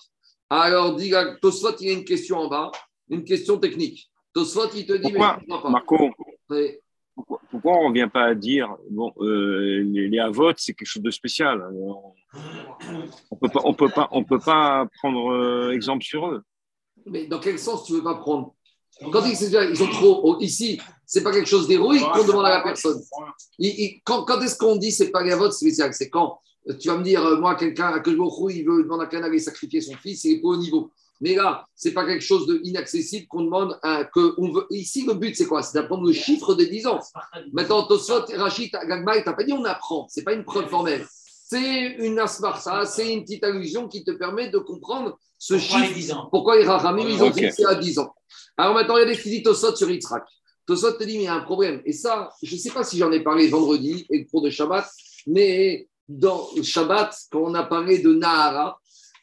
[0.49, 2.72] Alors, dis, Tosfot, il y a une question en bas,
[3.09, 4.09] une question technique.
[4.34, 5.70] Tosfot, il te dit, pourquoi, mais pas?
[5.70, 6.09] Marco,
[7.49, 11.11] pourquoi, on ne vient pas à dire, bon, euh, les, les c'est quelque chose de
[11.11, 11.65] spécial.
[13.32, 16.43] On peut pas, on peut pas, on peut pas prendre euh, exemple sur eux.
[17.05, 18.53] Mais dans quel sens tu veux pas prendre?
[19.11, 23.01] Quand ils sont trop ici, c'est pas quelque chose d'héroïque qu'on demande à la personne.
[24.03, 25.93] quand, est-ce qu'on dit c'est pas votes spécial?
[25.93, 26.39] C'est quand
[26.80, 28.09] tu vas me dire, euh, moi, quelqu'un, que
[28.51, 30.91] il veut demander à quelqu'un d'aller sacrifier son fils, c'est pas au niveau.
[31.22, 34.65] Mais là, c'est pas quelque chose d'inaccessible qu'on demande à, que on veut.
[34.70, 35.61] Ici, le but, c'est quoi?
[35.61, 36.99] C'est d'apprendre le chiffre de 10 ans.
[37.51, 40.07] Maintenant, Tosfot, Rachid, Gagma, il t'a pas dit on apprend.
[40.09, 41.05] C'est pas une preuve formelle.
[41.51, 46.30] C'est une asmarsa, c'est une petite allusion qui te permet de comprendre ce chiffre.
[46.30, 48.13] Pourquoi les Rachamim, ils ont fixé à 10 ans?
[48.55, 50.24] Alors maintenant, il y a des disent Tosot sur Yitzhak.
[50.67, 51.82] Tosot te dit, mais il y a un problème.
[51.86, 54.51] Et ça, je ne sais pas si j'en ai parlé vendredi et le cours de
[54.51, 54.88] Shabbat,
[55.26, 58.80] mais dans Shabbat, quand on a parlé de Nahara,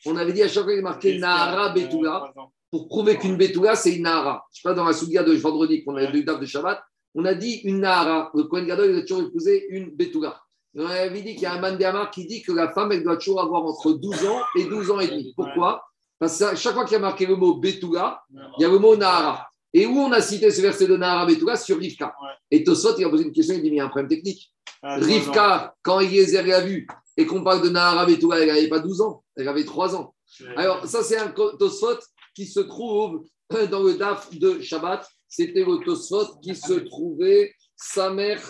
[0.07, 2.33] on avait dit à chaque fois qu'il marqué Nahara Betula,
[2.71, 4.45] pour prouver qu'une Betula, c'est une Nahara.
[4.53, 6.83] Je ne sais pas, dans la Sougia de vendredi, qu'on avait dates de Shabbat,
[7.15, 8.31] on a dit une Nahara.
[8.35, 10.41] Le Kohen Gadol, il a toujours épousé une Betula.
[10.79, 13.17] On avait dit qu'il y a un Mandéamar qui dit que la femme, elle doit
[13.17, 15.33] toujours avoir entre 12 ans et 12 ans et demi.
[15.35, 15.83] Pourquoi?
[16.19, 18.79] Parce que chaque fois qu'il y a marqué le mot Betouga, il y a le
[18.79, 19.49] mot Nahara.
[19.73, 21.57] Et où on a cité ce verset de Nahara Betouga?
[21.57, 22.15] Sur Rivka.
[22.51, 24.09] Et Tosot, il a posé une question, il dit, mais il y a un problème
[24.09, 24.53] technique.
[24.83, 26.87] Ah, Rivka, quand Eliezer l'a vu,
[27.17, 30.15] et qu'on parle de Nahara Betouga, elle n'avait pas 12 ans, elle avait 3 ans.
[30.57, 31.99] Alors, ça, c'est un Tosot
[32.35, 33.25] qui se trouve
[33.71, 35.09] dans le DAF de Shabbat.
[35.29, 38.43] C'était le Tosot qui se trouvait sa mère.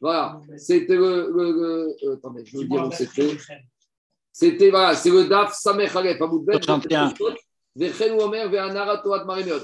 [0.00, 1.52] Voilà, c'était le, le,
[2.02, 3.36] le, Attendez, je veux dire où c'était.
[4.32, 6.58] C'était, voilà, c'est le Daf Samer Alef, Amoudbet,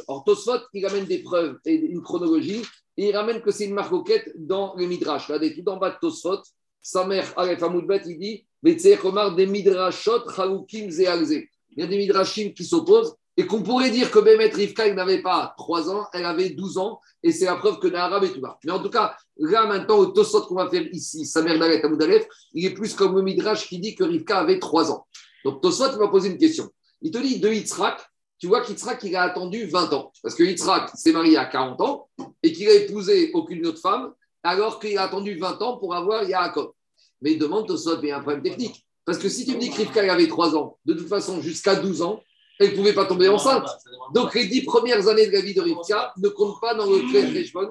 [0.06, 2.62] Or, Tosfot, il ramène des preuves et une chronologie,
[2.96, 5.26] et il ramène que c'est une marcoquette dans le Midrash.
[5.26, 6.42] Regardez, tout en bas de Tosfot,
[6.90, 10.88] Samer Alef, Amoudbet, il dit, des Midrashot, Chaloukim.
[10.88, 15.20] Il y a des Midrashim qui s'opposent, et qu'on pourrait dire que Bémet Rivka, n'avait
[15.20, 18.58] pas 3 ans, elle avait 12 ans, et c'est la preuve que Nahara bas.
[18.64, 22.26] Mais en tout cas, là maintenant, au Tosot qu'on va faire ici, Samer Dalet Amoudalef,
[22.54, 25.06] il est plus comme le Midrash qui dit que Rivka avait 3 ans.
[25.44, 26.70] Donc Tosot va poser une question.
[27.02, 28.00] Il te dit de Yitzhak,
[28.38, 30.10] tu vois qu'Yitzhak, il a attendu 20 ans.
[30.22, 32.08] Parce que Yitzhak s'est marié à 40 ans
[32.42, 36.24] et qu'il a épousé aucune autre femme, alors qu'il a attendu 20 ans pour avoir
[36.24, 36.72] Yaakov.
[37.22, 38.84] Mais il demande Tosot, mais il y a un problème technique.
[39.04, 41.76] Parce que si tu me dis que Rivka avait 3 ans, de toute façon, jusqu'à
[41.76, 42.22] 12 ans,
[42.60, 43.68] elle ne pouvait pas tomber enceinte.
[44.12, 47.00] Donc les 10 premières années de la vie de Rivka ne comptent pas dans le
[47.10, 47.70] Kheshbon.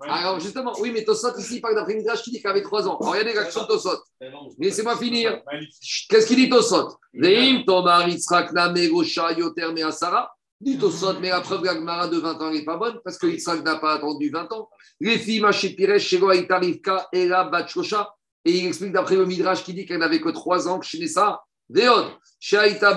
[0.00, 2.96] Alors justement, oui, mais Tosot ici parle d'après Midrash qui dit qu'elle avait 3 ans.
[3.00, 3.98] Regardez l'action de Tosot.
[4.58, 5.42] Laissez-moi finir.
[6.08, 6.96] Qu'est-ce qu'il dit Tosot?
[7.12, 10.32] Veim Tomar Yitzhak Namegosha Yoter Measara.
[10.58, 13.26] Dit Tosot, mais la preuve de la de 20 ans n'est pas bonne parce que
[13.26, 14.70] Yitzhak n'a pas attendu 20 ans.
[15.00, 18.10] Les filles Machipiresh Shego Aïta Rivka Ela Batshosha.
[18.46, 21.00] Et il explique d'après le Midrash qui dit qu'elle n'avait que 3 ans que chez
[21.00, 21.40] Nessa.
[21.68, 22.96] Veod, Shaita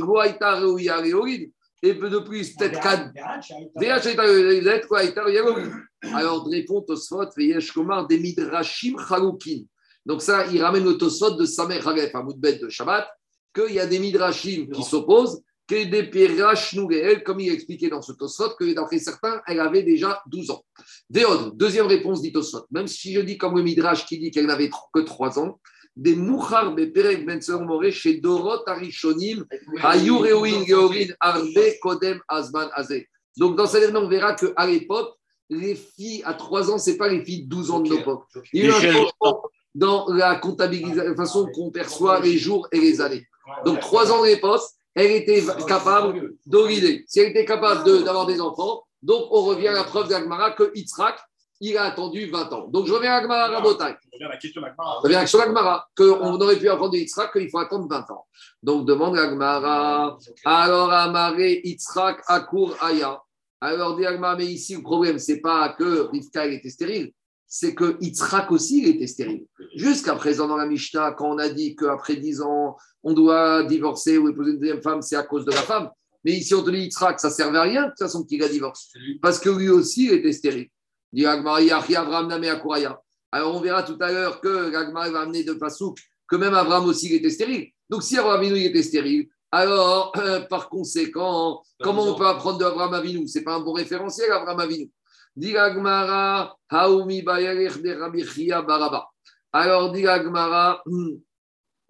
[0.00, 1.50] Roaita Reuya Reorid.
[1.82, 3.10] Et peu de plus, peut-être 4.
[6.14, 9.62] Alors, répond Tosfot, Veyesh Komar, des Midrashim Chaloukin.
[10.04, 13.08] Donc, ça, il ramène le Tosfot de Samer Hagef, à Moudbet de Shabbat,
[13.54, 18.98] qu'il y a des Midrashim qui s'opposent, comme il expliquait dans ce Tosfot, que d'après
[18.98, 20.64] certains, elle avait déjà 12 ans.
[21.10, 22.66] Véod, deuxième réponse dit Tosfot.
[22.70, 25.60] Même si je dis comme le Midrash qui dit qu'elle n'avait que 3 ans,
[25.96, 29.44] des Mouchar Beperek Ben More chez Dorot Arishonim,
[29.82, 33.08] Ayureoin Georin Arbe Kodem Azman Azé.
[33.38, 35.14] Donc dans cette on verra qu'à l'époque,
[35.48, 38.24] les filles à 3 ans, ce n'est pas les filles de 12 ans de l'époque.
[38.52, 39.42] Il y a eu un changement
[39.74, 43.26] dans la comptabilisation, la façon qu'on perçoit les jours et les années.
[43.64, 44.62] Donc 3 ans de l'époque,
[44.96, 47.04] elle était capable d'orider.
[47.06, 50.72] Si elle était capable d'avoir des enfants, donc on revient à la preuve d'Agmara que
[50.74, 51.20] Yitzhak,
[51.60, 52.66] il a attendu 20 ans.
[52.68, 53.94] Donc je reviens à Agmara Rabotai.
[54.02, 54.94] Je reviens à la question d'Agmara.
[54.96, 57.86] Je reviens à la question d'Agmara, qu'on aurait pu apprendre de Yitzhak qu'il faut attendre
[57.88, 58.26] 20 ans.
[58.62, 60.16] Donc demande Agmara.
[60.44, 63.20] Alors Amaré Yitzhak Akur Aya.
[63.60, 67.12] Alors dit Agmara, mais ici le problème, c'est pas que Rivka était stérile,
[67.46, 69.46] c'est que Yitzhak aussi il était stérile.
[69.76, 74.18] Jusqu'à présent dans la Mishnah, quand on a dit qu'après 10 ans, on doit divorcer
[74.18, 75.90] ou épouser une deuxième femme, c'est à cause de la femme.
[76.24, 78.42] Mais ici, on te dit Yitzhak, ça ne servait à rien de toute façon qu'il
[78.42, 78.98] a divorcé.
[79.22, 80.68] Parce que lui aussi, il était stérile.
[83.32, 86.86] Alors on verra tout à l'heure que Agmara va amener de Pasouk que même Abraham
[86.86, 87.68] aussi il était stérile.
[87.88, 92.58] Donc si Abraham Avinu il était stérile, alors euh, par conséquent, comment on peut apprendre
[92.58, 93.26] de Abraham Avinu?
[93.28, 94.90] C'est pas un bon référentiel, Abraham Avinu.
[95.36, 97.90] Dit Agmara, Haoumi Bayarech de
[100.08, 100.82] Agmara,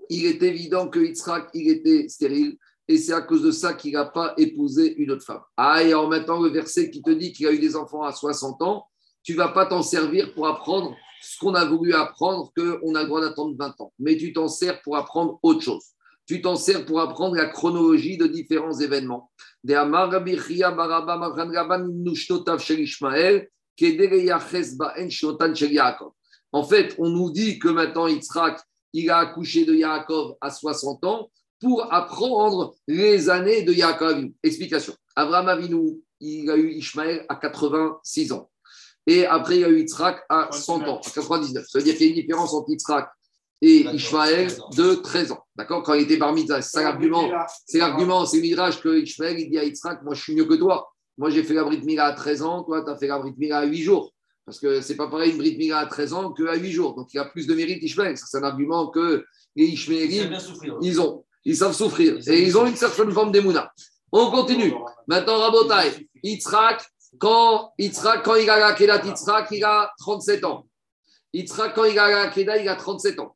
[0.08, 2.56] il est évident que Yitzhak était stérile
[2.88, 5.42] et c'est à cause de ça qu'il n'a pas épousé une autre femme.
[5.56, 8.12] Ah, et en maintenant le verset qui te dit qu'il a eu des enfants à
[8.12, 8.86] 60 ans,
[9.22, 13.08] tu vas pas t'en servir pour apprendre ce qu'on a voulu apprendre, qu'on a le
[13.08, 13.92] droit d'attendre 20 ans.
[13.98, 15.84] Mais tu t'en sers pour apprendre autre chose.
[16.26, 19.30] Tu t'en sers pour apprendre la chronologie de différents événements.
[26.52, 28.60] En fait, on nous dit que maintenant Yitzhak,
[28.92, 31.30] il a accouché de Yaakov à 60 ans
[31.60, 34.26] pour apprendre les années de Yaakov.
[34.42, 34.94] Explication.
[35.14, 38.50] Abraham Avinu, il a eu Ishmaël à 86 ans.
[39.06, 41.66] Et après, il y a eu Yitzhak à 100 ans, à 99.
[41.68, 43.08] Ça veut dire qu'il y a une différence entre Yitzhak
[43.60, 45.45] et Ishmaël de 13 ans.
[45.56, 45.82] D'accord?
[45.82, 47.30] Quand il était parmi c'est l'argument,
[47.66, 50.44] c'est l'argument, c'est le mirage que Ishmaël, il dit à Yitzhak, moi je suis mieux
[50.44, 50.92] que toi.
[51.16, 53.34] Moi j'ai fait la Brit Mila à 13 ans, toi tu as fait la Brit
[53.38, 54.12] Mila à 8 jours.
[54.44, 56.94] Parce que c'est pas pareil une Brit Mila à 13 ans qu'à 8 jours.
[56.94, 58.16] Donc il y a plus de mérite Ishmael.
[58.16, 59.24] C'est un argument que
[59.56, 60.30] les Ishmaélites,
[60.82, 61.24] ils ont.
[61.44, 62.18] Ils savent souffrir.
[62.28, 63.72] Et ils ont une certaine forme d'émouna.
[64.12, 64.74] On continue.
[65.06, 66.84] Maintenant, Rabotai, Yitzhak,
[67.18, 70.66] quand, Yitzhak, quand il a la Kedat Yitzhak, il a 37 ans.
[71.32, 73.35] Yitzhak, quand il a la Kedat, il a 37 ans.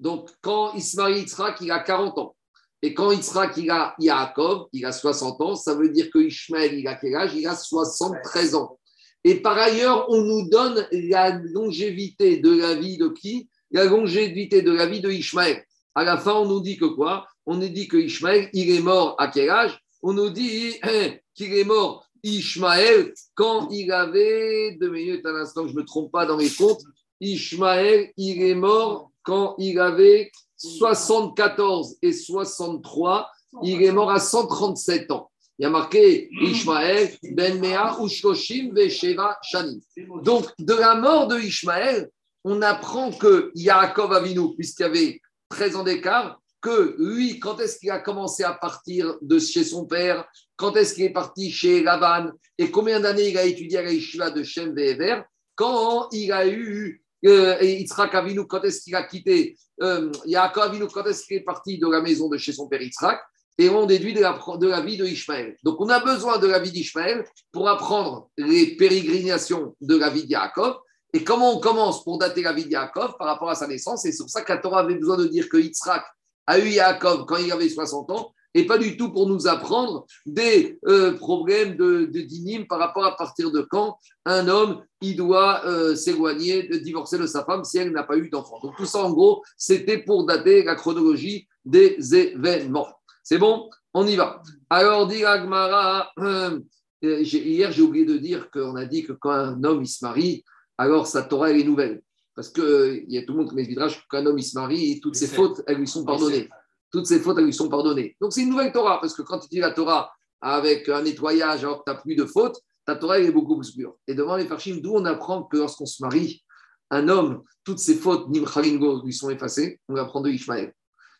[0.00, 2.36] Donc, quand marie Yitzhak, il a 40 ans.
[2.82, 6.78] Et quand Yitzhak, il a Yaakov, il a 60 ans, ça veut dire que Ishmael,
[6.78, 7.34] il a quel âge?
[7.34, 8.78] Il a 73 ans.
[9.24, 13.48] Et par ailleurs, on nous donne la longévité de la vie de qui?
[13.72, 15.64] La longévité de la vie de Ishmael.
[15.94, 17.26] À la fin, on nous dit que quoi?
[17.44, 19.80] On nous dit que Ishmael, il est mort à quel âge?
[20.02, 20.74] On nous dit
[21.34, 26.12] qu'il est mort Ishmaël, quand il avait, deux minutes à l'instant, je ne me trompe
[26.12, 26.82] pas dans les comptes,
[27.20, 33.30] Ishmaël, il est mort quand il avait 74 et 63,
[33.62, 35.30] il est mort à 137 ans.
[35.58, 39.84] Il y a marqué Ishmaël, Ben Mea, Ushkoshim, Vesheva, Shani.
[40.22, 42.08] Donc, de la mort de Ishmaël,
[42.42, 45.20] on apprend que Yaakov Avinu, puisqu'il y avait
[45.50, 49.84] 13 ans d'écart, que lui, quand est-ce qu'il a commencé à partir de chez son
[49.84, 50.26] père?
[50.56, 54.30] Quand est-ce qu'il est parti chez Lavan Et combien d'années il a étudié à la
[54.30, 55.20] de Shem Ve'ever?
[55.54, 60.86] Quand il a eu euh, Yitzhak Avinu, quand est-ce qu'il a quitté euh, Yaakov Avinu,
[60.86, 63.20] quand est-ce qu'il est parti de la maison de chez son père Yitzhak?
[63.60, 65.56] Et on déduit de la, de vie de Ishmaël.
[65.64, 70.26] Donc, on a besoin de la vie d'Ishmaël pour apprendre les pérégrinations de la vie
[70.26, 70.76] d'Yaakov.
[71.12, 74.06] Et comment on commence pour dater la vie d'Yaakov par rapport à sa naissance?
[74.06, 76.04] Et c'est pour ça que avait besoin de dire que Yitzhak
[76.46, 80.06] a eu Yaakov quand il avait 60 ans, et pas du tout pour nous apprendre
[80.26, 85.16] des euh, problèmes de, de dinim par rapport à partir de quand un homme il
[85.16, 88.58] doit euh, s'éloigner, de divorcer de sa femme si elle n'a pas eu d'enfant.
[88.62, 92.88] Donc tout ça en gros, c'était pour dater la chronologie des événements.
[93.22, 93.68] C'est bon?
[93.94, 94.42] On y va.
[94.70, 96.58] Alors dit Agmara, euh,
[97.02, 100.44] hier j'ai oublié de dire qu'on a dit que quand un homme il se marie,
[100.78, 102.02] alors sa Torah elle est nouvelle.
[102.34, 105.00] Parce qu'il y a tout le monde qui met le qu'un homme il se marie,
[105.00, 106.48] toutes ses fautes, elles lui sont pardonnées
[106.90, 108.16] toutes ces fautes, elles lui sont pardonnées.
[108.20, 110.10] Donc c'est une nouvelle Torah, parce que quand tu dis la Torah
[110.40, 113.72] avec un nettoyage, alors que tu n'as plus de fautes, ta Torah est beaucoup plus
[113.72, 113.96] pure.
[114.06, 116.42] Et devant les Farshim, d'où on apprend que lorsqu'on se marie,
[116.90, 120.72] un homme, toutes ses fautes, Nimchalingo, lui sont effacées, on apprend de Ishmaël.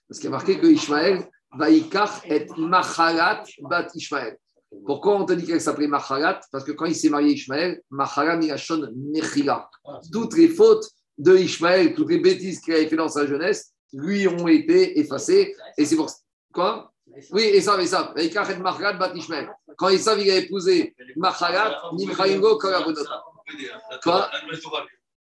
[0.08, 4.38] Parce qu'il y a marqué que Ishmaël, Vaikach et Machalat bat Ishmaël.
[4.86, 6.40] Pourquoi on te dit qu'elle s'appelait Machalat?
[6.52, 9.68] Parce que quand il s'est marié Ishmaël, Machalat Migashon Mechila.
[10.12, 10.88] Toutes les fautes
[11.18, 15.54] de Ishmaël, toutes les bêtises qu'il avait fait dans sa jeunesse, lui ont été effacés.
[15.76, 16.10] Et c'est pour.
[16.52, 16.92] Quoi?
[17.30, 18.14] Oui, et et ça.
[19.76, 22.58] Quand Esav il a épousé Machalat, Nimchaïngo,
[24.02, 24.30] Quoi?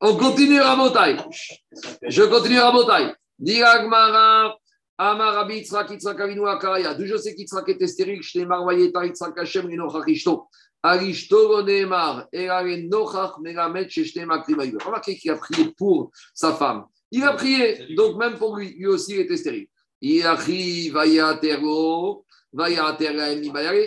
[0.00, 1.20] On continue à montagne.
[2.02, 3.14] Je continue à montagne.
[3.38, 4.56] Diragmara.
[5.00, 6.94] Amarabi Yitzhak Yitzhak Avinu Akaraya.
[6.94, 10.48] D'où je sais qu'Yitzhak était stérile, je t'ai marvoyé par Yitzhak Hashem et Nochach Ishto.
[10.82, 12.26] Arishto Neemar.
[12.32, 14.78] Erare Nochach Megamet Sheshte Makrimayu.
[14.84, 16.84] Remarquez qu'il a prié pour sa femme.
[17.10, 19.66] Il a prié, donc même pour lui, lui aussi il était stérile.
[20.00, 22.96] Il arrive, vaya tergo, vaya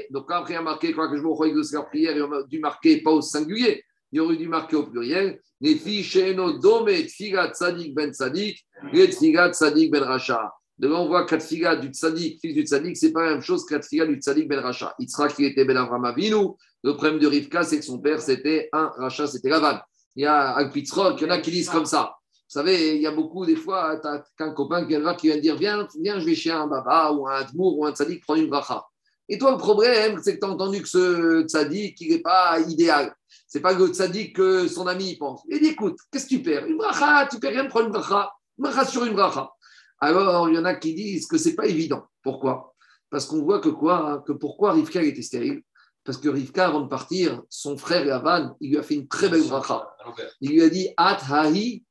[0.09, 2.43] Donc après, il a marqué, quoi que je me crois que la prière, il a
[2.47, 5.39] dû marquer pas au singulier, il aurait dû marquer au pluriel.
[5.59, 10.51] Les filles chez nos domet, figat sadik ben sadik, les figat sadik ben racha.
[10.77, 13.63] Devant, on voit quatre figas du tzadik, fils du tzadik, c'est pas la même chose
[13.65, 14.95] que quatre figas du tzadik ben racha.
[14.97, 16.47] Yitzhak, qui était ben Avram Avinu.
[16.83, 19.79] Le problème de Rivka, c'est que son père, c'était un racha, c'était Lavan.
[20.15, 22.15] Il y a un Pitzrok, il y en a qui disent comme ça.
[22.51, 25.39] Vous savez, il y a beaucoup, des fois, tu as qu'un copain qui vient, te
[25.39, 28.41] dire Viens, viens, je vais chez un baba ou un dmour ou un tzadik prendre
[28.41, 28.85] une bracha.
[29.29, 32.59] Et toi, le problème, c'est que tu as entendu que ce tzadik, il n'est pas
[32.59, 33.15] idéal.
[33.47, 35.43] C'est pas le tzadik que son ami pense.
[35.49, 36.65] Il dit Écoute, qu'est-ce que tu perds?
[36.65, 38.29] Une bracha, tu perds rien de prendre une bracha.
[38.57, 39.49] Une bracha sur une bracha.
[40.01, 42.03] Alors, il y en a qui disent que c'est pas évident.
[42.21, 42.75] Pourquoi?
[43.09, 44.25] Parce qu'on voit que quoi?
[44.27, 45.61] Que pourquoi Rivka était stérile?
[46.03, 49.29] Parce que Rivka, avant de partir, son frère Yavan, il lui a fait une très
[49.29, 49.87] belle bracha.
[50.41, 51.83] Il lui a dit At hahi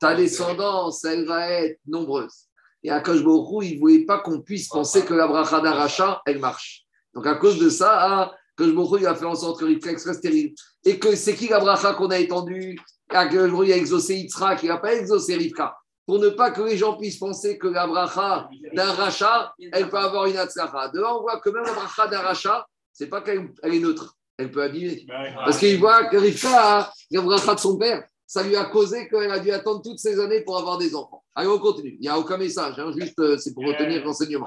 [0.00, 2.46] Ta descendance, elle va être nombreuse.
[2.82, 6.38] Et à Koshborou, il ne voulait pas qu'on puisse penser que la bracha d'Aracha, elle
[6.38, 6.84] marche.
[7.14, 10.54] Donc à cause de ça, Koshborou, il a fait en sorte que Rivka soit stérile.
[10.84, 14.62] Et que c'est qui la bracha qu'on a étendue À Koshborou, il a exaucé Yitzhak,
[14.62, 15.74] il n'a pas exaucé Rivka
[16.06, 19.98] pour ne pas que les gens puissent penser que la bracha d'un rachat, elle peut
[19.98, 20.88] avoir une atzlacha.
[20.90, 24.50] De on voit que même la bracha d'un rachat, c'est pas qu'elle est neutre, elle
[24.50, 25.06] peut abîmer.
[25.34, 29.30] Parce qu'il voit que Rivka, la bracha de son père, ça lui a causé qu'elle
[29.30, 31.22] a dû attendre toutes ces années pour avoir des enfants.
[31.34, 31.94] Allez, on continue.
[31.94, 34.46] Il n'y a aucun message, hein, juste euh, c'est pour retenir l'enseignement.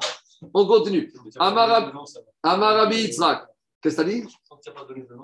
[0.53, 1.11] On continue.
[2.43, 3.45] Amarabi Yitzhak.
[3.81, 4.27] Qu'est-ce que tu as dit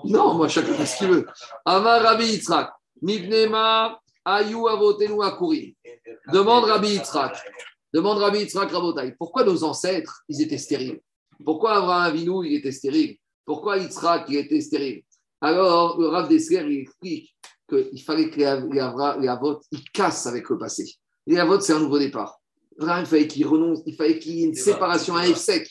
[0.04, 1.26] Non, moi, chacun fait ce qu'il veut.
[1.64, 2.72] Amarabi Yitzhak.
[3.02, 5.72] Mibnema Ayou Avotenu Akurim.
[6.32, 7.36] Demande Rabbi Yitzhak.
[7.92, 9.14] Demande Rabbi Yitzhak Rabotai.
[9.18, 11.00] Pourquoi nos ancêtres, ils étaient stériles?
[11.44, 13.18] Pourquoi Abraham Avinu, il était stérile?
[13.46, 15.02] Pourquoi Yitzhak, il était stérile?
[15.40, 17.34] Alors, le Rav Desser, il explique
[17.68, 20.92] qu'il fallait que les, les, Avot, ils cassent avec le passé.
[21.26, 22.40] Les Avot, c'est un nouveau départ.
[22.76, 25.68] Vraiment, il fallait qu'il renonce, il fallait qu'il y ait une séparation, un F sec.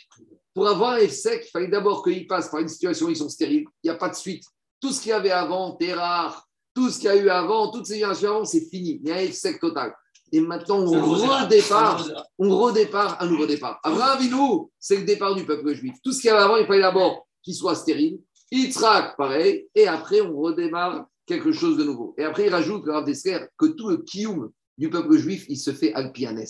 [0.54, 3.18] Pour avoir un F sec, il fallait d'abord qu'ils passent par une situation où ils
[3.18, 3.66] sont stériles.
[3.84, 4.44] Il n'y a pas de suite.
[4.80, 6.48] Tout ce qu'il y avait avant, rare.
[6.74, 9.02] tout ce qu'il y a eu avant, toutes ces générations avant, c'est fini.
[9.04, 9.94] Il y a un F sec total.
[10.32, 12.08] Et maintenant, on redépart,
[12.40, 13.80] on redépart un nouveau départ.
[13.84, 15.96] Abraham Avinu, c'est le départ du peuple juif.
[16.04, 18.20] Tout ce qu'il y avait avant, il fallait d'abord qu'il soit stérile.
[18.52, 19.68] Yitzhak, pareil.
[19.76, 22.14] Et après, on redémarre quelque chose de nouveau.
[22.18, 25.72] Et après, il rajoute, le Rav que tout le kiyum du peuple juif, il se
[25.72, 26.46] fait alpianes.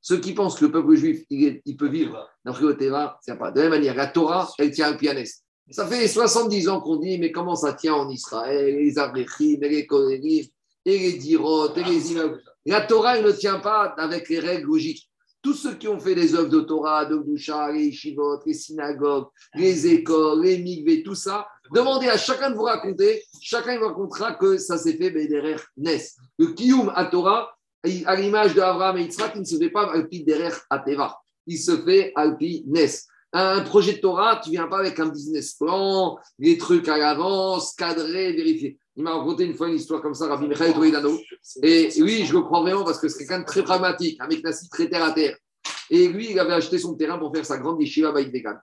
[0.00, 3.50] Ceux qui pensent que le peuple juif, il, peut vivre d'après le Teva, c'est pas.
[3.50, 5.24] De la même manière, la Torah, elle tient alpianes.
[5.70, 9.86] Ça fait 70 ans qu'on dit, mais comment ça tient en Israël Les Abrechim, les
[9.86, 10.44] Kohenim,
[10.84, 12.40] et les Dirot, et les immeubles.
[12.64, 15.07] La Torah, elle ne tient pas avec les règles logiques.
[15.42, 19.28] Tous ceux qui ont fait les œuvres de Torah, de Gdusha, les Shivot, les synagogues,
[19.54, 24.34] les écoles, les migvés, tout ça, demandez à chacun de vous raconter, chacun vous racontera
[24.34, 26.16] que ça s'est fait Bederer Nes.
[26.38, 27.56] Le Kiyum à Torah,
[28.06, 31.16] à l'image d'Abraham et Yitzhak, il ne se fait pas Alpi Derer Ateva.
[31.46, 33.06] Il se fait Alpi Nes.
[33.32, 36.96] Un projet de Torah, tu ne viens pas avec un business plan, des trucs à
[36.96, 38.78] l'avance, cadrés, vérifiés.
[38.96, 40.72] Il m'a raconté une fois une histoire comme ça, Rabbi Michael.
[41.62, 44.42] Et oui, je le crois vraiment parce que c'est quelqu'un de très pragmatique, un mec
[44.70, 45.36] très terre à terre.
[45.90, 48.58] Et lui, il avait acheté son terrain pour faire sa grande yeshiva Vegan.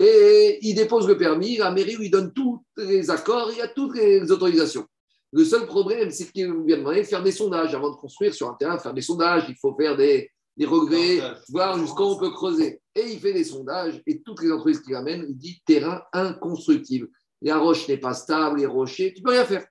[0.00, 3.68] Et il dépose le permis, la mairie lui donne tous les accords, il y a
[3.68, 4.86] toutes les autorisations.
[5.32, 8.48] Le seul problème, c'est qu'il vient demander de faire des sondages avant de construire sur
[8.48, 12.30] un terrain, faire des sondages, il faut faire des, des regrets, voir jusqu'où on peut
[12.30, 12.80] creuser.
[12.96, 17.08] Et il fait des sondages et toutes les entreprises qu'il amène, il dit terrain inconstructible.
[17.42, 19.66] La roche n'est pas stable, les rochers, tu peux rien faire.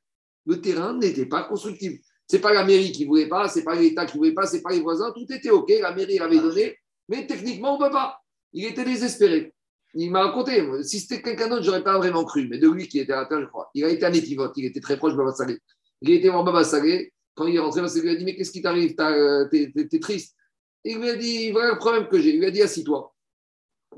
[0.46, 1.98] Le terrain n'était pas constructible.
[2.28, 4.72] C'est pas la mairie qui voulait pas, c'est pas l'État qui voulait pas, c'est pas
[4.72, 6.78] les voisins, tout était OK, la mairie avait donné,
[7.10, 8.20] mais techniquement, on ne peut pas.
[8.54, 9.54] Il était désespéré.
[9.96, 12.88] Il m'a raconté, si c'était quelqu'un d'autre, je n'aurais pas vraiment cru, mais de lui
[12.88, 13.72] qui était à la terre, je crois.
[13.74, 15.58] Il a été un étivote, il était très proche de Baba Salé.
[16.02, 17.12] Il était voir Baba Salé.
[17.34, 18.96] Quand il est rentré, il lui a dit Mais qu'est-ce qui t'arrive?
[18.96, 20.36] T'es es, triste.
[20.84, 22.34] Il lui a dit Voilà le problème que j'ai.
[22.34, 23.15] Il lui a dit Assis-toi.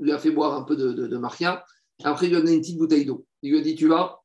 [0.00, 1.64] Lui a fait boire un peu de, de, maria.
[2.04, 3.26] Après, il lui a donné une petite bouteille d'eau.
[3.42, 4.20] Il lui a dit Tu vas,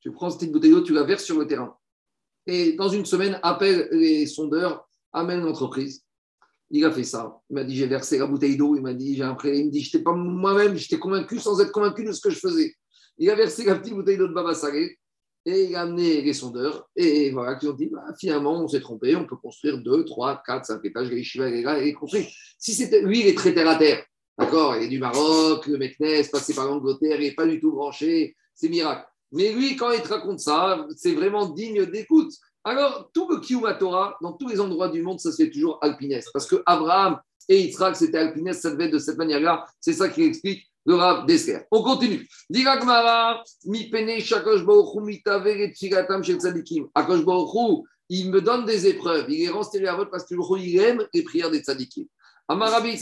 [0.00, 1.76] tu prends cette petite bouteille d'eau, tu la verses sur le terrain.
[2.46, 6.04] Et dans une semaine, appelle les sondeurs, amène l'entreprise.
[6.70, 7.40] Il a fait ça.
[7.50, 8.76] Il m'a dit J'ai versé la bouteille d'eau.
[8.76, 11.72] Il m'a dit J'ai après, il me dit J'étais pas moi-même, j'étais convaincu sans être
[11.72, 12.74] convaincu de ce que je faisais.
[13.18, 14.98] Il a versé la petite bouteille d'eau de Baba Salé
[15.46, 16.88] et il a amené les sondeurs.
[16.96, 20.42] Et voilà, qui ont dit bah, finalement, on s'est trompé, on peut construire 2, 3,
[20.44, 21.10] 4, 5 étages.
[21.10, 22.28] Les Shiva est construit.
[22.58, 24.04] Si c'était lui, il est très terre à terre.
[24.38, 27.72] D'accord Il est du Maroc, le Meknes, passé par l'Angleterre, il n'est pas du tout
[27.72, 28.36] branché.
[28.54, 29.06] C'est miracle.
[29.32, 32.32] Mais lui, quand il te raconte ça, c'est vraiment digne d'écoute.
[32.64, 35.78] Alors, tout le Kiyuma Torah, dans tous les endroits du monde, ça se fait toujours
[35.82, 36.30] alpineste.
[36.32, 37.18] Parce que Abraham
[37.48, 39.66] et Yitzhak, c'était alpineste, ça devait être de cette manière-là.
[39.80, 41.60] C'est ça qui explique le Rav d'Esker.
[41.70, 42.26] On continue.
[44.20, 44.62] shakosh
[48.10, 49.24] il me donne des épreuves.
[49.30, 52.04] Il est renseigné à votre parce que il aime les prières des tzadikim.
[52.46, 52.98] Amarabi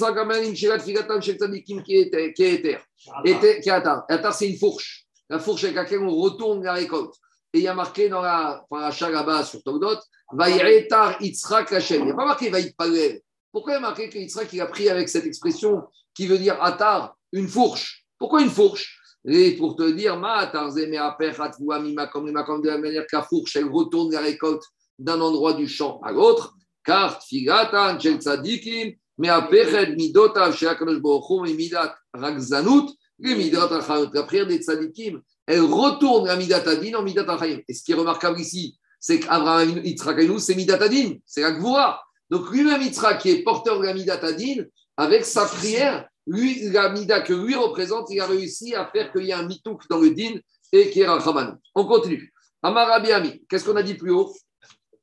[4.33, 5.07] c'est une fourche.
[5.29, 7.15] La fourche avec laquelle on retourne la récolte.
[7.53, 9.99] Et il y a marqué dans la paracha là-bas sur Togdot,
[10.33, 12.03] Vaïretar Yitzhak Hashem.
[12.03, 13.21] Il n'y a pas marqué Vaïpalel.
[13.51, 15.83] Pourquoi il y a marqué que Yitzhak il a pris avec cette expression
[16.15, 20.75] qui veut dire Atar, une fourche Pourquoi une fourche Et pour te dire, Ma comme
[20.75, 24.65] de la manière que la fourche, elle retourne la récolte
[24.99, 26.55] d'un endroit du champ à l'autre.
[26.85, 33.69] Car Figatan, Chel Tzadikim, mais Sheakadosh Bochum, Midat Ragzanut, Midat
[34.13, 37.61] La prière des Tzadikim, elle retourne la Midatadin en Midatachayim.
[37.69, 42.03] Et ce qui est remarquable ici, c'est qu'Abraham Yitzhak c'est Midatadin, c'est la Gvura.
[42.31, 44.65] Donc lui-même Yitzhak qui est porteur de la Midatadin,
[44.97, 49.25] avec sa prière, lui, la Mida que lui représente, il a réussi à faire qu'il
[49.25, 50.39] y ait un mitouk dans le din
[50.73, 51.59] et qu'il y ait un.
[51.75, 52.33] On continue.
[52.63, 54.33] Amarabiami, qu'est-ce qu'on a dit plus haut?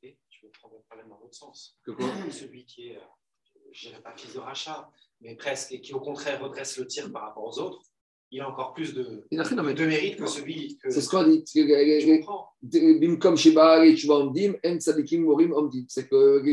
[0.01, 1.77] Je vais prendre le problème dans l'autre sens.
[1.85, 1.91] Que
[2.31, 3.18] Celui qui est, euh,
[3.79, 4.89] je dirais pas fils de rachat,
[5.21, 7.81] mais presque, et qui au contraire redresse le tir par rapport aux autres,
[8.31, 10.91] il a encore plus de, de mérite que celui que.
[10.91, 11.43] C'est ce qu'on dit.
[12.61, 15.85] Bim comme chez Baal et Omdim, En Sadikim Morim Omdim.
[15.87, 16.43] C'est que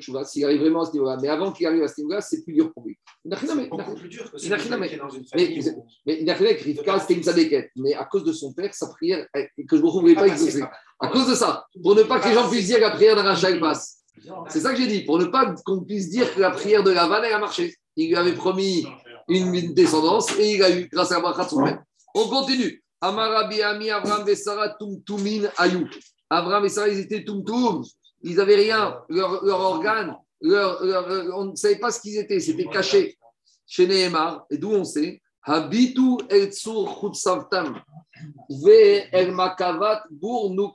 [0.00, 2.44] Chouva, s'il arrive vraiment à ce niveau-là, mais avant qu'il arrive à ce niveau-là, c'est
[2.44, 2.98] plus dur pour lui.
[3.24, 5.72] C'est beaucoup plus dur que celui qui est dans une famille.
[6.04, 7.70] Mais il a fait Rivka, c'était une Sadeket.
[7.76, 10.62] Mais à cause de son père, sa prière, que je ne voulais pas exaucer.
[11.00, 13.22] À cause de ça, pour ne pas que les gens puissent dire la prière d'un
[13.22, 14.01] rachat passe.
[14.48, 16.90] C'est ça que j'ai dit, pour ne pas qu'on puisse dire que la prière de
[16.90, 17.74] la vanne, elle a marché.
[17.96, 18.86] Il lui avait promis
[19.28, 21.82] une descendance et il a eu grâce à père.
[22.14, 22.82] On continue.
[23.00, 25.88] Amarabi Ami Abraham et Sarah Tumtumin Ayou.
[26.30, 27.82] Abraham et Sarah, ils étaient Tumtum.
[28.22, 28.98] Ils n'avaient rien.
[29.08, 30.80] Leur, leur organe, leur,
[31.36, 32.38] on ne savait pas ce qu'ils étaient.
[32.38, 33.18] C'était caché.
[33.66, 35.22] Chez Nehemar, et d'où on sait?
[35.44, 37.10] Habitu el tsur
[38.48, 40.04] ve el makavat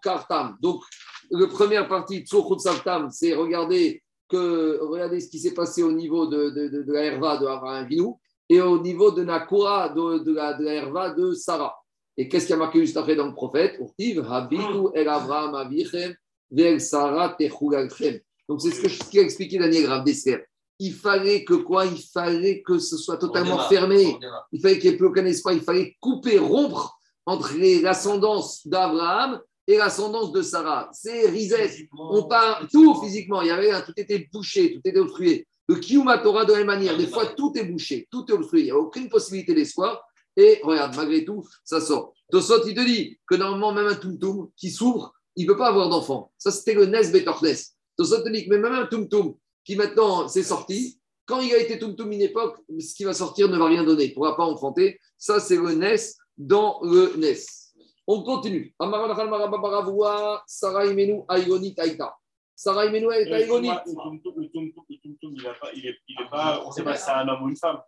[0.01, 0.57] kartam.
[0.61, 0.83] Donc,
[1.31, 6.27] la première partie, tsur chutsavtam, c'est regarder que regardez ce qui s'est passé au niveau
[6.27, 8.19] de, de, de, de la herva de Abraham Vinou
[8.49, 11.75] et au niveau de Nakura, de, de, la, de la herva de Sarah.
[12.17, 13.79] Et qu'est-ce qui a marqué juste après dans le prophète?
[13.99, 16.15] Habitu el Abraham avichem
[16.49, 17.37] vel Sarah
[18.49, 20.43] Donc c'est ce que ce a expliqué Daniel Grave d'Esther.
[20.79, 21.85] Il fallait que quoi?
[21.85, 24.17] Il fallait que ce soit totalement fermé.
[24.51, 25.53] Il fallait qu'il n'y ait plus aucun espoir.
[25.53, 30.89] Il fallait couper, rompre entre l'ascendance d'Abraham et l'ascendance de Sarah.
[30.93, 31.89] C'est Rizet.
[31.97, 33.41] On parle tout physiquement.
[33.41, 35.45] Il y avait tout était bouché, tout était obstrué.
[35.67, 36.97] Le Kiyuma Torah de la même manière.
[36.97, 38.61] Des fois, tout est bouché, tout est obstrué.
[38.61, 40.01] Il n'y a aucune possibilité d'espoir.
[40.37, 42.13] Et regarde, malgré tout, ça sort.
[42.31, 45.67] Tosot, il te dit que normalement, même un tumtum qui s'ouvre, il ne peut pas
[45.67, 46.31] avoir d'enfant.
[46.37, 47.55] Ça, c'était le Nes Betornes.
[47.97, 51.77] Tosot te dit que même un tumtum qui maintenant s'est sorti, quand il a été
[51.77, 54.05] tumtum une époque, ce qui va sortir ne va rien donner.
[54.05, 54.99] Il ne pourra pas enfanter.
[55.17, 57.66] Ça, c'est le Nes dans le Nes.
[58.07, 58.73] On continue.
[60.47, 62.15] Sarah Imenu Aïgoni Taïta.
[62.55, 63.69] Sarah Imenu Aïgoni.
[65.75, 67.81] Il n'est pas, on ne sait pas si c'est un homme ou une femme.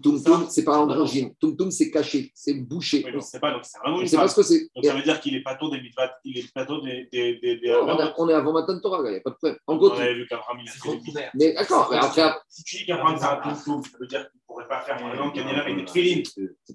[0.00, 1.34] Tumtum, c'est pas androgyne.
[1.40, 3.04] Tumtum, c'est caché, c'est bouché.
[3.06, 4.20] Oui, c'est pas, donc c'est vraiment une femme.
[4.20, 4.68] Pas ce que c'est.
[4.74, 5.78] Donc ça veut dire qu'il est pas tôt des
[6.24, 7.08] il est pas tôt des.
[7.12, 9.30] des, des, des non, on, a, on, est avant Matan Torah, il n'y a pas
[9.30, 9.58] de problème.
[9.66, 12.32] En on avait vu qu'Abraham, il a fait Mais d'accord, mais après.
[12.48, 14.96] Si tu dis qu'Abraham, c'est un tumtum, ça veut dire qu'il ne pourrait pas faire,
[14.96, 16.22] par exemple, qu'il y en a avec des tfilines.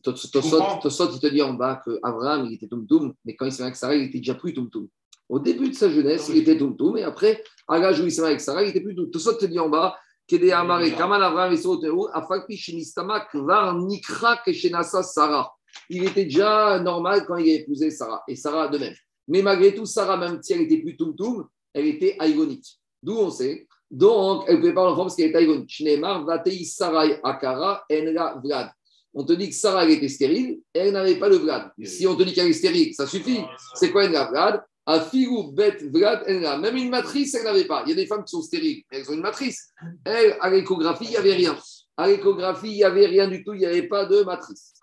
[0.02, 3.76] Tosot, il te dit en bas qu'Abraham, il était tumtum, mais quand il s'est avec
[3.76, 4.88] Sarah, il était déjà plus tumtum.
[5.30, 8.22] Au début de sa jeunesse, il était tumtum, et après, à l'âge où il s'est
[8.22, 9.12] avec Sarah, il était plus tumtum.
[9.12, 9.98] Tosot te dit en bas
[10.32, 11.60] Kede Amare, Kamal Avraham et
[12.14, 15.52] Afakpi Shinistama, Kvar Nikra Keshenasa Sarah.
[15.90, 18.94] Il était déjà normal quand il a épousé Sarah, et Sarah de même.
[19.28, 22.66] Mais malgré tout, Sarah, même si elle était plus toum elle était aïgonite.
[23.04, 23.68] D'où on sait.
[23.90, 25.70] Donc, elle ne pouvait pas l'enfant parce qu'elle était aïgonite.
[25.70, 28.70] Shneemar, Vatei Sarai Akara, Enra Vlad.
[29.14, 31.72] On te dit que Sarah elle était stérile, elle n'avait pas le Vlad.
[31.84, 33.42] Si on te dit qu'elle est stérile, ça suffit.
[33.76, 34.64] C'est quoi Enra Vlad?
[34.88, 37.84] Même une matrice, elle n'avait pas.
[37.86, 39.70] Il y a des femmes qui sont stériles, elles ont une matrice.
[40.04, 41.58] Elle, à l'échographie, il n'y avait rien.
[41.98, 44.74] À l'échographie, il n'y avait rien du tout, il n'y avait pas de matrice.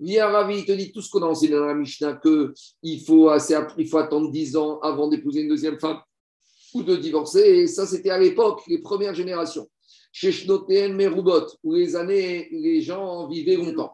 [0.00, 3.30] Viens Ravi, il te dit tout ce qu'on a enseigné dans la Mishnah, qu'il faut,
[3.90, 6.00] faut attendre 10 ans avant d'épouser une deuxième femme
[6.74, 7.40] ou de divorcer.
[7.40, 9.68] Et ça, c'était à l'époque, les premières générations.
[10.12, 13.92] Chez Shnotéen Merubot, où les années, les gens vivaient longtemps.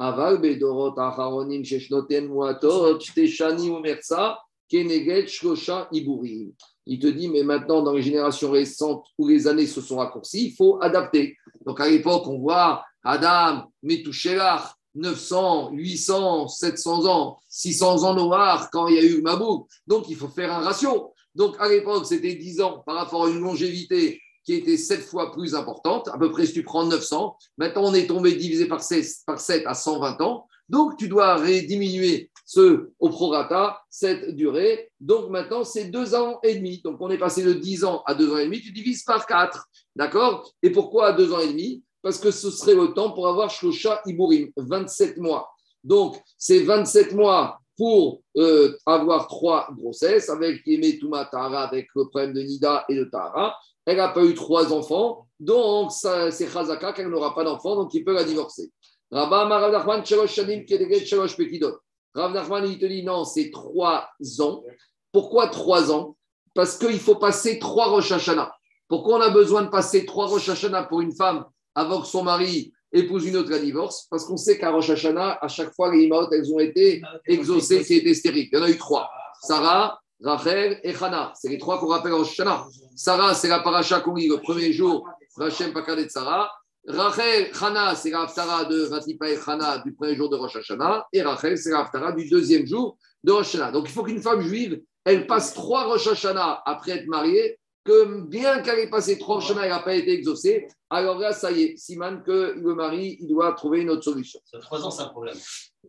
[0.00, 6.52] Aval Bedorot Acharonim, chez Shnotéen Muatot, Shteshani Umersa, Keneget Shlosha Iburim.
[6.86, 10.46] Il te dit, mais maintenant, dans les générations récentes où les années se sont raccourcies,
[10.46, 11.36] il faut adapter.
[11.66, 18.88] Donc à l'époque, on voit Adam, Metushelach, 900, 800, 700 ans, 600 ans noirs quand
[18.88, 19.66] il y a eu Mabou.
[19.86, 21.12] Donc, il faut faire un ratio.
[21.34, 25.32] Donc, à l'époque, c'était 10 ans par rapport à une longévité qui était 7 fois
[25.32, 26.08] plus importante.
[26.08, 29.40] À peu près, si tu prends 900, maintenant, on est tombé divisé par 7, par
[29.40, 30.46] 7 à 120 ans.
[30.68, 34.90] Donc, tu dois diminuer ce, au prorata cette durée.
[35.00, 36.80] Donc, maintenant, c'est 2 ans et demi.
[36.84, 38.60] Donc, on est passé de 10 ans à 2 ans et demi.
[38.60, 39.66] Tu divises par 4.
[39.96, 40.52] D'accord?
[40.62, 41.82] Et pourquoi à 2 ans et demi?
[42.02, 45.50] Parce que ce serait le temps pour avoir Shlosha Iburim, 27 mois.
[45.82, 50.62] Donc, c'est 27 mois pour euh, avoir trois grossesses avec
[51.00, 53.56] Touma Tahara, avec le problème de Nida et de Tahara.
[53.90, 58.04] Elle n'a pas eu trois enfants, donc c'est Chazaka qu'elle n'aura pas d'enfants, donc il
[58.04, 58.70] peut la divorcer.
[59.10, 61.76] Rabba Nachman, Shanim, Pekidot.
[62.14, 64.62] Rav Nachman, il te dit non, c'est trois ans.
[65.10, 66.16] Pourquoi trois ans?
[66.54, 68.52] Parce qu'il faut passer trois Rosh Hashanah.
[68.86, 72.22] Pourquoi on a besoin de passer trois Rosh Hashanah pour une femme avant que son
[72.22, 75.92] mari épouse une autre à divorce, parce qu'on sait qu'à Rosh Hashanah, à chaque fois,
[75.92, 78.48] les Imaot, elles ont été exaucées qui étaient stériles.
[78.52, 79.10] Il y en a eu trois.
[79.42, 81.32] Sarah, Rachel et Hana.
[81.34, 82.66] C'est les trois qu'on rappelle Rosh Hashanah.
[82.94, 86.50] Sarah, c'est la paracha qu'on lit le premier jour, Rachem Pakadet Sarah.
[86.86, 91.06] Rachel, Hana, c'est la haftara de Vatipa et Hana du premier jour de Rosh Hashanah.
[91.12, 93.72] Et Rachel, c'est la haftara du deuxième jour de Rosh Hashanah.
[93.72, 98.20] Donc il faut qu'une femme juive, elle passe trois Rosh Hashanah après être mariée que
[98.20, 101.62] bien qu'elle ait passé trois chemins, elle n'a pas été exaucée, alors là, ça y
[101.62, 104.40] est, Simane, que le mari, il doit trouver une autre solution.
[104.60, 105.36] Trois ans, c'est un problème.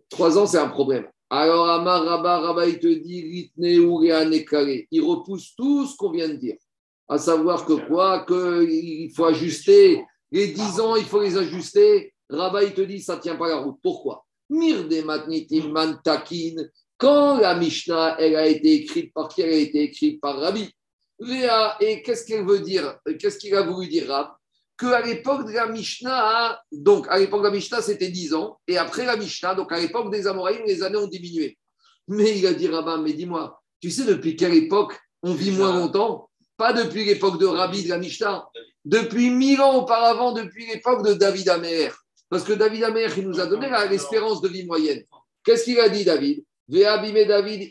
[0.10, 1.08] Trois ans, c'est un problème.
[1.34, 3.54] Alors, Amar Rabba, Rabba, il te dit,
[4.92, 6.58] il repousse tout ce qu'on vient de dire.
[7.08, 10.04] À savoir que quoi Qu'il faut ajuster.
[10.30, 12.14] Les dix ans, il faut les ajuster.
[12.30, 13.78] Rabba, il te dit, ça ne tient pas la route.
[13.82, 14.26] Pourquoi?
[14.50, 16.66] Mirde Matnitim Mantakin,
[16.98, 20.20] quand la Mishnah, elle a été écrite par qui Elle a été écrite?
[20.20, 20.70] Par Rabbi.
[21.18, 23.00] Léa, et qu'est-ce qu'elle veut dire?
[23.18, 24.32] Qu'est-ce qu'il a voulu dire Rab?
[24.82, 28.80] Qu'à l'époque de la Mishnah, donc à l'époque de la Mishnah, c'était 10 ans, et
[28.80, 31.56] après la Mishnah, donc à l'époque des Amoraïm, les années ont diminué.
[32.08, 35.78] Mais il a dit Rabba, mais dis-moi, tu sais depuis quelle époque on vit moins
[35.78, 36.32] longtemps?
[36.58, 38.50] Pas depuis l'époque de Rabbi de la Mishnah,
[38.84, 41.96] depuis mille ans auparavant, depuis l'époque de David Amer.
[42.28, 45.04] Parce que David Amer, il nous a donné l'espérance de vie moyenne.
[45.44, 46.44] Qu'est-ce qu'il a dit, David?
[46.68, 47.70] David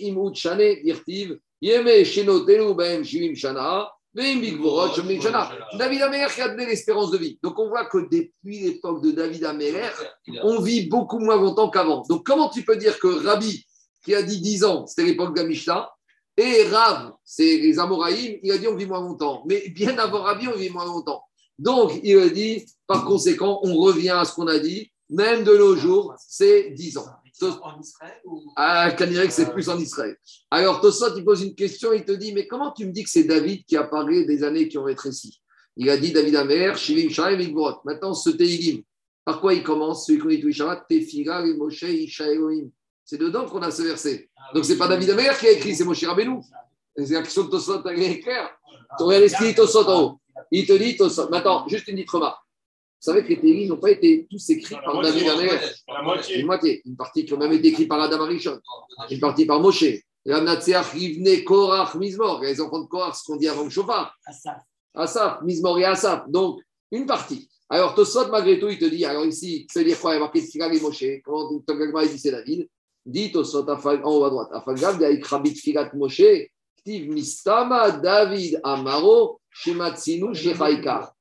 [4.13, 7.39] David Améler qui a donné l'espérance de vie.
[7.43, 9.89] Donc on voit que depuis l'époque de David Améler,
[10.43, 12.03] on vit beaucoup moins longtemps qu'avant.
[12.09, 13.65] Donc comment tu peux dire que Rabbi,
[14.05, 15.43] qui a dit 10 ans, c'était l'époque de
[16.37, 19.45] et Rav, c'est les Amoraïm, il a dit on vit moins longtemps.
[19.47, 21.23] Mais bien avant Rabbi, on vit moins longtemps.
[21.59, 25.57] Donc il a dit, par conséquent, on revient à ce qu'on a dit, même de
[25.57, 27.07] nos jours, c'est 10 ans
[27.47, 28.53] en Israël ou...
[28.57, 30.17] Ah, que c'est plus en Israël.
[30.51, 33.11] Alors, Tosot, il pose une question, il te dit, mais comment tu me dis que
[33.11, 35.41] c'est David qui a parlé des années qui ont rétréci?
[35.77, 37.81] Il a dit David Amer, Shivim Shaim, Vigborot.
[37.85, 38.83] Maintenant, ce Teilim,
[39.25, 42.25] par quoi il commence Celui qu'on dit Isharat, Tefira, Moshe, Isha.
[43.05, 44.29] C'est dedans qu'on a ce verset.
[44.37, 46.41] Ah Donc, ce n'est pas David Amer qui a écrit, c'est Moshe Rabbeinu.
[46.97, 48.51] C'est la question de Tosot, elle est claire.
[48.99, 50.21] Tu regardes ce qu'il dit Tosot en haut.
[50.51, 51.29] Il te dit Tosot.
[51.29, 52.43] Maintenant, juste une petite remarque.
[53.01, 55.59] Vous savez que les théories n'ont pas été tous écrits par David Amer.
[56.37, 56.83] Une moitié.
[56.85, 58.61] Une partie qui a même été écrite par Adam Arishon.
[59.11, 59.87] Une partie par Moshe.
[60.27, 62.43] Ramnatseach, Rivne, Korach, Mizmor.
[62.43, 64.15] Les enfants de Korach, ce qu'on dit avant le chauffard.
[64.27, 64.59] Asaf.
[64.95, 66.29] Asaf, Mizmor et Asaf.
[66.29, 67.49] Donc, une partie.
[67.71, 70.21] Alors, Tosot, malgré tout, il te dit, alors ici, c'est dire quoi Il y a
[70.21, 71.05] marqué Tfigal et Moshe.
[71.25, 72.69] Comment Togagma dit c'est David
[73.07, 74.49] Dit Tosot en haut à droite.
[74.53, 81.15] Afagam, avec Rabit Figat Moshe, Ktiv Mistama, David Amaro, Shematsinu, Shechaikar.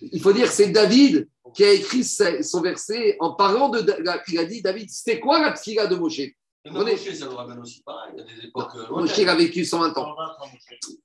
[0.00, 3.84] Il faut dire que c'est David qui a écrit son verset en parlant de.
[4.28, 6.20] Il a dit David, c'était quoi la tfila de Moshe?
[6.70, 8.14] Moshe, ça nous ramène aussi pareil.
[8.14, 8.72] Il y a des époques.
[8.76, 10.16] Euh, Moshe a vécu 120 ans.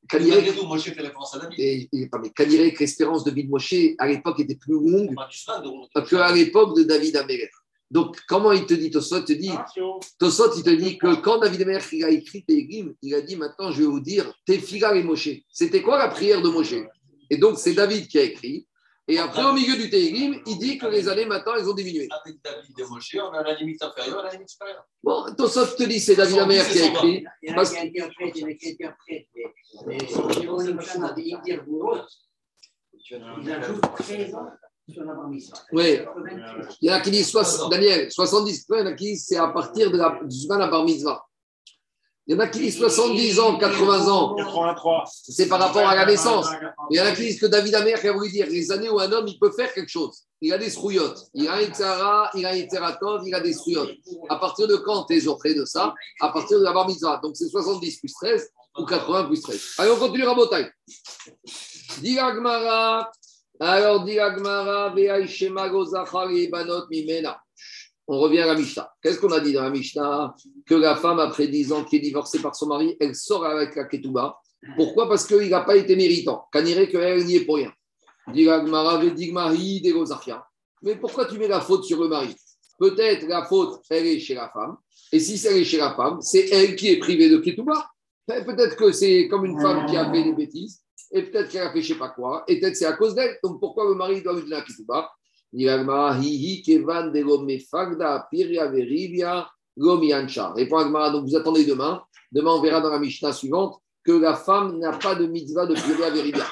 [0.09, 1.59] Kanirek, Moshe fait référence à David.
[1.59, 2.45] Et, et, mais
[2.79, 5.15] l'espérance de vie de Moshe, à l'époque, était plus longue
[6.09, 7.49] qu'à l'époque de David Améler.
[7.93, 9.51] Donc, comment il te dit, Tosot te dit,
[10.17, 13.71] Tosot, il te dit que quand David il a écrit Tehillim, il a dit maintenant,
[13.71, 15.29] je vais vous dire, Tefila et Moshe.
[15.51, 16.73] C'était quoi la prière de Moshe?
[17.29, 18.67] Et donc, c'est David qui a écrit.
[19.07, 22.07] Et après, au milieu du Tehillim, il dit que les années maintenant, elles ont diminué.
[22.25, 24.87] Avec David et Moshe, on a la limite inférieure et la limite supérieure.
[25.03, 27.23] Bon, Tosot te dit, c'est David Amer qui a écrit.
[27.43, 29.27] Il y en a qui interprètent, il y en a qui interprètent.
[29.85, 29.97] Mais
[33.45, 34.49] ils ajoutent 13 ans.
[35.71, 35.99] Oui,
[36.81, 37.33] il y en a qui disent,
[37.69, 40.67] Daniel, 70, il y en a qui disent c'est à partir de la, du la
[40.67, 41.23] bar mitzvah.
[42.25, 44.35] Il y en a qui disent 70 ans, 80 ans.
[44.35, 45.03] 83.
[45.07, 46.47] C'est par rapport à la naissance.
[46.89, 48.99] Il y en a qui disent que David Amer a voulu dire les années où
[48.99, 50.23] un homme il peut faire quelque chose.
[50.41, 51.27] Il a des srouillottes.
[51.33, 53.95] Il a un Itzara, il a un Itzeratov, il a des srouillottes.
[54.29, 55.93] À partir de quand tu es offré de ça?
[56.21, 57.19] À partir de la bar mitzvah.
[57.23, 59.61] Donc c'est 70 plus 13 ou 80 plus 13.
[59.79, 60.69] Allez, on continue à Botaï.
[62.01, 63.11] Diragmara.
[63.59, 64.03] Alors,
[66.89, 67.41] Mimena.
[68.05, 68.91] On revient à la Mishnah.
[69.01, 70.35] Qu'est-ce qu'on a dit dans la Mishnah?
[70.65, 73.75] Que la femme, après 10 ans, qui est divorcée par son mari, elle sort avec
[73.75, 74.37] la Ketouba.
[74.75, 75.07] Pourquoi?
[75.07, 76.45] Parce qu'il n'a pas été méritant.
[76.51, 77.71] Qu'elle qu'elle n'y est pour rien.
[80.81, 82.35] Mais pourquoi tu mets la faute sur le mari?
[82.77, 84.75] Peut-être la faute, elle est chez la femme.
[85.11, 87.89] Et si elle est chez la femme, c'est elle qui est privée de Ketouba.
[88.27, 90.82] Peut-être que c'est comme une femme qui a fait des bêtises.
[91.13, 92.43] Et peut-être qu'elle a fait je sais pas quoi.
[92.47, 93.37] Et peut-être c'est à cause d'elle.
[93.43, 95.09] Donc pourquoi le mari doit lui donner la Ketouba
[100.55, 102.01] Répond Agmara, donc vous attendez demain.
[102.31, 105.75] Demain, on verra dans la Mishnah suivante que la femme n'a pas de mitzvah de
[105.75, 106.45] Piria Veribia.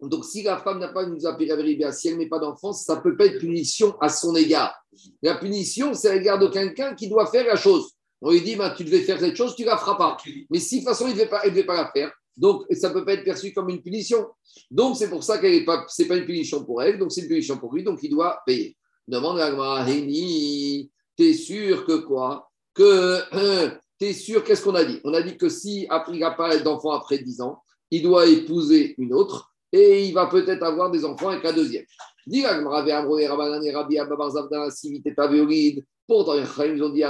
[0.00, 2.72] Donc, si la femme n'a pas de mitzvah Piria Veribia, si elle n'est pas d'enfant,
[2.72, 4.74] ça ne peut pas être punition à son égard.
[5.22, 7.92] La punition, c'est à l'égard de quelqu'un qui doit faire la chose.
[8.20, 10.16] On lui dit, bah, tu devais faire cette chose, tu ne la feras pas.
[10.50, 13.04] Mais si de toute façon, il ne devait, pas la faire, donc, ça ne peut
[13.04, 14.26] pas être perçu comme une punition.
[14.70, 17.28] Donc, c'est pour ça que ce pas, pas une punition pour elle, donc c'est une
[17.28, 18.76] punition pour lui, donc il doit payer.
[19.06, 22.48] Demande à tu t'es sûr que quoi?
[22.72, 23.20] Que,
[23.98, 25.00] t'es sûr, qu'est-ce qu'on a dit?
[25.04, 28.94] On a dit que si il n'a pas d'enfant après 10 ans, il doit épouser
[28.96, 31.84] une autre et il va peut-être avoir des enfants avec la deuxième.
[32.26, 32.42] Dis
[36.06, 37.02] Pourtant, ils ont dit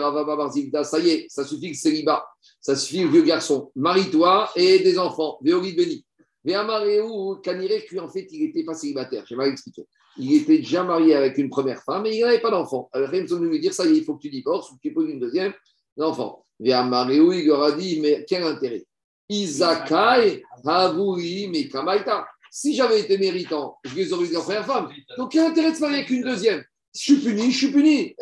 [0.84, 2.24] ça y est, ça suffit que célibat,
[2.62, 3.70] ça suffit vieux garçon.
[3.76, 5.38] Marie-toi et des enfants.
[5.42, 6.06] Véorid béni.
[6.44, 9.24] Mais Amaréou, Kanirek, lui, en fait, il n'était pas célibataire.
[9.28, 9.84] J'ai mal expliqué.
[10.16, 12.88] Il était déjà marié avec une première femme et il n'avait pas d'enfant.
[12.92, 14.92] Alors, ils sont venus lui dire ça il faut que tu divorces ou que tu
[14.92, 15.52] poses une deuxième
[15.98, 16.44] enfant.
[16.60, 18.84] Mais Amaréou, il leur a dit mais quel intérêt?
[19.28, 22.26] Isakai, Havoui, mais Kamaita.
[22.50, 24.88] Si j'avais été méritant, je les aurais eu en première femme.
[25.16, 26.62] Donc, quel intérêt de se marier avec une deuxième?
[26.94, 28.14] Je suis puni, je suis puni.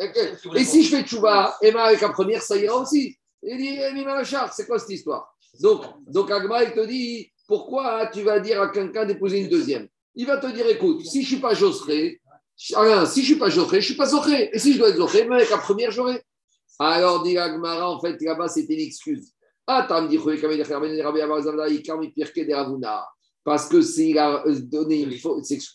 [0.54, 3.18] Et si je fais tchouba, Emma avec la première, ça ira aussi.
[3.42, 5.34] Il dit, eh, c'est quoi cette histoire?
[5.60, 9.88] Donc, donc Agma, il te dit, pourquoi tu vas dire à quelqu'un d'épouser une deuxième?
[10.14, 12.20] Il va te dire, écoute, si je ne suis pas Josré,
[12.56, 14.50] si je ne suis pas Josré, je suis pas Zohré.
[14.52, 16.22] Et si je dois être Zohré, même avec la première, j'aurai.
[16.78, 19.32] Alors, dit Agmara, en fait, là-bas, c'était une excuse.
[19.66, 20.18] Ah, t'as dit,
[23.44, 25.08] parce que c'est a donné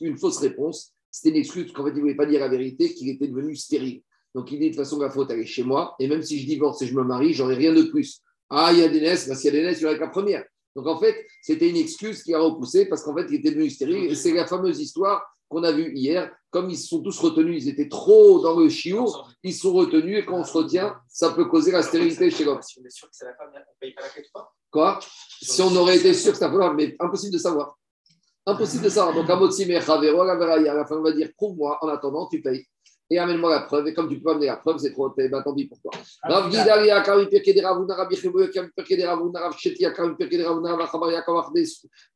[0.01, 2.93] une fausse réponse c'était une excuse qu'en fait, il ne voulait pas dire la vérité,
[2.93, 4.01] qu'il était devenu stérile.
[4.35, 5.95] Donc, il dit de toute façon, la faute, elle est chez moi.
[5.97, 8.21] Et même si je divorce et je me marie, j'aurai rien de plus.
[8.49, 9.97] Ah, il y a des naisses, bah, s'il y a des naisses, il y aurait
[9.97, 10.43] la première.
[10.75, 13.69] Donc, en fait, c'était une excuse qui a repoussé parce qu'en fait, il était devenu
[13.69, 14.11] stérile.
[14.11, 16.29] Et c'est la fameuse histoire qu'on a vue hier.
[16.51, 19.09] Comme ils se sont tous retenus, ils étaient trop dans le chiot,
[19.41, 20.19] ils sont retenus.
[20.19, 22.61] Et quand on se retient, ça peut causer la stérilité chez l'homme.
[22.61, 24.53] Si on est sûr que c'est la femme, on ne paye pas la quête pas?
[24.69, 24.99] Quoi?
[25.41, 27.77] Si on aurait été sûr que ça femme, mais impossible de savoir.
[28.45, 29.15] Impossible de savoir.
[29.15, 32.65] Donc, à la fin, on va dire prouve-moi, en attendant, tu payes.
[33.09, 33.87] Et amène-moi la preuve.
[33.87, 35.09] Et comme tu peux amener la preuve, c'est trop.
[35.15, 35.91] Ben, tant pis pour toi.
[36.23, 36.89] Rav Gidali,
[37.29, 37.79] Pirkedera,
[38.75, 39.85] Pirkedera, Rav Sheti,
[40.17, 41.53] Pirkedera, Rav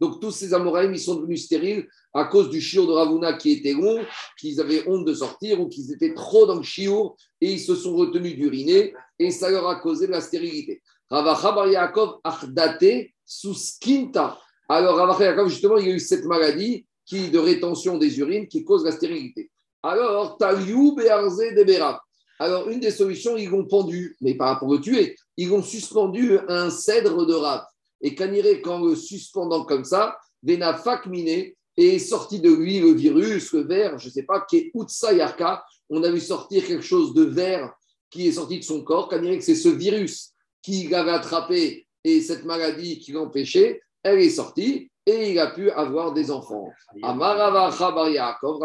[0.02, 3.52] Donc, tous ces Amoraïm, ils sont devenus stériles à cause du chiour de Ravuna qui
[3.52, 4.04] était long,
[4.40, 7.76] qu'ils avaient honte de sortir ou qu'ils étaient trop dans le chiour et ils se
[7.76, 10.82] sont retenus d'uriner et ça leur a causé de la stérilité.
[11.12, 14.40] Rav Chabari, Yaakov, Achdate, Suskinta.
[14.68, 18.64] Alors, Yaakov, justement, il y a eu cette maladie qui, de rétention des urines qui
[18.64, 19.50] cause la stérilité.
[19.84, 22.02] Alors, Taliou Bearze Debera.
[22.40, 26.38] Alors, une des solutions, ils l'ont pendu, mais pas pour le tuer, ils l'ont suspendu
[26.48, 27.68] un cèdre de rap.
[28.02, 32.94] Et Kaniré, qu'en le suspendant comme ça, Venafak miné, et est sorti de lui le
[32.94, 35.64] virus, le verre, je ne sais pas, qui est Utsayarka.
[35.90, 37.74] On a vu sortir quelque chose de vert
[38.10, 39.08] qui est sorti de son corps.
[39.08, 44.90] Kaniré, c'est ce virus qui l'avait attrapé et cette maladie qui l'empêchait elle est sortie
[45.10, 46.70] et il a pu avoir des enfants.
[47.02, 48.60] Amarava Yaakov,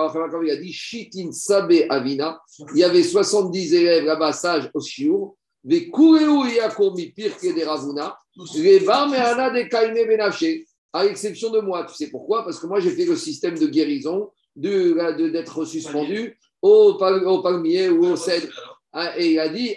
[0.45, 2.41] il a dit Shitin Sabe Avina.
[2.75, 5.37] Il y avait 70 élèves là-bas sages au Shiour.
[5.65, 8.17] Ve kureu yakomi pire que des ravuna.
[8.55, 10.67] Les bar meana de kaime benafshe.
[10.93, 11.85] À l'exception de moi.
[11.89, 12.45] Tu sais pourquoi?
[12.45, 17.25] Parce que moi, j'ai fait le système de guérison d'être de, d'être suspendu au, pal-
[17.43, 18.49] palmier ou au cèdre.
[18.93, 19.75] Ah, Et il a dit,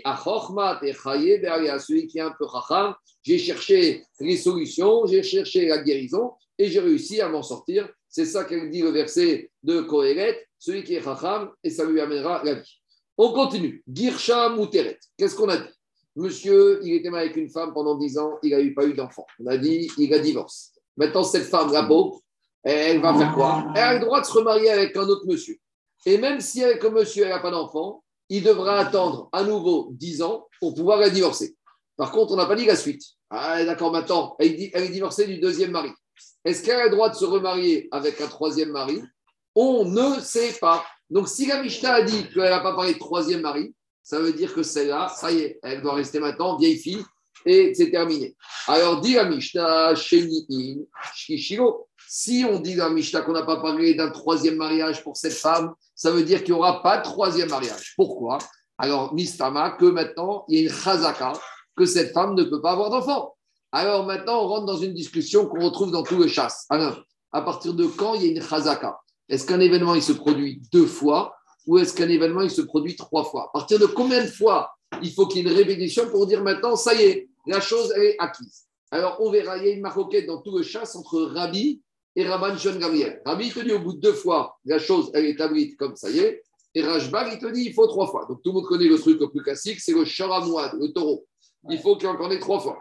[1.79, 6.69] celui qui est un peu chacham, j'ai cherché les solutions, j'ai cherché la guérison et
[6.69, 7.89] j'ai réussi à m'en sortir.
[8.09, 11.99] C'est ça qu'elle dit le verset de Kohelet, celui qui est chacham et ça lui
[12.01, 12.81] amènera la vie.
[13.17, 13.83] On continue.
[13.91, 14.99] Girsha Mouteret.
[15.17, 15.73] Qu'est-ce qu'on a dit?
[16.15, 18.93] Monsieur, il était marié avec une femme pendant 10 ans, il n'a eu pas eu
[18.93, 19.25] d'enfant.
[19.39, 20.71] On a dit, il a divorcé.
[20.95, 22.21] Maintenant, cette femme, la pauvre,
[22.63, 23.67] elle va faire quoi?
[23.75, 25.57] Elle a le droit de se remarier avec un autre monsieur.
[26.05, 29.89] Et même si avec un monsieur, elle n'a pas d'enfant, il devra attendre à nouveau
[29.91, 31.55] 10 ans pour pouvoir la divorcer.
[31.95, 33.03] Par contre, on n'a pas dit la suite.
[33.29, 35.91] Ah, d'accord, maintenant, elle est divorcée du deuxième mari.
[36.45, 39.01] Est-ce qu'elle a le droit de se remarier avec un troisième mari?
[39.55, 40.85] On ne sait pas.
[41.09, 43.73] Donc, si la Mishnah a dit qu'elle n'a pas parlé de troisième mari,
[44.03, 47.03] ça veut dire que celle-là, ça y est, elle doit rester maintenant vieille fille
[47.45, 48.35] et c'est terminé.
[48.67, 49.93] Alors, dit la Mishnah,
[52.09, 55.73] si on dit la Mishnah qu'on n'a pas parlé d'un troisième mariage pour cette femme,
[55.93, 57.93] ça veut dire qu'il n'y aura pas de troisième mariage.
[57.95, 58.37] Pourquoi?
[58.77, 61.33] Alors, Mistama, que maintenant, il y a une chazaka,
[61.75, 63.36] que cette femme ne peut pas avoir d'enfant.
[63.71, 66.65] Alors maintenant, on rentre dans une discussion qu'on retrouve dans tous les chasses.
[66.69, 68.99] Alors, à partir de quand il y a une chazaka?
[69.29, 71.35] Est-ce qu'un événement, il se produit deux fois
[71.65, 73.49] ou est-ce qu'un événement, il se produit trois fois?
[73.53, 74.71] À partir de combien de fois
[75.01, 77.91] il faut qu'il y ait une répétition pour dire maintenant, ça y est, la chose,
[77.97, 78.63] est acquise?
[78.89, 81.81] Alors, on verra, il y a une maroquette dans tout le chasse entre Rabbi
[82.15, 83.21] et Rabban John Gabriel.
[83.25, 86.09] Rabbi te dit au bout de deux fois, la chose, elle est établie comme ça
[86.09, 86.41] y est.
[86.73, 88.25] Et Rajbag, il te dit, il faut trois fois.
[88.29, 91.25] Donc, tout le monde connaît le truc le plus classique, c'est le charamouad, le taureau.
[91.69, 92.77] Il faut qu'il en ait trois fois.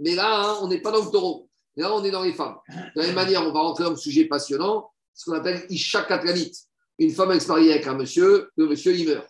[0.00, 1.48] Mais là, hein, on n'est pas dans le taureau.
[1.76, 2.56] Là, on est dans les femmes.
[2.68, 6.02] De la même manière, on va rentrer dans un sujet passionnant, ce qu'on appelle Isha
[6.02, 6.52] Katlanit.
[6.98, 9.28] Une femme elle se marie avec un monsieur, le monsieur, il meurt.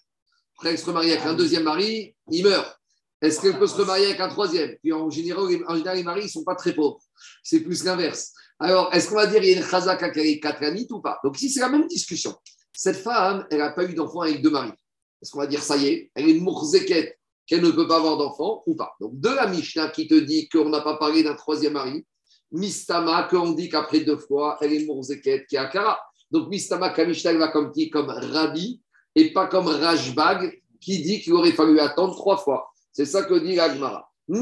[0.56, 2.78] Après, elle se remarie avec un deuxième mari, il meurt.
[3.20, 4.76] Est-ce qu'elle peut se remarier avec un troisième?
[4.82, 7.00] Puis en général, en général, les maris, ils ne sont pas très pauvres.
[7.42, 8.32] C'est plus l'inverse.
[8.58, 11.18] Alors, est-ce qu'on va dire qu'il y a une chazaka katlanite ou pas?
[11.24, 12.34] Donc, ici, c'est la même discussion.
[12.72, 14.72] Cette femme, elle n'a pas eu d'enfant avec deux maris.
[15.20, 16.10] Est-ce qu'on va dire ça y est?
[16.14, 17.15] Elle est mourzeket,
[17.46, 20.48] qu'elle ne peut pas avoir d'enfant ou pas Donc, de la Mishnah qui te dit
[20.48, 22.04] qu'on n'a pas parlé d'un troisième mari,
[22.52, 25.98] Mistama, qu'on dit qu'après deux fois, elle est mourzeket, qui est akara.
[26.30, 27.90] Donc, Mistama, Kamishna, va comme qui?
[27.90, 28.80] Comme Rabbi
[29.14, 32.68] et pas comme Rajbag qui dit qu'il aurait fallu attendre trois fois.
[32.92, 34.10] C'est ça que dit l'Agmara.
[34.28, 34.34] Et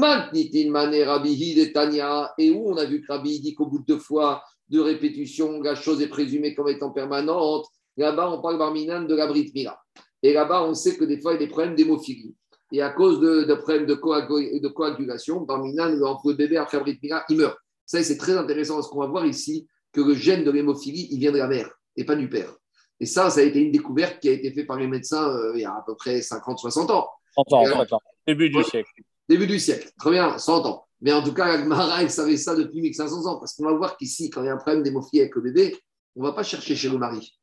[2.51, 5.75] où on a vu que Rabbi dit qu'au bout de deux fois de répétition, la
[5.75, 7.67] chose est présumée comme étant permanente.
[7.97, 9.79] Là-bas, on parle Barminan de la Brit Mila.
[10.21, 12.35] Et là-bas, on sait que des fois, il y a des problèmes d'hémophilie.
[12.71, 16.99] Et à cause de, de problèmes de, coagu- de coagulation, Barminan, le bébé après Brit
[17.01, 17.57] Mila, il meurt.
[17.85, 21.19] Ça, c'est très intéressant parce qu'on va voir ici que le gène de l'hémophilie, il
[21.19, 22.51] vient de la mère et pas du père.
[22.99, 25.51] Et ça, ça a été une découverte qui a été faite par les médecins euh,
[25.55, 27.07] il y a à peu près 50-60 ans.
[27.35, 27.99] 30 ans, 30 ans.
[28.27, 28.89] Début du siècle.
[29.29, 30.85] Début du siècle, très bien, 100 ans.
[31.01, 33.37] Mais en tout cas, Agmara, elle savait ça depuis 1500 ans.
[33.39, 35.77] Parce qu'on va voir qu'ici, quand il y a un problème d'hémophilie avec le bébé,
[36.15, 37.37] on ne va pas chercher chez le mari.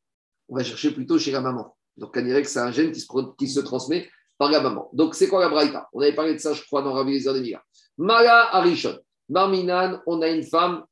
[0.48, 1.76] On va chercher plutôt chez la maman.
[1.96, 4.08] Donc, on dirait que c'est un gène qui se, pro- qui se transmet
[4.50, 4.90] la maman.
[4.92, 5.88] Donc, c'est quoi la braïta?
[5.92, 7.62] On avait parlé de ça, je crois, dans Rabbi Lezer de Mila.
[7.98, 8.98] Mala Arishon.
[9.28, 10.84] Barminan, on a une femme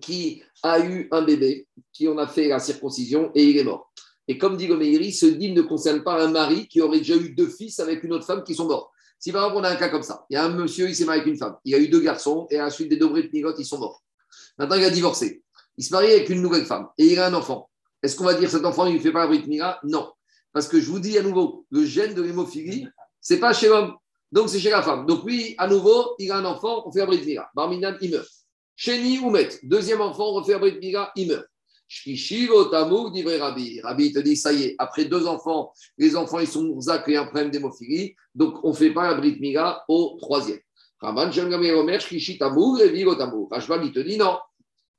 [0.00, 3.92] qui a eu un bébé, qui on a fait la circoncision et il est mort.
[4.28, 7.16] Et comme dit le Meiri, ce dîme ne concerne pas un mari qui aurait déjà
[7.16, 8.92] eu deux fils avec une autre femme qui sont morts.
[9.18, 10.94] Si par exemple on a un cas comme ça, il y a un monsieur, il
[10.94, 12.96] s'est marié avec une femme, il a eu deux garçons et à la suite des
[12.96, 14.02] dobrés de ils sont morts.
[14.58, 15.42] Maintenant, il a divorcé.
[15.76, 17.70] Il se marie avec une nouvelle femme et il a un enfant.
[18.02, 20.12] Est-ce qu'on va dire cet enfant, il ne fait pas la Brit Mila Non.
[20.52, 22.86] Parce que je vous dis à nouveau, le gène de l'hémophilie,
[23.20, 23.94] c'est pas chez l'homme.
[24.32, 25.06] Donc, c'est chez la femme.
[25.06, 27.50] Donc, lui, à nouveau, il a un enfant, on fait la Brit Mila.
[27.54, 28.28] Barminan, il meurt.
[28.76, 29.32] Chéni ou
[29.64, 31.46] deuxième enfant, on refait la Brit Mila, il meurt.
[31.88, 33.80] Shkishivo Tamouk, dit Rabbi.
[33.80, 37.16] Rabbi, te dit, ça y est, après deux enfants, les enfants, ils sont mouzak et
[37.16, 38.14] un problème d'hémophilie.
[38.34, 40.60] Donc, on ne fait pas la Brit Mila au troisième.
[41.00, 43.52] Raman Omer, Shkishi Tamouk, Revigo Tamouk.
[43.52, 44.38] Rashbam, il te dit non.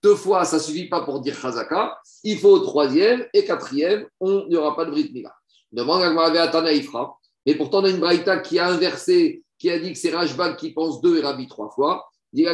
[0.04, 1.98] Deux fois, ça ne suffit pas pour dire Chazaka.
[2.24, 5.34] Il faut au troisième et quatrième, on n'y aura pas de Brit Mila.
[5.72, 7.18] Demande à Ifra.
[7.46, 10.56] Mais pourtant, on a une Braïta qui a inversé, qui a dit que c'est Rashbam
[10.56, 12.12] qui pense deux et Rabbi trois fois.
[12.34, 12.46] Donc,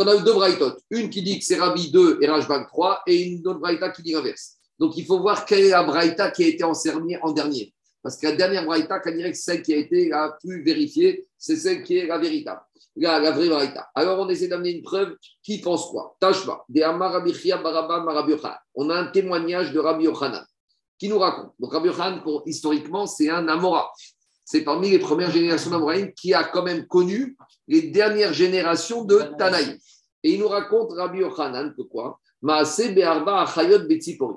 [0.00, 0.72] on a eu deux Braïtot.
[0.90, 4.02] Une qui dit que c'est Rabbi 2 et Rashbam 3 et une autre Braïta qui
[4.02, 4.56] dit l'inverse.
[4.78, 7.74] Donc, il faut voir quelle est la Braïta qui a été enseignée en dernier.
[8.02, 11.26] Parce que la dernière Braïta, qu'on dirait que celle qui a été la plus vérifiée,
[11.36, 12.62] c'est celle qui est la véritable,
[12.96, 13.90] la, la vraie Braïta.
[13.94, 15.14] Alors, on essaie d'amener une preuve.
[15.42, 16.16] Qui pense quoi?
[16.20, 17.34] Tashba, Amar Rabbi.
[18.76, 20.42] On a un témoignage de Rabbi Yochanan
[20.98, 21.52] qui nous raconte.
[21.58, 23.90] Donc, Rabbi Yochanan, historiquement, c'est un Amora.
[24.44, 29.18] C'est parmi les premières générations d'Amoraïm qui a quand même connu les dernières générations de
[29.38, 29.78] Tanaï.
[30.22, 32.18] Et il nous raconte Rabbi Yochanan que quoi?
[32.42, 34.36] Maase Be'arba Achayot Betzipori.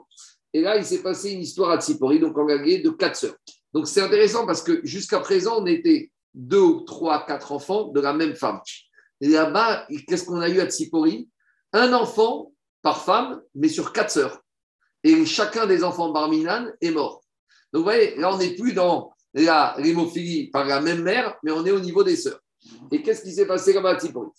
[0.54, 3.36] Et là, il s'est passé une histoire à Tsipori, donc en Galilée, de quatre sœurs.
[3.74, 8.14] Donc c'est intéressant parce que jusqu'à présent, on était deux, trois, quatre enfants de la
[8.14, 8.60] même femme.
[9.22, 11.30] Et là-bas, qu'est-ce qu'on a eu à Tsipori
[11.72, 12.52] Un enfant
[12.82, 14.40] par femme, mais sur quatre sœurs.
[15.03, 17.23] Et chacun des enfants Barminan est mort.
[17.73, 21.52] Donc vous voyez, là, on n'est plus dans la l'hémophilie par la même mère, mais
[21.52, 22.40] on est au niveau des sœurs.
[22.91, 24.30] Et qu'est-ce qui s'est passé là-bas à Tsipori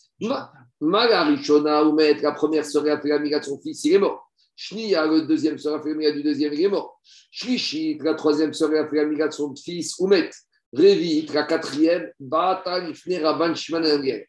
[0.80, 4.28] Magarishona, ou la première sœur a fait de son fils, il est mort.
[4.56, 7.00] Shnia, le deuxième sœur a fait du deuxième, il est mort.
[7.30, 10.30] Shlishit, la troisième sœur a fait de son fils, Oumet.
[10.72, 12.80] Révit, la quatrième, Bata,
[13.22, 13.54] Rabban,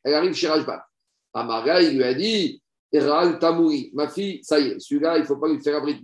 [0.03, 0.79] Elle arrive chez Rajban.
[1.33, 2.62] Amara, il lui a dit,
[2.93, 5.99] Eral Tamouri, ma fille, ça y est, celui-là, il ne faut pas lui faire abri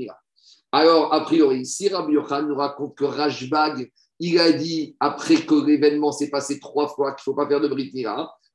[0.72, 5.66] Alors, a priori, si Rabbi Yochan nous raconte que Rajbag, il a dit, après que
[5.66, 7.94] l'événement s'est passé trois fois, qu'il ne faut pas faire de Brit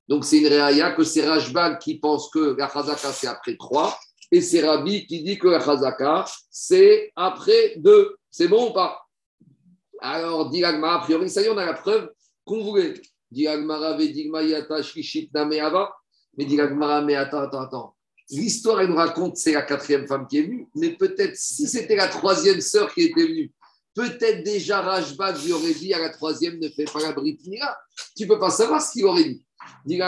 [0.09, 3.97] donc c'est une réaya que c'est Rajbag qui pense que la Chazaka, c'est après trois,
[4.31, 8.17] et c'est Rabbi qui dit que la Chazaka, c'est après deux.
[8.31, 9.01] C'est bon ou pas?
[10.01, 12.11] Alors, dit a priori, ça y est, on a la preuve
[12.45, 13.01] qu'on voulait.
[13.31, 15.91] Dit Yata Shishit Nameava.
[16.37, 17.95] Mais dit mais attends, attends, attends.
[18.31, 21.97] L'histoire, elle nous raconte c'est la quatrième femme qui est venue, mais peut-être si c'était
[21.97, 23.53] la troisième sœur qui était venue,
[23.95, 27.39] peut-être déjà Rajbag lui aurait dit à la troisième ne fais pas la Brit
[28.17, 29.45] Tu ne peux pas savoir ce qu'il aurait dit.
[29.85, 30.01] Dit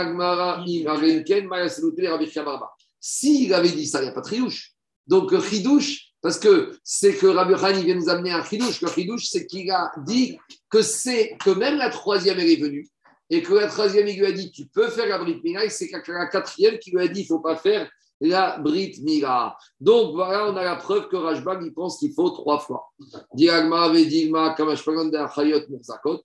[3.01, 4.73] S'il avait dit ça, il n'y a pas de triouche.
[5.07, 8.81] Donc, chidouche, parce que c'est que Rabbi Khan, vient nous amener un chidouche.
[8.81, 10.37] Le chidouche, c'est qu'il a dit
[10.69, 12.89] que c'est que même la troisième, elle est venue.
[13.31, 15.65] Et que la troisième, il lui a dit, tu peux faire la Brit Mila.
[15.65, 17.89] Et c'est la quatrième qui lui a dit, il ne faut pas faire
[18.21, 19.57] la Brit Mila.
[19.81, 22.91] Donc voilà, on a la preuve que Rajbag, il pense qu'il faut trois fois.
[23.35, 26.23] Diagma, Vedigma, Kamashpaganda, Chayot, Murzakot.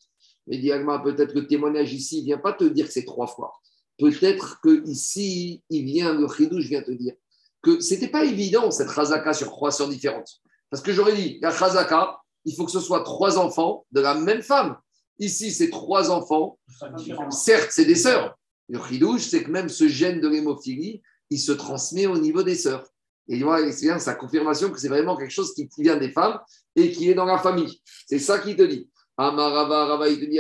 [0.48, 3.28] Mais Diagma, peut-être que le témoignage ici ne vient pas te dire que c'est trois
[3.28, 3.54] fois.
[4.00, 7.14] Peut-être que ici, il vient, le chidouche vient te dire
[7.62, 10.42] que ce n'était pas évident cette chazaka sur trois sœurs différentes.
[10.70, 14.16] Parce que j'aurais dit, la chazaka, il faut que ce soit trois enfants de la
[14.16, 14.78] même femme.
[15.20, 16.58] Ici, c'est trois enfants.
[17.30, 18.36] Certes, c'est des sœurs.
[18.70, 21.02] Le chidouche, c'est que même ce gène de l'hémophilie,
[21.32, 22.86] il se transmet au niveau des sœurs.
[23.28, 23.42] Et
[23.72, 26.40] c'est bien sa confirmation que c'est vraiment quelque chose qui vient des femmes
[26.76, 27.82] et qui est dans la famille.
[28.06, 28.90] C'est ça qu'il te dit.
[29.18, 30.40] Amarava, Rava, il te dit,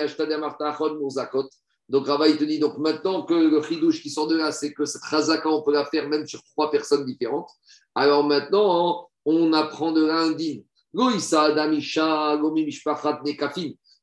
[1.88, 4.73] donc Rava, il te dit, donc maintenant que le chidouche qui sort de là, c'est
[4.73, 7.49] que cette razaka, on peut la faire même sur trois personnes différentes.
[7.95, 10.61] Alors maintenant, on apprend de là un din.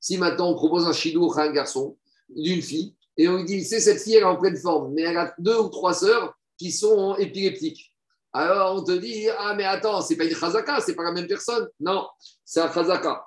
[0.01, 1.99] Si maintenant on propose un chidouche à un garçon,
[2.31, 5.03] d'une fille, et on lui dit, c'est cette fille, elle est en pleine forme, mais
[5.03, 7.95] elle a deux ou trois sœurs qui sont épileptiques.
[8.33, 11.27] Alors on te dit, ah mais attends, c'est pas une chazaka, c'est pas la même
[11.27, 11.69] personne.
[11.81, 12.07] Non,
[12.45, 13.25] c'est un chazaka.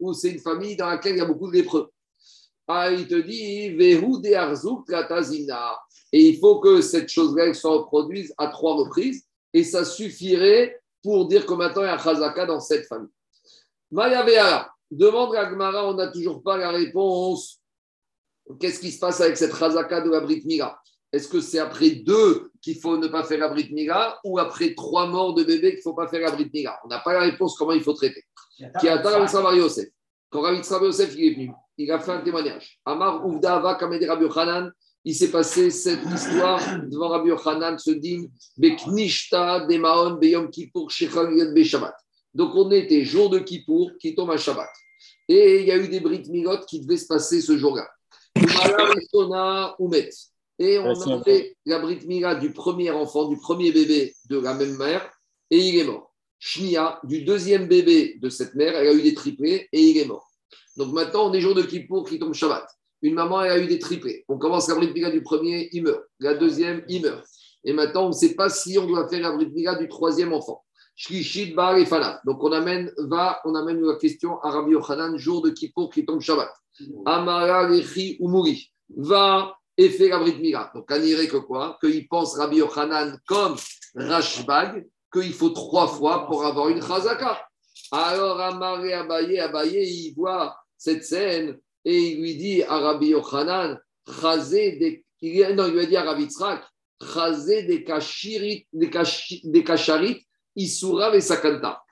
[0.00, 1.92] Ou c'est une famille dans laquelle il y a beaucoup de lépreux.
[2.66, 3.76] Ah, il te dit,
[6.12, 9.24] Et il faut que cette chose-là se reproduise à trois reprises.
[9.52, 13.10] Et ça suffirait pour dire que maintenant il y a Chazaka dans cette famille.
[13.90, 17.60] Maya demande à Gmara, on n'a toujours pas la réponse.
[18.58, 20.80] Qu'est-ce qui se passe avec cette Chazaka de la Brit Mila
[21.12, 24.74] Est-ce que c'est après deux qu'il faut ne pas faire la Brit Mila ou après
[24.74, 27.12] trois morts de bébés qu'il ne faut pas faire la Brit Mila On n'a pas
[27.12, 28.24] la réponse comment il faut traiter.
[28.80, 29.88] Qui attend Rabbi Yosef.
[30.30, 32.80] Quand Rabbi Yosef il est venu, il a fait un témoignage.
[32.86, 34.70] Amar Uvda Ava Rabbi Yochanan,
[35.04, 38.24] il s'est passé cette histoire devant Rabbi Yochanan, ce din,
[38.56, 41.94] Beknishta Demaon Beyom Kippour Be Shabbat.
[42.32, 44.70] Donc on était jour de Kippour qui tombe à Shabbat.
[45.28, 47.86] Et il y a eu des brites milotes qui devaient se passer ce jour-là.
[50.62, 54.76] Et on a fait la mila du premier enfant, du premier bébé de la même
[54.76, 55.10] mère,
[55.50, 56.14] et il est mort.
[56.38, 60.04] Shnia, du deuxième bébé de cette mère, elle a eu des triplés et il est
[60.04, 60.30] mort.
[60.76, 62.64] Donc maintenant, on est jour de Kippour qui tombe Shabbat.
[63.02, 64.24] Une maman, elle a eu des triplés.
[64.28, 66.04] On commence la brite du premier, il meurt.
[66.20, 67.26] La deuxième, il meurt.
[67.64, 70.62] Et maintenant, on ne sait pas si on doit faire la brite du troisième enfant.
[70.94, 72.20] Shlishit, Bar et Fana.
[72.24, 76.06] Donc on amène, va, on amène la question à Rabbi Yochanan, jour de Kippour qui
[76.06, 76.52] tombe Shabbat.
[77.04, 78.70] Amara, Lechi, Umuri.
[78.96, 80.40] Va et fait la brite
[80.74, 83.56] Donc on dirait que quoi Qu'il pense Rabbi Yochanan comme
[83.94, 87.44] Rashbag, qu'il faut trois fois pour avoir une chazaka.
[87.90, 93.78] Alors Amaré Abaye, Abaye, il voit cette scène et il lui dit à Rabbi Yochanan,
[94.06, 95.04] des,
[95.54, 96.64] non, il lui a dit à Rabbi Tzrak,
[97.66, 98.90] des kachirit, des,
[99.64, 100.26] kacharit,
[100.56, 100.66] et
[101.20, 101.82] Sakanta.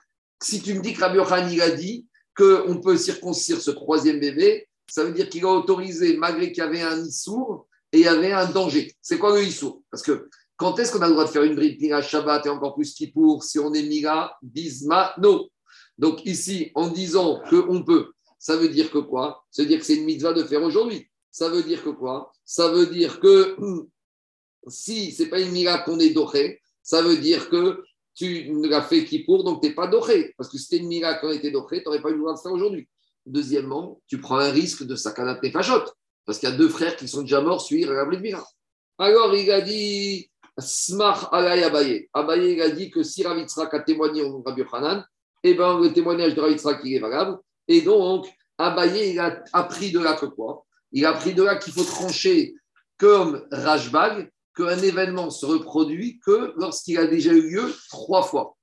[0.41, 4.19] Si tu me dis que Rabbi Yochanan il a dit qu'on peut circoncire ce troisième
[4.19, 8.03] bébé, ça veut dire qu'il a autorisé, malgré qu'il y avait un Issour et il
[8.03, 8.93] y avait un danger.
[9.01, 11.55] C'est quoi le Issour Parce que quand est-ce qu'on a le droit de faire une
[11.55, 15.49] bride à Shabbat et encore plus pour si on est Mira, Bisma, non.
[15.97, 19.45] Donc ici, en disant qu'on peut, ça veut dire que quoi?
[19.51, 21.07] Ça veut dire que c'est une mitzvah de faire aujourd'hui.
[21.31, 22.31] Ça veut dire que quoi?
[22.45, 23.57] Ça veut dire que
[24.67, 29.05] si c'est pas une mira qu'on est doré, ça veut dire que tu l'as fait
[29.05, 30.33] qui pour, donc tu n'es pas doré.
[30.37, 32.33] Parce que si c'était une mira qui était doré, tu n'aurais pas eu le droit
[32.33, 32.87] de faire aujourd'hui.
[33.25, 35.85] Deuxièmement, tu prends un risque de sakanat nefashot.
[36.31, 38.47] Parce qu'il y a deux frères qui sont déjà morts suivre la mira.
[38.97, 42.07] Alors il a dit Smach alay Abaye.
[42.13, 45.03] Abaye il a dit que si Ravitzrak a témoigné au Rabbi Hanan,
[45.43, 47.37] eh ben, le témoignage de Ravitzrak il est valable.
[47.67, 50.65] Et donc, Abaye il a appris de là que quoi?
[50.93, 52.55] Il a appris de là qu'il faut trancher
[52.97, 58.55] comme Rajbag qu'un événement se reproduit que lorsqu'il a déjà eu lieu trois fois.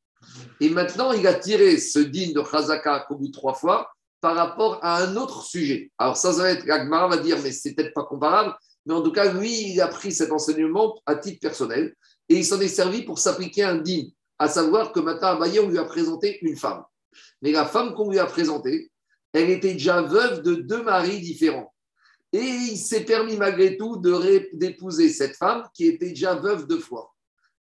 [0.63, 3.91] Et maintenant, il a tiré ce digne de Chazaka au bout de trois fois
[4.21, 5.91] par rapport à un autre sujet.
[5.99, 8.55] Alors ça, ça va être, Agmara va dire, mais c'est peut-être pas comparable,
[8.87, 11.95] mais en tout cas, lui, il a pris cet enseignement à titre personnel
[12.29, 15.69] et il s'en est servi pour s'appliquer un digne, à savoir que à Maillé, on
[15.69, 16.83] lui a présenté une femme.
[17.43, 18.91] Mais la femme qu'on lui a présentée,
[19.33, 21.73] elle était déjà veuve de deux maris différents.
[22.33, 24.03] Et il s'est permis malgré tout
[24.53, 27.15] d'épouser cette femme qui était déjà veuve deux fois.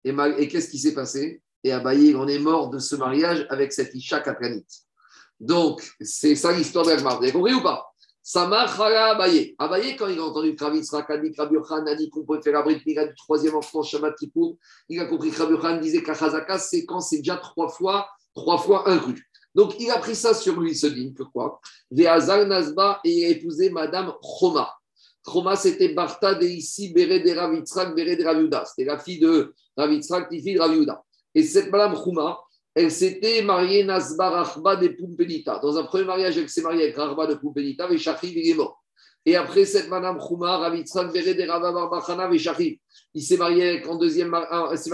[0.04, 1.42] Et, qu'est-ce qui s'est passé?
[1.64, 4.66] Et Abaye, en est mort de ce mariage avec cette Isha Katranit.
[5.40, 7.18] Donc, c'est ça l'histoire d'Agmar.
[7.18, 7.86] Vous avez compris ou pas?
[8.28, 9.54] Samar Abaye.
[9.60, 12.82] Abaye, quand il a entendu Kravitz Rakani, Krabiochan a dit qu'on pouvait faire la bride
[12.84, 14.16] du troisième enfant, Shabbat
[14.90, 19.30] il a compris Krabiochan disait qu'Achazaka, c'est quand c'est déjà trois fois, trois fois inclus.
[19.54, 21.14] Donc, il a pris ça sur lui, ce digne.
[21.14, 21.60] Pourquoi?
[21.92, 24.74] Veazal Nazba et il a épousé Madame Choma.
[25.24, 28.66] Choma, c'était Barta de ici, Béré de Ravitzrak, Béré de Raviuda.
[28.66, 30.92] C'était la fille de Ravitzrak, fille de.
[31.36, 32.40] Et cette Madame Choma,
[32.76, 35.60] elle s'était mariée Nazba Rachba de Pumpenita.
[35.60, 38.54] Dans un premier mariage, elle s'est mariée avec Rachba de Pumpenita, et Shachriv, il est
[38.54, 38.84] mort.
[39.26, 40.20] Et après cette Madame
[41.12, 42.78] Béré de Ravabarbachana, et Shachriv.
[43.14, 44.36] Il s'est marié en deuxième,
[44.76, 44.90] s'est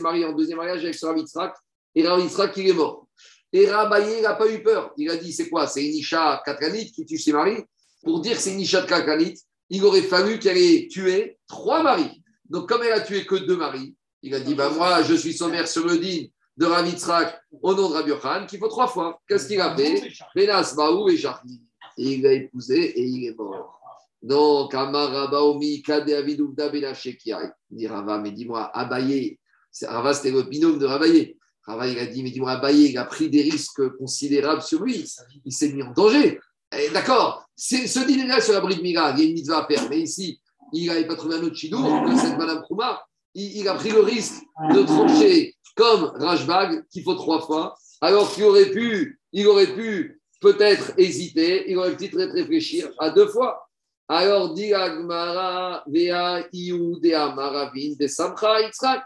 [0.00, 1.56] mariée, en deuxième mariage avec Ravitzrak,
[1.96, 3.08] et Ravitzrak, il est mort.
[3.52, 4.92] Et Rabaye n'a pas eu peur.
[4.96, 5.66] Il a dit c'est quoi?
[5.66, 7.64] C'est une Isha Katranite qui tue ses maris?
[8.04, 9.40] Pour dire c'est une Isha Katranite,
[9.70, 12.22] il aurait fallu qu'elle ait tué trois maris.
[12.48, 15.32] Donc, comme elle a tué que deux maris, il a dit bah, Moi, je suis
[15.32, 16.26] sommaire sur le din
[16.58, 19.20] de Ravitzrak au nom de Rabbi Khan, qu'il faut trois fois.
[19.28, 20.12] Qu'est-ce qu'il a fait?
[20.34, 21.62] Benas Baou et Jarni.
[21.96, 23.80] Et il l'a épousé et il est mort.
[24.20, 27.36] Donc, Amar Rabaomi, Kade Avidouvda Benachekiai.
[27.70, 29.38] Il dit Rava, mais dis-moi, Abaye,
[29.82, 31.36] Rava c'était le binôme de Rabaye.
[31.62, 35.08] Rava, il a dit, mais dis-moi, Abaye, il a pris des risques considérables sur lui.
[35.44, 36.40] Il s'est mis en danger.
[36.76, 39.88] Eh, d'accord, ce dîner-là sur la bride Mira, il y a une mitzvah à faire.
[39.88, 40.40] Mais ici,
[40.72, 43.00] il n'avait pas trouvé un autre chidou que cette Madame Krouma.
[43.34, 44.42] Il, a pris le risque
[44.74, 50.20] de trancher comme Rajbag, qu'il faut trois fois, alors qu'il aurait pu, il aurait pu
[50.40, 53.68] peut-être hésiter, il aurait peut-être réfléchir à deux fois.
[54.08, 59.02] Alors, dit Agmara, Vea, Iudea, Maravin, de Samcha, Yitzhak,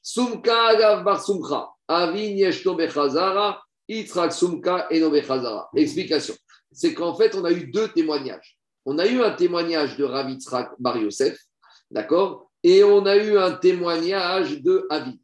[0.00, 1.68] Sumka, Agav, Bar Sumcha.
[1.88, 5.68] Avin Yeshto Bechazara, Yitzhak Sumka Eno Bechazara.
[5.74, 6.34] Explication.
[6.70, 8.58] C'est qu'en fait, on a eu deux témoignages.
[8.86, 11.38] On a eu un témoignage de Rav Yitzhak Bar Yosef,
[11.90, 15.14] d'accord Et on a eu un témoignage de Avin.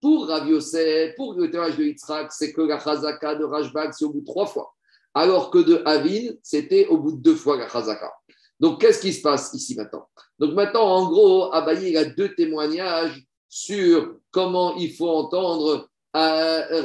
[0.00, 4.04] Pour Rav Yosef, pour le témoignage de Yitzhak, c'est que la Chazaka de Rajbag, c'est
[4.04, 4.72] au bout de trois fois.
[5.14, 8.12] Alors que de Avin, c'était au bout de deux fois la Chazaka.
[8.60, 10.06] Donc, qu'est-ce qui se passe ici maintenant?
[10.38, 15.88] Donc, maintenant, en gros, Abaye, il a deux témoignages sur comment il faut entendre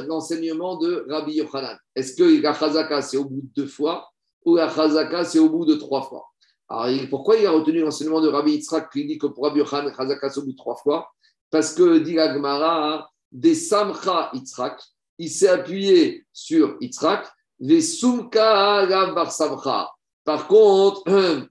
[0.06, 1.76] l'enseignement de Rabbi Yochanan.
[1.94, 4.08] Est-ce que la chazaka, c'est au bout de deux fois
[4.44, 6.26] ou la chazaka, c'est au bout de trois fois?
[6.68, 9.94] Alors, pourquoi il a retenu l'enseignement de Rabbi Yitzhak qui dit que pour Rabbi Yochanan,
[9.94, 11.10] chazaka, c'est au bout de trois fois?
[11.52, 14.80] Parce que, dit Gemara, des Samcha Yitzhak,
[15.18, 17.28] il s'est appuyé sur Yitzhak,
[17.60, 19.92] des Sumka Bar Samcha.
[20.24, 21.48] Par contre, il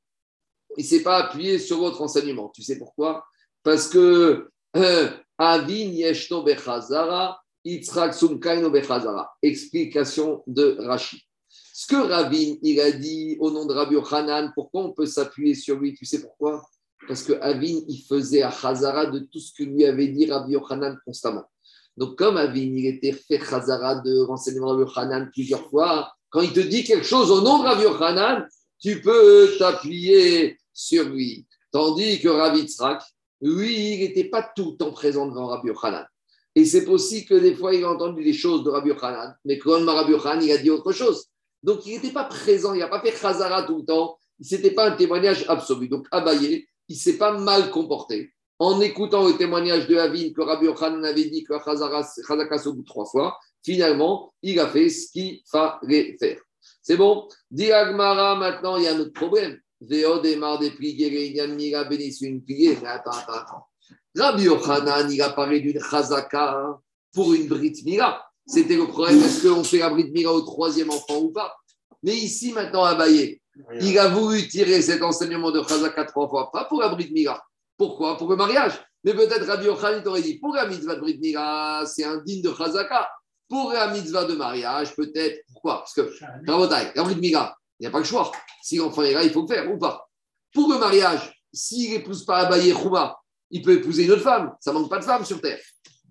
[0.78, 2.50] ne s'est pas appuyé sur votre enseignement.
[2.50, 3.24] Tu sais pourquoi?
[3.62, 4.50] Parce que
[5.38, 9.32] Avin Yeshno Bechazara, Yitzhak Sumkaino Bechazara.
[9.44, 11.22] Explication de Rashi.
[11.48, 15.54] Ce que Ravin, il a dit au nom de Rabbi Hanan, pourquoi on peut s'appuyer
[15.54, 15.94] sur lui?
[15.94, 16.64] Tu sais pourquoi?
[17.08, 20.56] Parce que Avin, il faisait à Chazara de tout ce que lui avait dit Rabbi
[20.70, 21.46] Hanan constamment.
[21.98, 26.54] Donc, comme Avin, il était fait Chazara de renseignement Rabbi Hanan plusieurs fois, quand il
[26.54, 28.48] te dit quelque chose au nom de Rabbi Hanan,
[28.80, 31.46] tu peux t'appuyer sur lui.
[31.72, 33.02] Tandis que Rabbi Tzrak,
[33.42, 36.06] lui, il n'était pas tout le temps présent devant Rabbi Yochanan.
[36.54, 39.58] Et c'est possible que des fois, il a entendu des choses de Rabbi Yochanan, mais
[39.58, 41.26] quand Rabbi Yochanan, il a dit autre chose.
[41.64, 44.18] Donc, il n'était pas présent, il n'a pas fait Khazara tout le temps.
[44.42, 45.88] Ce n'était pas un témoignage absolu.
[45.88, 48.34] Donc, Abaye, il ne s'est pas mal comporté.
[48.60, 52.84] En écoutant le témoignage de Avin que Rabbi Yochanan avait dit que Khazaka au bout
[52.84, 56.40] trois fois, finalement, il a fait ce qu'il fallait faire.
[56.82, 57.28] C'est bon?
[57.50, 59.58] Dit Agmara, maintenant, il y a un autre problème.
[59.80, 62.78] Véo démarre des prières, il Mira bénisse une prière.
[62.86, 63.66] Attends, attends, attends.
[64.16, 66.78] Rabbi Yochanan, il a parlé d'une chazaka
[67.14, 68.22] pour une Brit Mira.
[68.46, 71.56] C'était le problème, est-ce qu'on fait la Brit Mira au troisième enfant ou pas?
[72.04, 73.41] Mais ici, maintenant, Abaye,
[73.80, 77.44] il a voulu tirer cet enseignement de chazaka trois fois, pas pour la Brit Mira.
[77.78, 78.18] Pourquoi?
[78.18, 78.74] Pour le mariage.
[79.04, 82.44] Mais peut-être Rabbi Yochanan t'aurait dit pour la mitzvah de Brit Mila, c'est un digne
[82.44, 83.10] de Chazaka.
[83.50, 85.44] Pour la mitzvah de mariage, peut-être.
[85.52, 85.80] Pourquoi?
[85.80, 86.14] Parce que,
[86.48, 88.32] Rabotai, la Brit Mila, il n'y a pas le choix.
[88.62, 90.08] Si l'enfant est là, il faut le faire ou pas.
[90.54, 93.18] Pour le mariage, s'il n'épouse pas Abaye Chouma,
[93.50, 94.54] il peut épouser une autre femme.
[94.60, 95.60] Ça manque pas de femmes sur terre.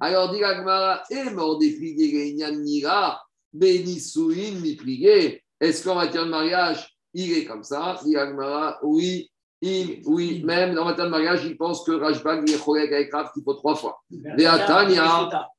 [0.00, 3.22] Alors, dit Agmara, et mort des pliés, Nira,
[3.52, 5.42] Benissouin, ni plié.
[5.60, 8.00] Est-ce qu'en matière de mariage, il est comme ça
[8.82, 9.30] oui,
[9.62, 13.30] il, oui, même en matière de mariage, il pense que Rajbag il est avec Rav
[13.32, 14.00] qu'il faut trois fois.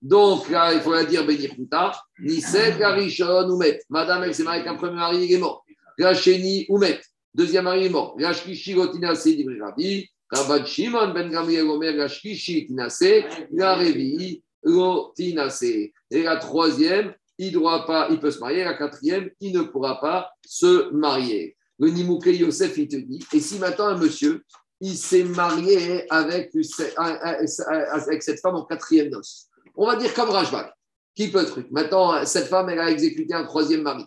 [0.02, 3.80] Donc là, il faut la dire Benichuta, Nisek, Garishon, Oumet.
[3.90, 5.64] Madame, elle s'est mariée avec un premier mari, il est mort.
[6.00, 7.00] Racheni, Oumet.
[7.34, 8.18] Deuxième mari est mort.
[8.20, 10.10] Rashkishi, Rotinase, Dibri Rabbi.
[10.32, 13.24] Rabban Shimon, Ben Gamriel, Omer, Rashkishi, Tinase.
[13.52, 15.64] La Revi, Rotinase.
[15.64, 17.14] Et la troisième,
[17.48, 18.64] il, peut se marier.
[18.64, 21.58] La quatrième, il ne pourra pas se marier.
[21.80, 24.44] Le Nimouke Yosef, il te dit, et si maintenant un monsieur,
[24.80, 30.72] il s'est marié avec, cette femme en quatrième noce, on va dire comme Rajbak,
[31.16, 31.68] qui peut truc.
[31.72, 34.06] Maintenant, cette femme, elle a exécuté un troisième mari.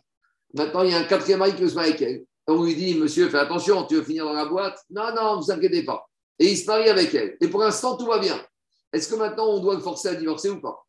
[0.54, 2.24] Maintenant, il y a un quatrième mari qui veut se marier avec elle.
[2.46, 4.78] On lui dit, monsieur, fais attention, tu veux finir dans la boîte?
[4.90, 6.06] Non, non, ne vous inquiétez pas.
[6.38, 7.36] Et il se marie avec elle.
[7.40, 8.40] Et pour l'instant, tout va bien.
[8.92, 10.83] Est-ce que maintenant, on doit le forcer à divorcer ou pas?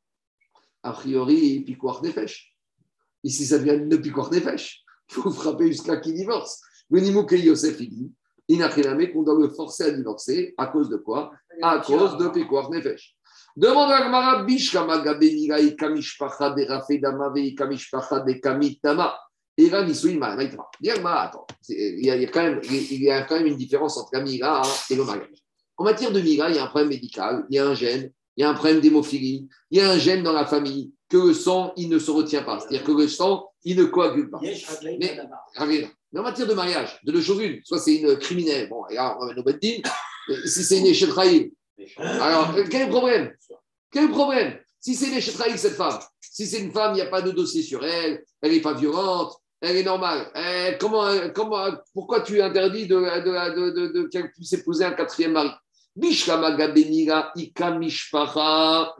[0.85, 2.55] A priori, piquoir des fèches.
[3.23, 4.83] Ici, ça devient une piquoir des fèches.
[5.09, 6.61] Il faut frapper jusqu'à qu'il divorce.
[6.91, 8.11] Le Nimouke Yosef, il dit
[8.47, 10.53] Inachiname qu'on doit le forcer à divorcer.
[10.57, 11.31] À cause de quoi?
[11.59, 13.15] À cause de Pekouar Nefesh.
[13.57, 19.17] Demande à Gmara Bishkama Gabenirai Kamishpacha de Rafedama Vei Kamishpacha de Kamitama.
[19.57, 20.69] Et là, Nisuin Maïtra.
[21.05, 24.21] attends, il y, a, quand même, il y a quand même une différence entre la
[24.21, 25.41] Mira et le mariage.
[25.77, 28.11] En matière de Mira, il y a un problème médical, il y a un gène,
[28.37, 31.17] il y a un problème d'hémophilie, il y a un gène dans la famille que
[31.17, 32.59] le sang, il ne se retient pas.
[32.59, 34.39] C'est-à-dire que le sang, il ne coagule pas.
[34.41, 35.17] Mais,
[36.11, 39.33] mais en matière de mariage, de le soit c'est une criminelle, bon, regarde, on va
[39.33, 39.43] nos
[40.45, 41.53] si c'est une échetraïe,
[41.97, 43.33] alors quel est le problème?
[43.91, 44.57] Quel problème?
[44.79, 47.31] Si c'est une échetraïe, cette femme, si c'est une femme, il n'y a pas de
[47.31, 50.31] dossier sur elle, elle n'est pas violente, elle est normale.
[50.35, 55.33] Eh, comment, comment, pourquoi tu interdis de, de, de, de qu'elle puisse épouser un quatrième
[55.33, 55.49] mari?
[55.95, 58.95] Bishkama Gabenira Ika Mishpacha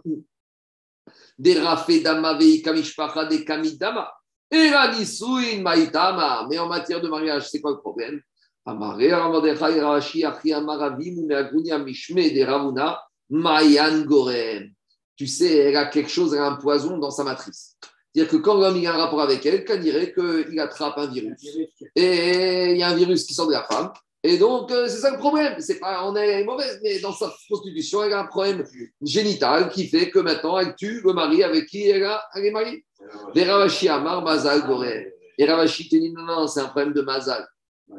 [1.38, 4.12] des Rafedama Veika Mishpacha des Kamidama.
[4.52, 4.74] Mais
[6.60, 8.22] en matière de mariage, c'est quoi le problème?
[15.18, 17.76] Tu sais, elle a quelque chose, elle a un poison dans sa matrice.
[18.14, 21.38] C'est-à-dire que quand l'homme a un rapport avec elle, qu'on dirait qu'il attrape un virus.
[21.96, 23.92] Et il y a un virus qui sort de la femme.
[24.27, 25.53] Et donc, euh, c'est ça le problème.
[25.60, 28.65] C'est pas, on est mauvaise, mais dans sa constitution, elle a un problème
[28.99, 32.52] génital qui fait que maintenant, elle tue le mari avec qui elle, a, elle est
[32.52, 32.84] mariée.
[33.35, 35.14] Les Ravashi Amar, Mazal, Goré.
[35.38, 37.47] Et Ravashi te dit non, non, c'est un problème de Mazal.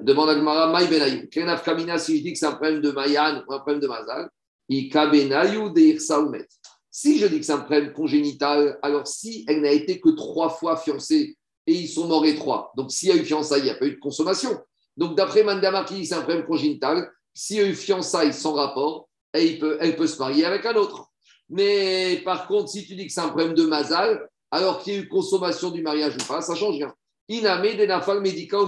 [0.02, 1.28] Demande à Gmara, Maï Benayou.
[1.28, 4.28] Kamina, si je dis que c'est un problème de Mayan ou un problème de Mazal,
[4.68, 6.48] Ika Benayou de Irsaoumet.
[6.90, 10.48] Si je dis que c'est un problème congénital, alors si elle n'a été que trois
[10.48, 11.36] fois fiancée
[11.68, 13.76] et ils sont morts les trois, donc s'il y a eu fiançailles, il n'y a
[13.76, 14.58] pas eu de consommation.
[14.96, 17.10] Donc d'après Mandamarki, c'est un problème congénital.
[17.34, 20.74] S'il y a eu fiançailles sans rapport, elle peut, elle peut se marier avec un
[20.74, 21.10] autre.
[21.48, 24.96] Mais par contre, si tu dis que c'est un problème de Mazal, alors qu'il y
[24.96, 26.92] a eu consommation du mariage ou pas, ça change rien.
[27.28, 28.58] Iname de nafal médica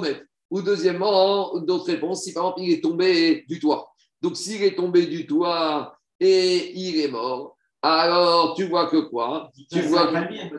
[0.51, 3.91] Ou deuxièmement, d'autres réponses, si par exemple il est tombé du toit.
[4.21, 9.51] Donc s'il est tombé du toit et il est mort, alors tu vois que quoi?
[9.71, 10.11] Tu vois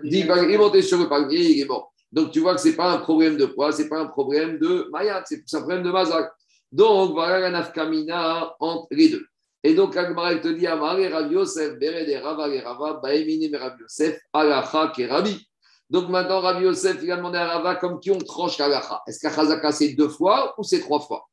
[0.01, 1.93] qu'il est monté sur le palmier, il est mort.
[2.11, 4.07] Donc tu vois que ce n'est pas un problème de poids, ce n'est pas un
[4.07, 6.31] problème de mayat, c'est un problème de mazak.
[6.71, 9.25] Donc voilà la nafkamina entre les deux.
[9.63, 14.93] Et donc, Agmara, te dit Amare, Rav Yosef, Berede, Rava, Rava, Baemine, Rav Yosef, Alacha,
[14.95, 15.45] Kerabi.
[15.89, 19.01] Donc maintenant, Rav Yosef, il a demandé à comme qui on tranche l'Alacha.
[19.05, 21.27] Est-ce qu'Achazaka, c'est deux fois ou c'est trois fois?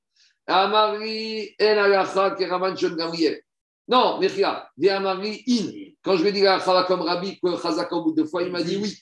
[0.46, 3.40] Amari, En Alacha, Keraman, Shon Gamriel.
[3.86, 5.92] Non, Mechia, dis Amari, In.
[6.02, 8.42] Quand je lui ai dit l'Alacha comme Rabbi, que Chazaka au bout de deux fois,
[8.42, 8.92] il m'a dit oui.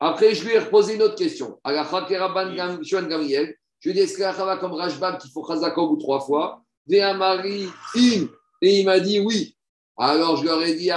[0.00, 1.58] Après, je lui ai reposé une autre question.
[1.64, 3.56] Gamriel.
[3.80, 6.62] Je lui ai dit, est-ce qu'Alacha comme Rajbam, qu'il faut bout de trois fois?
[6.90, 8.28] In.
[8.60, 9.56] Et il m'a dit oui.
[9.96, 10.90] Alors je leur ai dit,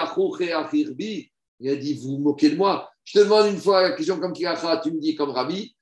[1.59, 2.89] il a dit, vous vous moquez de moi.
[3.03, 5.75] Je te demande une fois la question comme Kiracha, tu me dis comme Rabbi.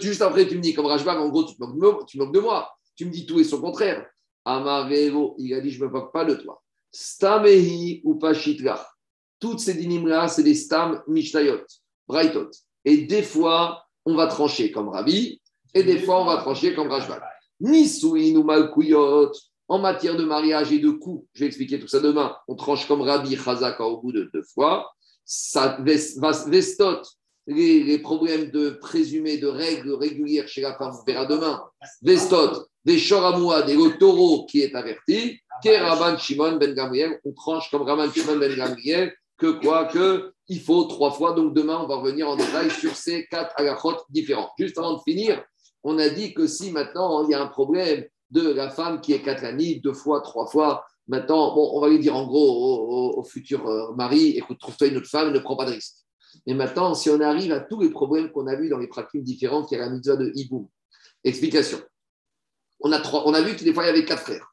[0.00, 2.70] juste après, tu me dis comme Rajbam, en gros, tu te, moques de, moi.
[2.96, 4.06] Tu me dis tout et son contraire.
[4.44, 6.62] Amarevo, il a dit, je ne me moque pas de toi.
[6.92, 8.18] Stamehi ou.
[9.38, 11.64] Toutes ces dynimes-là, c'est des stam mishtayot,
[12.10, 12.50] brightot.
[12.84, 15.40] Et des fois, on va trancher comme Rabbi,
[15.74, 17.20] et des fois, on va trancher comme Rajbam.
[17.60, 19.32] Nisouin ou Malkouyot
[19.68, 22.88] en matière de mariage et de coups, je vais expliquer tout ça demain, on tranche
[22.88, 24.90] comme Rabbi Chazaka au bout de deux fois.
[25.24, 27.02] Ça vestot
[27.46, 31.62] les, problèmes de présumés de règles régulières chez la femme, on verra demain.
[32.02, 35.38] Vestot, des choramoua, des le taureau qui est averti.
[35.62, 39.84] Keraban Shimon Ben Gamriel, on tranche comme Raman Shimon Ben Gamriel, que quoi?
[39.84, 41.32] Que il faut trois fois.
[41.32, 44.50] Donc demain, on va revenir en détail sur ces quatre halachot différents.
[44.58, 45.42] Juste avant de finir,
[45.82, 49.12] on a dit que si maintenant il y a un problème de la femme qui
[49.12, 53.22] est katlanite deux fois, trois fois, maintenant, bon, on va lui dire en gros au,
[53.22, 55.94] futur euh, mari, écoute, trouve-toi une autre femme, ne prends pas de risque.
[56.46, 59.22] Mais maintenant, si on arrive à tous les problèmes qu'on a vus dans les pratiques
[59.22, 60.66] différentes, qui a la mitzvah de Hiboum.
[61.22, 61.78] Explication.
[62.80, 64.52] On a, trois, on a vu que des fois, il y avait quatre frères.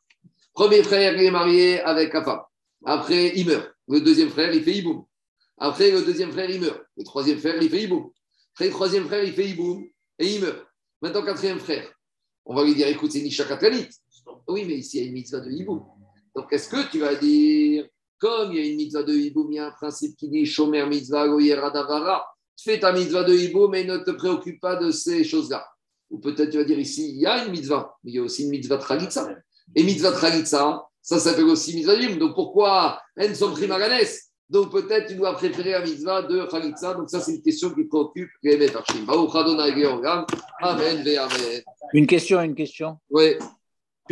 [0.53, 2.41] Premier frère, il est marié avec la femme.
[2.85, 3.71] Après, il meurt.
[3.87, 5.05] Le deuxième frère, il fait Hiboum.
[5.57, 6.81] Après, le deuxième frère, il meurt.
[6.95, 8.09] Le troisième frère, il fait Hiboum.
[8.53, 9.83] Après, le troisième frère, il fait Hiboum
[10.19, 10.65] et il meurt.
[11.01, 11.91] Maintenant, quatrième frère.
[12.45, 13.89] On va lui dire, écoute, c'est Nisha Katlanit.
[14.47, 15.83] Oui, mais ici, il y a une mitzvah de Hiboum.
[16.35, 17.87] Donc, est-ce que tu vas dire,
[18.19, 20.45] comme il y a une mitzvah de Hiboum, il y a un principe qui dit
[20.45, 22.25] Shomer mitzvah Davara,
[22.59, 25.67] fais ta mitzvah de Hiboum mais ne te préoccupe pas de ces choses-là.
[26.09, 28.23] Ou peut-être tu vas dire ici, il y a une mitzvah, mais il y a
[28.23, 29.29] aussi une mitzvah Tralitza.
[29.75, 34.05] Et mitzvah Tralitza, ça s'appelle aussi mitzvah Donc pourquoi En son primaganes
[34.49, 36.93] donc peut-être tu dois préférer la mitzvah de Khalitsa.
[36.93, 38.55] Donc ça, c'est une question qui préoccupe les.
[40.61, 41.61] Amen, Amen.
[41.93, 42.97] Une question, une question.
[43.09, 43.35] Oui.